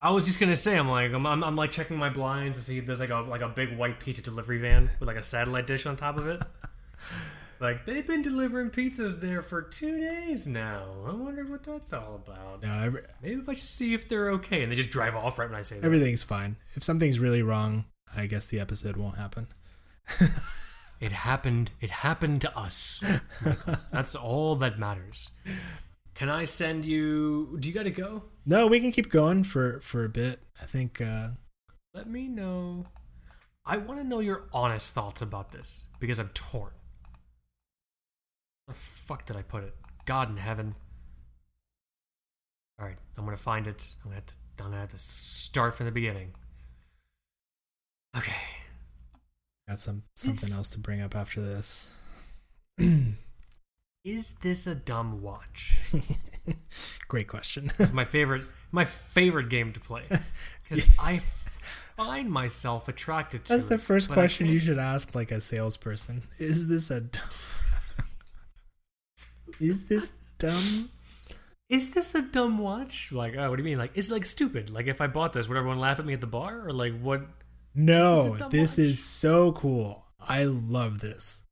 [0.00, 2.64] I was just gonna say, I'm like, I'm, I'm, I'm like checking my blinds to
[2.64, 5.22] see if there's like a like a big white pizza delivery van with like a
[5.22, 6.40] satellite dish on top of it.
[7.60, 10.84] like they've been delivering pizzas there for two days now.
[11.06, 12.62] I wonder what that's all about.
[12.62, 15.38] No, every, Maybe if I should see if they're okay, and they just drive off
[15.38, 15.84] right when I say that.
[15.84, 16.56] everything's fine.
[16.74, 19.48] If something's really wrong, I guess the episode won't happen.
[21.00, 21.70] It happened.
[21.80, 23.04] It happened to us.
[23.92, 25.30] That's all that matters.
[26.14, 27.56] Can I send you?
[27.60, 28.24] Do you got to go?
[28.50, 30.40] No, we can keep going for for a bit.
[30.60, 31.00] I think.
[31.02, 31.28] uh
[31.92, 32.86] Let me know.
[33.66, 36.70] I want to know your honest thoughts about this because I'm torn.
[38.64, 39.74] Where the fuck did I put it?
[40.06, 40.74] God in heaven.
[42.80, 43.92] All right, I'm gonna find it.
[44.02, 44.34] I'm gonna have to.
[44.60, 46.32] I'm gonna have to start from the beginning.
[48.16, 48.32] Okay.
[49.68, 51.94] Got some something It's- else to bring up after this.
[54.04, 55.92] Is this a dumb watch?
[57.08, 57.70] Great question.
[57.78, 58.42] It's my favorite.
[58.70, 60.02] My favorite game to play
[60.62, 61.20] because I
[61.96, 63.54] find myself attracted to.
[63.54, 66.22] That's the first question you should ask like a salesperson.
[66.38, 67.22] Is this a dumb
[69.60, 70.90] Is this dumb?
[71.68, 73.12] Is this a dumb watch?
[73.12, 73.78] Like, oh, what do you mean?
[73.78, 74.70] Like, is it like stupid?
[74.70, 76.66] Like, if I bought this, would everyone laugh at me at the bar?
[76.66, 77.22] Or like, what?
[77.74, 78.86] No, dumb this watch?
[78.86, 80.06] is so cool.
[80.20, 81.42] I love this.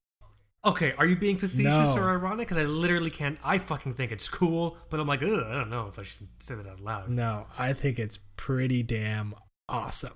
[0.67, 2.03] Okay, are you being facetious No.
[2.03, 2.49] or ironic?
[2.49, 3.39] Because I literally can't.
[3.45, 6.27] I fucking think it's cool, but I'm like, Ugh, I don't know if I should
[6.41, 7.09] say that out loud.
[7.09, 9.35] No, I think it's pretty damn
[9.69, 10.15] awesome.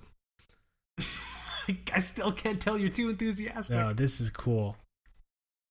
[1.94, 3.76] I still can't tell you're too enthusiastic.
[3.76, 4.76] No, this is cool.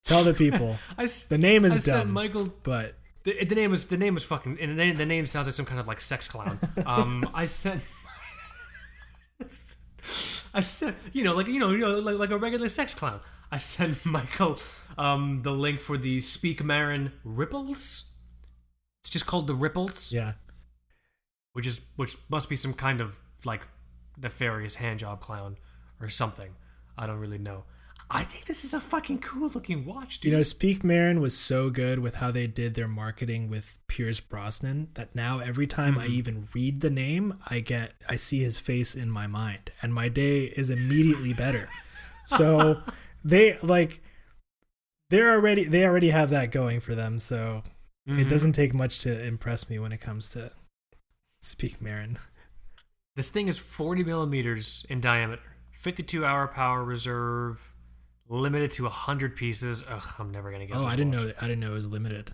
[0.05, 0.77] Tell the people.
[0.97, 2.53] I, The name is sent dumb, Michael.
[2.63, 2.93] but
[3.25, 4.57] The, the name was the name was fucking.
[4.61, 6.57] And the name, the name sounds like some kind of like sex clown.
[6.85, 7.81] Um, I sent.
[10.53, 13.19] I sent, you know, like you know, you know, like, like a regular sex clown.
[13.51, 14.59] I sent Michael
[14.97, 18.11] um, the link for the Speake-Marin Ripples.
[19.01, 20.33] It's just called the Ripples, yeah.
[21.53, 23.67] which is which must be some kind of like
[24.21, 25.57] nefarious handjob clown
[26.01, 26.55] or something.
[26.97, 27.63] I don't really know.
[28.11, 30.31] I think this is a fucking cool looking watch, dude.
[30.31, 34.89] You know, Speake-Marin was so good with how they did their marketing with Pierce Brosnan
[34.95, 38.95] that now every time I even read the name, I get I see his face
[38.95, 41.69] in my mind and my day is immediately better.
[42.25, 42.81] So
[43.23, 44.01] they like
[45.09, 47.63] they're already they already have that going for them, so
[48.07, 48.21] Mhm.
[48.21, 50.51] it doesn't take much to impress me when it comes to
[51.41, 52.17] Speake-Marin.
[53.15, 55.41] This thing is 40 millimeters in diameter,
[55.71, 57.73] 52 hour power reserve,
[58.27, 59.83] limited to 100 pieces.
[59.87, 60.77] Ugh, I'm never gonna get.
[60.77, 62.33] Oh, I didn't know I didn't know it was limited.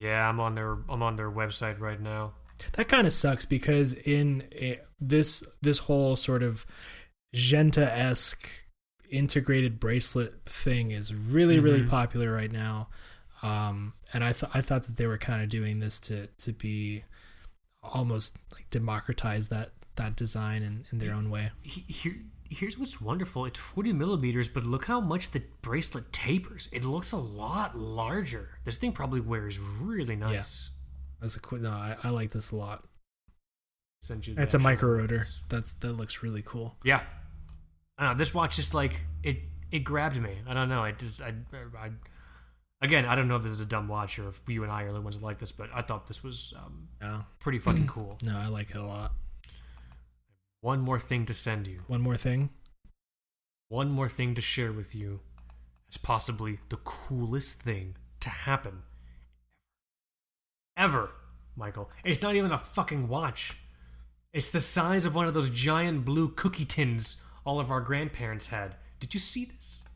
[0.00, 2.34] Yeah, I'm on their I'm on their website right now.
[2.74, 6.64] That kind of sucks because in a, this this whole sort of
[7.34, 8.48] Genta esque
[9.10, 11.88] integrated bracelet thing is really really Mhm.
[11.90, 12.88] popular right now,
[13.42, 16.52] um, and I thought I thought that they were kind of doing this to to
[16.52, 17.04] be
[17.82, 21.50] almost like democratize that that design in, in their own way.
[21.62, 22.16] Here,
[22.50, 23.46] here's what's wonderful.
[23.46, 26.68] It's 40 millimeters, but look how much the bracelet tapers.
[26.70, 28.58] It looks a lot larger.
[28.64, 30.70] This thing probably wears really nice.
[31.20, 31.62] That's a quick.
[31.62, 32.86] No, I, I like this a lot.
[34.02, 35.24] Send you It's a micro rotor.
[35.48, 36.76] That's that looks really cool.
[36.84, 37.00] Yeah.
[37.98, 38.18] I don't know.
[38.18, 39.38] This watch just like it.
[39.70, 40.36] It grabbed me.
[40.46, 40.82] I don't know.
[40.82, 41.20] I just.
[41.20, 41.34] I.
[41.78, 41.90] I
[42.80, 44.82] again, I don't know if this is a dumb watch or if you and I
[44.84, 47.86] are the ones that like this, but I thought this was um, No, pretty fucking
[47.86, 48.18] cool.
[48.24, 49.12] no, I like it a lot.
[50.60, 51.82] One more thing to send you.
[51.86, 52.50] One more thing.
[53.68, 55.20] One more thing to share with you
[55.88, 58.82] as possibly the coolest thing to happen
[60.76, 61.10] ever,
[61.56, 61.90] Michael.
[62.04, 63.56] It's not even a fucking watch.
[64.32, 68.48] It's the size of one of those giant blue cookie tins all of our grandparents
[68.48, 68.74] had.
[69.00, 69.88] Did you see this?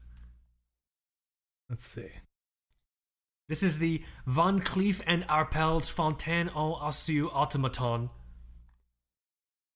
[1.69, 2.09] Let's see.
[3.49, 8.11] This is the Van Cleef and Arpels Fontaine aux Oiseaux automaton.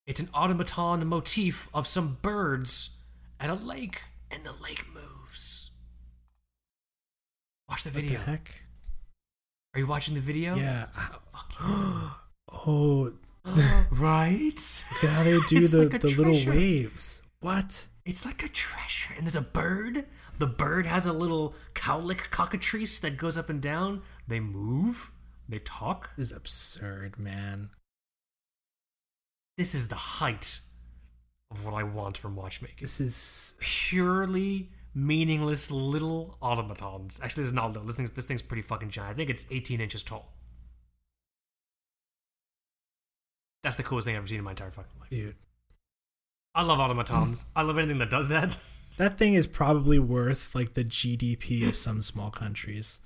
[0.07, 2.97] It's an automaton motif of some birds
[3.39, 5.71] at a lake, and the lake moves.
[7.67, 8.19] Watch the What video.
[8.19, 8.61] the heck?
[9.73, 10.55] Are you watching the video?
[10.55, 10.85] Yeah.
[11.61, 12.21] oh,
[12.65, 13.13] oh.
[13.91, 14.83] right?
[14.93, 17.21] look at how they do It's the, like the little waves.
[17.45, 17.85] What?
[18.05, 19.13] It's like a treasure.
[19.15, 20.05] And there's a bird.
[20.39, 24.01] The bird has a little cowlick cockatrice that goes up and down.
[24.27, 25.11] They move.
[25.47, 26.09] They talk.
[26.17, 27.69] This is absurd, man.
[29.59, 30.61] This is the height
[31.51, 32.79] of what I want from watchmaking.
[32.81, 37.19] This is Purely meaningless little automatons.
[37.21, 37.83] Actually, this is not little.
[37.83, 39.13] This thing's, this thing's pretty fucking giant.
[39.13, 40.33] I think it's 18 inches tall.
[43.63, 45.11] That's the coolest thing I've ever seen in my entire fucking life.
[45.11, 45.35] dude.
[46.55, 47.45] I love automatons.
[47.55, 48.57] I love anything that does that.
[48.97, 53.01] That thing is probably worth like the GDP of some small countries.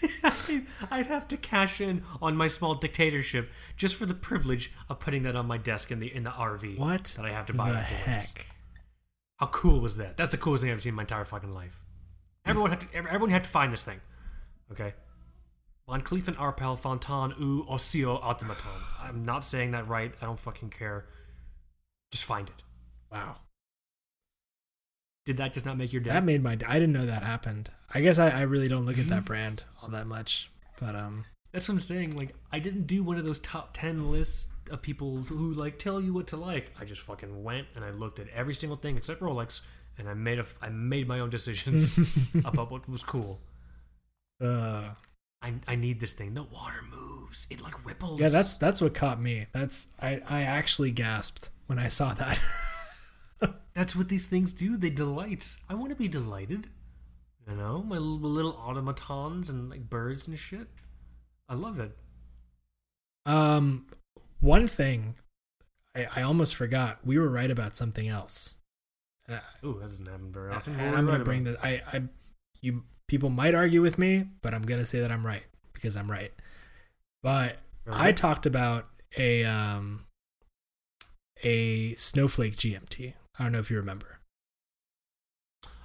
[0.90, 5.22] I'd have to cash in on my small dictatorship just for the privilege of putting
[5.24, 6.78] that on my desk in the in the RV.
[6.78, 8.06] What that I have to buy the afterwards.
[8.06, 8.46] heck?
[9.36, 10.16] How cool was that?
[10.16, 11.84] That's the coolest thing I've seen in my entire fucking life.
[12.46, 14.00] Everyone have to everyone have to find this thing.
[14.72, 14.94] Okay.
[15.86, 18.80] Von Cleef and Arpel Fontan u Osseo Automaton.
[19.02, 20.14] I'm not saying that right.
[20.22, 21.04] I don't fucking care.
[22.10, 22.62] Just find it.
[23.14, 23.36] Wow.
[25.24, 26.10] Did that just not make your day?
[26.10, 26.58] That made my.
[26.66, 27.70] I didn't know that happened.
[27.94, 30.50] I guess I, I really don't look at that brand all that much,
[30.80, 32.16] but um, That's what I'm saying.
[32.16, 36.00] Like, I didn't do one of those top 10 lists of people who, like, tell
[36.00, 36.72] you what to like.
[36.78, 39.62] I just fucking went and I looked at every single thing except Rolex
[39.96, 41.96] and I made a, I made my own decisions
[42.44, 43.40] about what was cool.
[44.42, 44.88] uh,
[45.40, 46.34] I, I need this thing.
[46.34, 47.46] The water moves.
[47.48, 48.18] It, like, ripples.
[48.20, 49.46] yeah, that's that's what caught me.
[49.52, 52.40] That's I I actually gasped when I saw that.
[53.74, 54.76] That's what these things do.
[54.76, 55.56] They delight.
[55.68, 56.68] I want to be delighted.
[57.50, 60.68] You know, my little, little automatons and, like, birds and shit.
[61.48, 61.96] I love it.
[63.26, 63.86] um,
[64.40, 65.14] one thing
[65.94, 66.98] I I almost forgot.
[67.04, 68.56] We were right about something else.
[69.64, 70.74] Ooh, that doesn't happen very often.
[70.78, 72.02] and I'm gonna bring the I I
[72.60, 76.10] you people might argue with me, but I'm gonna say that I'm right because I'm
[76.10, 76.32] right.
[77.22, 77.56] But
[77.90, 78.86] I talked about
[79.16, 80.04] a um
[81.42, 83.14] a snowflake GMT.
[83.38, 84.18] I don't know if you remember.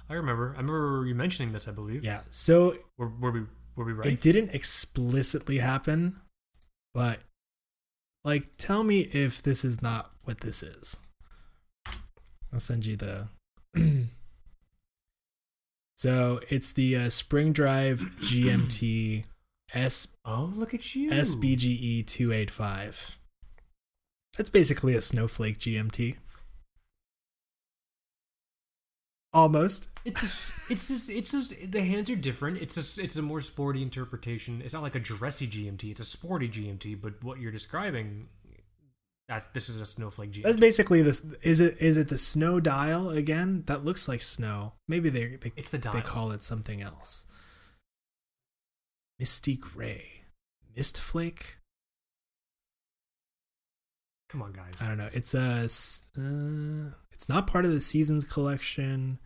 [0.08, 0.54] I remember.
[0.56, 2.04] I remember you mentioning this, I believe.
[2.04, 2.22] Yeah.
[2.28, 3.40] So Were, were we
[3.76, 4.08] were we right?
[4.08, 6.20] it didn't explicitly happen,
[6.94, 7.20] but
[8.24, 11.00] like tell me if this is not what this is.
[12.52, 13.28] I'll send you the
[15.96, 19.24] So it's the uh, Spring Drive GMT
[19.74, 21.10] S Oh, look at you.
[21.10, 23.18] SBGE 285.
[24.36, 26.16] That's basically a snowflake GMT.
[29.32, 29.88] Almost.
[30.04, 32.58] It's just, it's just, it's just, the hands are different.
[32.60, 34.60] It's a, it's a more sporty interpretation.
[34.64, 35.90] It's not like a dressy GMT.
[35.90, 37.00] It's a sporty GMT.
[37.00, 38.26] But what you're describing,
[39.28, 40.42] that's this is a snowflake GMT.
[40.42, 41.24] That's basically this.
[41.42, 43.62] Is it is it the snow dial again?
[43.66, 44.72] That looks like snow.
[44.88, 45.92] Maybe they they, It's the dial.
[45.92, 47.24] they call it something else.
[49.20, 50.22] Misty gray,
[50.74, 51.58] mist flake.
[54.30, 54.74] Come on, guys.
[54.80, 55.08] I don't know.
[55.12, 55.64] It's a.
[56.16, 59.18] Uh, it's not part of the seasons collection.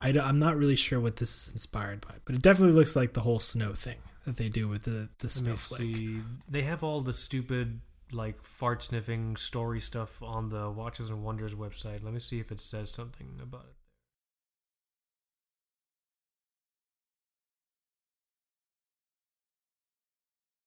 [0.00, 3.14] I am not really sure what this is inspired by, but it definitely looks like
[3.14, 6.22] the whole snow thing that they do with the the snowflake.
[6.48, 7.80] They have all the stupid
[8.12, 12.04] like fart sniffing story stuff on the Watches and Wonders website.
[12.04, 13.74] Let me see if it says something about it.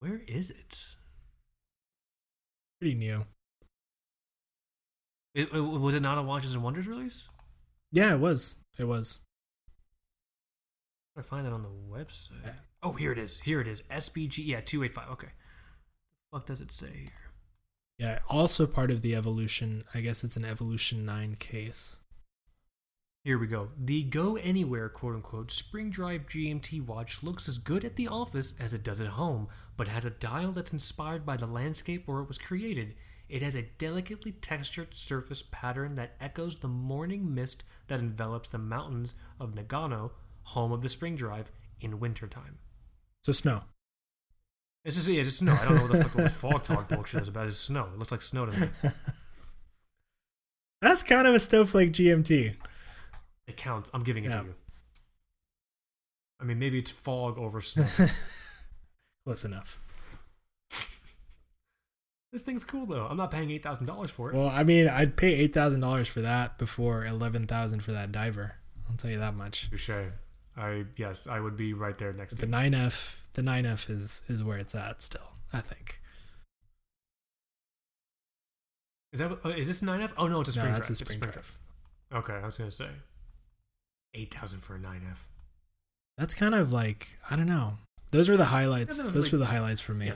[0.02, 0.80] Where is it?
[2.80, 3.26] Pretty new.
[5.36, 7.28] It, it- was it not a Watches and Wonders release?
[7.92, 8.60] Yeah, it was.
[8.78, 9.24] It was.
[11.18, 12.46] I find it on the website.
[12.46, 12.52] Yeah.
[12.82, 13.40] Oh, here it is.
[13.42, 13.82] Here it is.
[13.92, 14.46] SBG.
[14.46, 15.10] Yeah, two eight five.
[15.10, 15.30] Okay.
[16.30, 17.32] What does it say here?
[17.98, 19.84] Yeah, also part of the evolution.
[19.94, 22.00] I guess it's an evolution nine case.
[23.26, 23.70] Here we go.
[23.78, 28.54] The Go Anywhere quote unquote spring drive GMT watch looks as good at the office
[28.60, 32.22] as it does at home, but has a dial that's inspired by the landscape where
[32.22, 32.96] it was created.
[33.28, 38.58] It has a delicately textured surface pattern that echoes the morning mist that envelops the
[38.58, 40.12] mountains of Nagano,
[40.44, 41.52] home of the spring drive,
[41.82, 42.58] in wintertime.
[43.24, 43.64] So snow.
[44.86, 45.58] It's just, yeah, it's just snow.
[45.60, 47.48] I don't know what the fuck this fog talk bullshit is about.
[47.48, 47.90] It's snow.
[47.94, 48.68] It looks like snow to me.
[50.82, 52.56] That's kind of a snowflake GMT.
[53.50, 53.90] It counts.
[53.94, 54.40] I'm giving it Yeah.
[54.42, 54.56] to you.
[56.40, 57.86] I mean, maybe it's fog over snow.
[59.26, 59.82] Close enough.
[62.32, 63.08] This thing's cool though.
[63.08, 64.36] I'm not paying eight thousand dollars for it.
[64.36, 68.12] Well, I mean, I'd pay eight thousand dollars for that before eleven thousand for that
[68.12, 68.58] diver.
[68.88, 69.68] I'll tell you that much.
[69.72, 69.90] Touche.
[70.56, 73.90] I yes, I would be right there next to the nine F, the nine F
[73.90, 75.38] is is where it's at still.
[75.52, 76.00] I think.
[79.12, 80.14] Is that oh, is this nine F?
[80.16, 81.10] Oh no, it's a spring No, spring that's drive.
[81.10, 81.58] a It's spring drive.
[82.14, 82.90] Okay, I was gonna say
[84.14, 85.28] eight thousand for a nine F.
[86.18, 87.74] That's kind of like I don't know.
[88.12, 89.02] Those were the highlights.
[89.04, 90.08] Those like- were the highlights for me.
[90.08, 90.14] Yeah.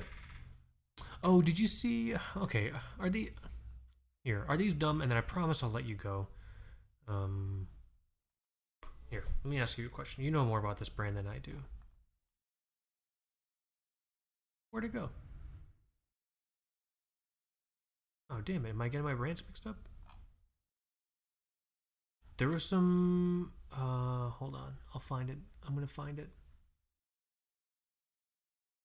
[1.24, 2.16] Oh, did you see?
[2.36, 3.32] Okay, are the
[4.24, 4.46] here?
[4.48, 5.02] Are these dumb?
[5.02, 6.28] And then I promise I'll let you go.
[7.08, 7.68] Um,
[9.10, 10.24] here, let me ask you a question.
[10.24, 11.54] You know more about this brand than I do.
[14.72, 15.10] Where'd it go?
[18.30, 18.70] Oh damn it!
[18.70, 19.78] Am I getting my brands mixed up?
[22.38, 23.52] There was some.
[23.72, 24.74] Uh, hold on.
[24.94, 25.38] I'll find it.
[25.68, 26.30] I'm gonna find it.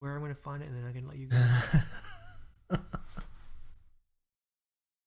[0.01, 2.79] Where I'm gonna find it, and then I can let you go.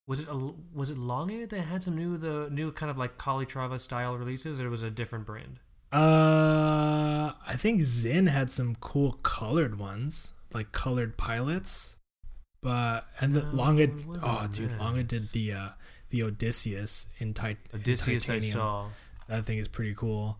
[0.08, 3.18] Was it a, was it Longaid that had some new the new kind of like
[3.18, 5.60] Calatrava style releases, or was it a different brand?
[5.92, 11.96] Uh, I think Sinn had some cool colored ones, like colored pilots.
[12.62, 14.78] But and the Uh, Lange, oh dude?
[14.78, 15.70] Lange did the uh
[16.12, 18.58] the Odysseus in, tit- in Odysseus, I titanium.
[18.58, 18.86] saw.
[19.28, 20.38] That thing is pretty cool.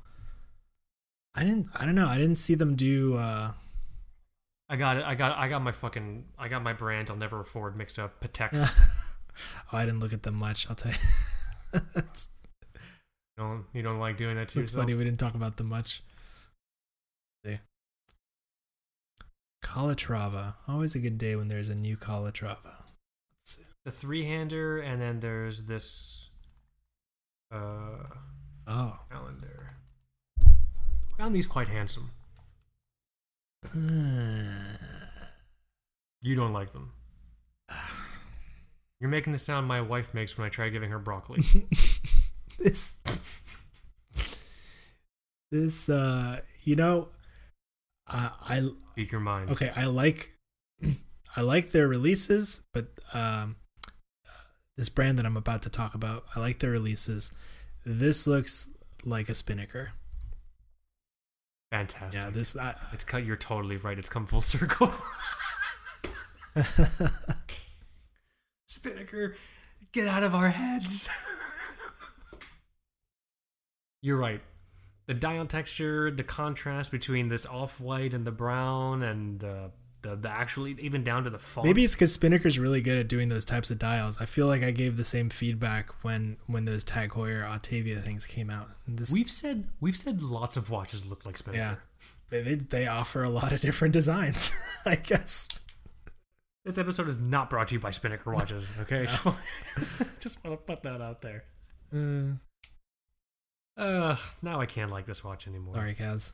[1.34, 1.68] I didn't.
[1.74, 2.08] I don't know.
[2.08, 3.16] I didn't see them do.
[3.18, 3.54] uh
[4.70, 5.04] I got it.
[5.06, 8.22] I got I got my fucking I got my brand I'll never afford mixed up.
[8.22, 8.50] Patek.
[9.74, 10.68] oh, I didn't look at them much.
[10.70, 11.82] I'll tell you.
[13.38, 15.68] You don't you don't like doing that to it's funny we didn't talk about them
[15.70, 16.04] much.
[17.46, 17.60] See.
[19.64, 20.56] Calatrava.
[20.68, 22.81] Always a good day when there's a new Calatrava.
[23.86, 26.30] The three hander, and then there's this
[27.52, 28.04] uh
[28.68, 29.00] Oh.
[29.12, 29.72] calendar.
[31.18, 32.12] Found these quite handsome.
[36.22, 36.94] You don't like them.
[39.00, 41.42] You're making the sound my wife makes when I try giving her broccoli.
[42.60, 42.98] this
[45.52, 47.10] this uh you know
[48.08, 49.50] uh, I Speak your mind.
[49.52, 50.34] okay I like
[51.36, 53.56] I like their releases but um
[54.82, 57.32] this brand that I'm about to talk about I like their releases
[57.86, 58.70] this looks
[59.06, 59.92] like a spinnaker
[61.72, 62.20] Fantastic.
[62.20, 63.26] yeah this I, It's cut.
[63.26, 63.98] You're totally right.
[63.98, 64.92] It's come full circle.
[68.66, 69.38] Spinnaker,
[69.92, 71.10] get out of our heads.
[74.02, 74.42] You're right.
[75.08, 79.72] The dial texture, the contrast between this off-white and the brown, and the
[80.02, 81.66] the, the actually even down to the font.
[81.66, 84.64] maybe it's because spinnaker's really good at doing those types of dials I feel like
[84.64, 89.12] I gave the same feedback when when those Tag Heuer Autavia things came out this
[89.12, 91.80] we've said we've said lots of watches look like Spinnaker.
[92.32, 92.42] Yeah.
[92.42, 94.52] they, they, offer a lot of different designs
[94.86, 95.48] I guess
[96.66, 98.68] This episode is not brought to you by Spinnaker watches.
[98.82, 99.38] Okay, just, want,
[100.20, 101.44] just want to put that out there.
[101.94, 102.34] uh,
[103.78, 105.76] Uh, now I can't like this watch anymore.
[105.76, 106.34] sorry Kaz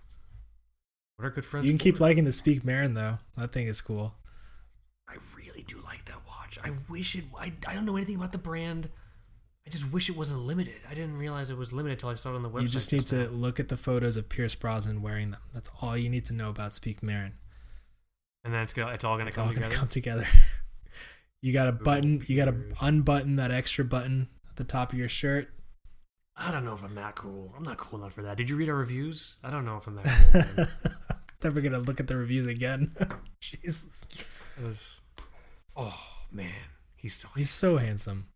[1.17, 1.65] What are good friends?
[1.65, 3.17] You can keep liking the Speake-Marin though.
[3.35, 4.13] That thing is cool.
[5.09, 6.59] I really do like that watch.
[6.63, 7.25] I wish it.
[7.39, 8.89] I, I don't know anything about the brand.
[9.65, 10.75] I just wish it wasn't limited.
[10.89, 12.61] I didn't realize it was limited till I saw it on the website.
[12.61, 13.29] you just need to now.
[13.29, 15.41] look at the photos of Pierce Brosnan wearing them.
[15.53, 17.33] That's all you need to know about Speake-Marin.
[18.43, 20.25] and then it's go, It's all gonna It's come all gonna come together.
[21.41, 22.23] you got a button.
[22.27, 25.49] You got to unbutton that extra button at the top of your shirt.
[26.37, 27.53] I don't know if I'm that cool.
[27.57, 28.37] I'm not cool enough for that.
[28.37, 29.37] Did you read our reviews?
[29.43, 30.65] I don't know if I'm that cool.
[31.43, 32.91] Never gonna look at the reviews again.
[33.41, 33.87] Jeez,
[34.57, 35.01] it was.
[35.75, 35.99] Oh
[36.31, 37.29] man, he's so.
[37.35, 38.27] he's so handsome.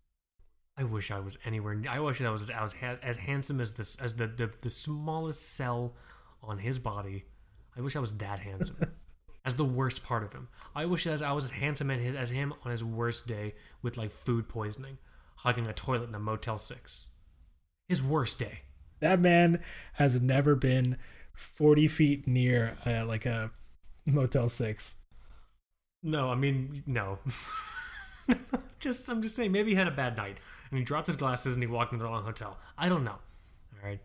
[0.77, 1.79] I wish I was anywhere.
[1.89, 4.69] I wish I was as, as, ha- as handsome as this as the, the the
[4.69, 5.95] smallest cell
[6.41, 7.25] on his body.
[7.77, 8.77] I wish I was that handsome.
[9.45, 10.49] as the worst part of him.
[10.75, 13.55] I wish as I was as handsome as, his, as him on his worst day
[13.81, 14.97] with like food poisoning,
[15.37, 17.07] hugging a toilet in a Motel Six.
[17.91, 18.59] His worst day.
[19.01, 19.59] That man
[19.95, 20.95] has never been
[21.33, 23.51] forty feet near uh, like a
[24.05, 24.95] Motel Six.
[26.01, 27.19] No, I mean no.
[28.79, 30.37] just I'm just saying maybe he had a bad night
[30.69, 32.57] and he dropped his glasses and he walked into the wrong hotel.
[32.77, 33.19] I don't know.
[33.73, 33.99] All right.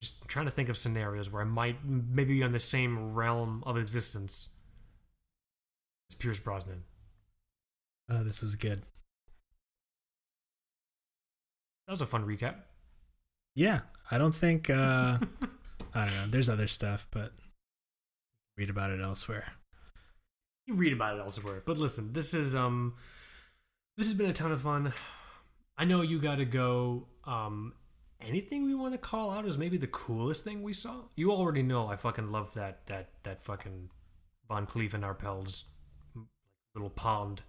[0.00, 3.62] Just trying to think of scenarios where I might maybe be on the same realm
[3.66, 4.50] of existence
[6.10, 6.84] as Pierce Brosnan.
[8.08, 8.84] Oh, this was good.
[11.86, 12.54] That was a fun recap.
[13.60, 13.80] Yeah,
[14.10, 14.70] I don't think.
[14.70, 15.18] uh
[15.94, 16.26] I don't know.
[16.28, 17.32] There's other stuff, but
[18.56, 19.44] read about it elsewhere.
[20.66, 21.62] You read about it elsewhere.
[21.66, 22.94] But listen, this is um
[23.98, 24.94] this has been a ton of fun.
[25.76, 27.08] I know you gotta go.
[27.26, 27.74] Um
[28.18, 31.08] anything we want to call out is maybe the coolest thing we saw?
[31.14, 33.90] You already know I fucking love that that that fucking
[34.48, 35.64] Von Cleef and Arpels
[36.74, 37.42] little pond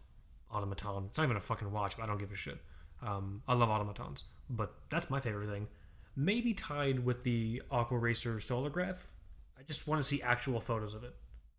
[0.52, 1.06] automaton.
[1.06, 2.58] It's not even a fucking watch, but I don't give a shit.
[3.02, 5.70] Um, I love automatons, but that's my favorite thing.
[6.16, 8.98] Maybe tied with the Aqua Racer Solargraph.
[9.58, 11.16] I just want to see actual photos of it.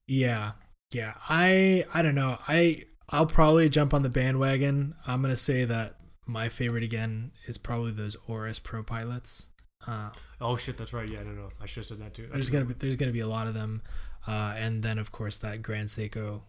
[0.07, 0.53] Yeah,
[0.93, 1.15] yeah.
[1.29, 2.39] I I don't know.
[2.49, 4.95] I I'll probably jump on the bandwagon.
[5.07, 5.97] I'm gonna say that
[6.27, 9.51] my favorite again is probably those Oris Pro pilots.
[9.87, 10.11] Uh,
[10.41, 11.09] Oh shit, that's right.
[11.09, 11.51] Yeah, I don't know.
[11.61, 12.29] I should have said that too.
[12.33, 13.83] there's gonna be there's gonna be a lot of them,
[14.27, 16.43] uh, and then of course that Grand Seiko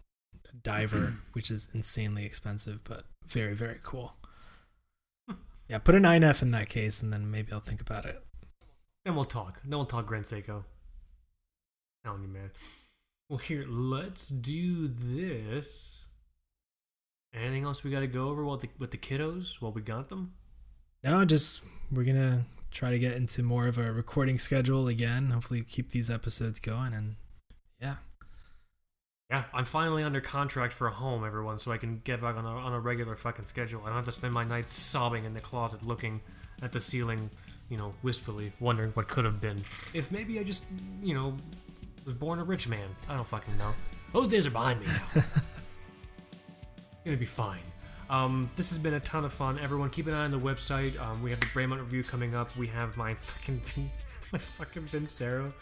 [0.62, 4.16] diver, which is insanely expensive but very very cool.
[5.74, 8.22] Yeah, put an 9F in that case, and then maybe I'll think about it.
[9.04, 9.60] Then we'll talk.
[9.64, 10.62] Then we'll talk Grand Seiko.
[12.04, 12.52] Telling you, man.
[13.28, 16.06] Well, here, let's do this.
[17.34, 20.10] Anything else we got to go over with the, with the kiddos while we got
[20.10, 20.34] them?
[21.02, 25.30] No, just we're gonna try to get into more of a recording schedule again.
[25.30, 27.16] Hopefully, keep these episodes going, and
[29.30, 32.44] yeah, I'm finally under contract for a home, everyone, so I can get back on
[32.44, 33.80] a, on a regular fucking schedule.
[33.82, 36.20] I don't have to spend my nights sobbing in the closet looking
[36.62, 37.30] at the ceiling,
[37.68, 39.64] you know, wistfully, wondering what could have been.
[39.94, 40.64] If maybe I just,
[41.02, 41.36] you know,
[42.04, 42.88] was born a rich man.
[43.08, 43.74] I don't fucking know.
[44.12, 45.22] Those days are behind me now.
[47.04, 47.60] gonna be fine.
[48.10, 49.58] Um, this has been a ton of fun.
[49.58, 51.00] Everyone, keep an eye on the website.
[51.00, 52.54] Um, we have the Bremont review coming up.
[52.56, 53.90] We have my fucking
[54.32, 55.52] my fucking Vincero.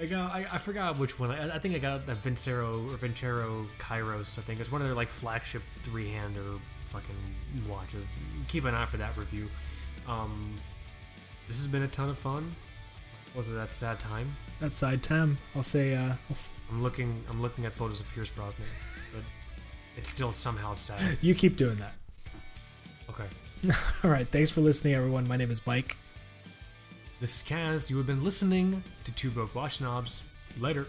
[0.00, 1.30] I got I, I forgot which one.
[1.30, 4.38] I, I think I got that Vincero or Vincero Kairos.
[4.38, 6.58] I think it's one of their like flagship three hander
[6.88, 8.06] fucking watches.
[8.48, 9.48] Keep an eye for that review.
[10.08, 10.56] Um,
[11.46, 12.54] this has been a ton of fun.
[13.34, 14.36] Was it that sad time?
[14.60, 15.38] That side time.
[15.54, 15.94] I'll say.
[15.94, 17.22] Uh, s- I'm looking.
[17.30, 18.66] I'm looking at photos of Pierce Brosnan,
[19.14, 19.22] but
[19.96, 21.18] it's still somehow sad.
[21.22, 21.94] you keep doing that.
[23.08, 23.24] Okay.
[24.04, 24.26] All right.
[24.28, 25.26] Thanks for listening, everyone.
[25.28, 25.96] My name is Mike.
[27.22, 27.88] This is Kaz.
[27.88, 30.22] You have been listening to Two Broke Watch Snobs.
[30.58, 30.88] Later.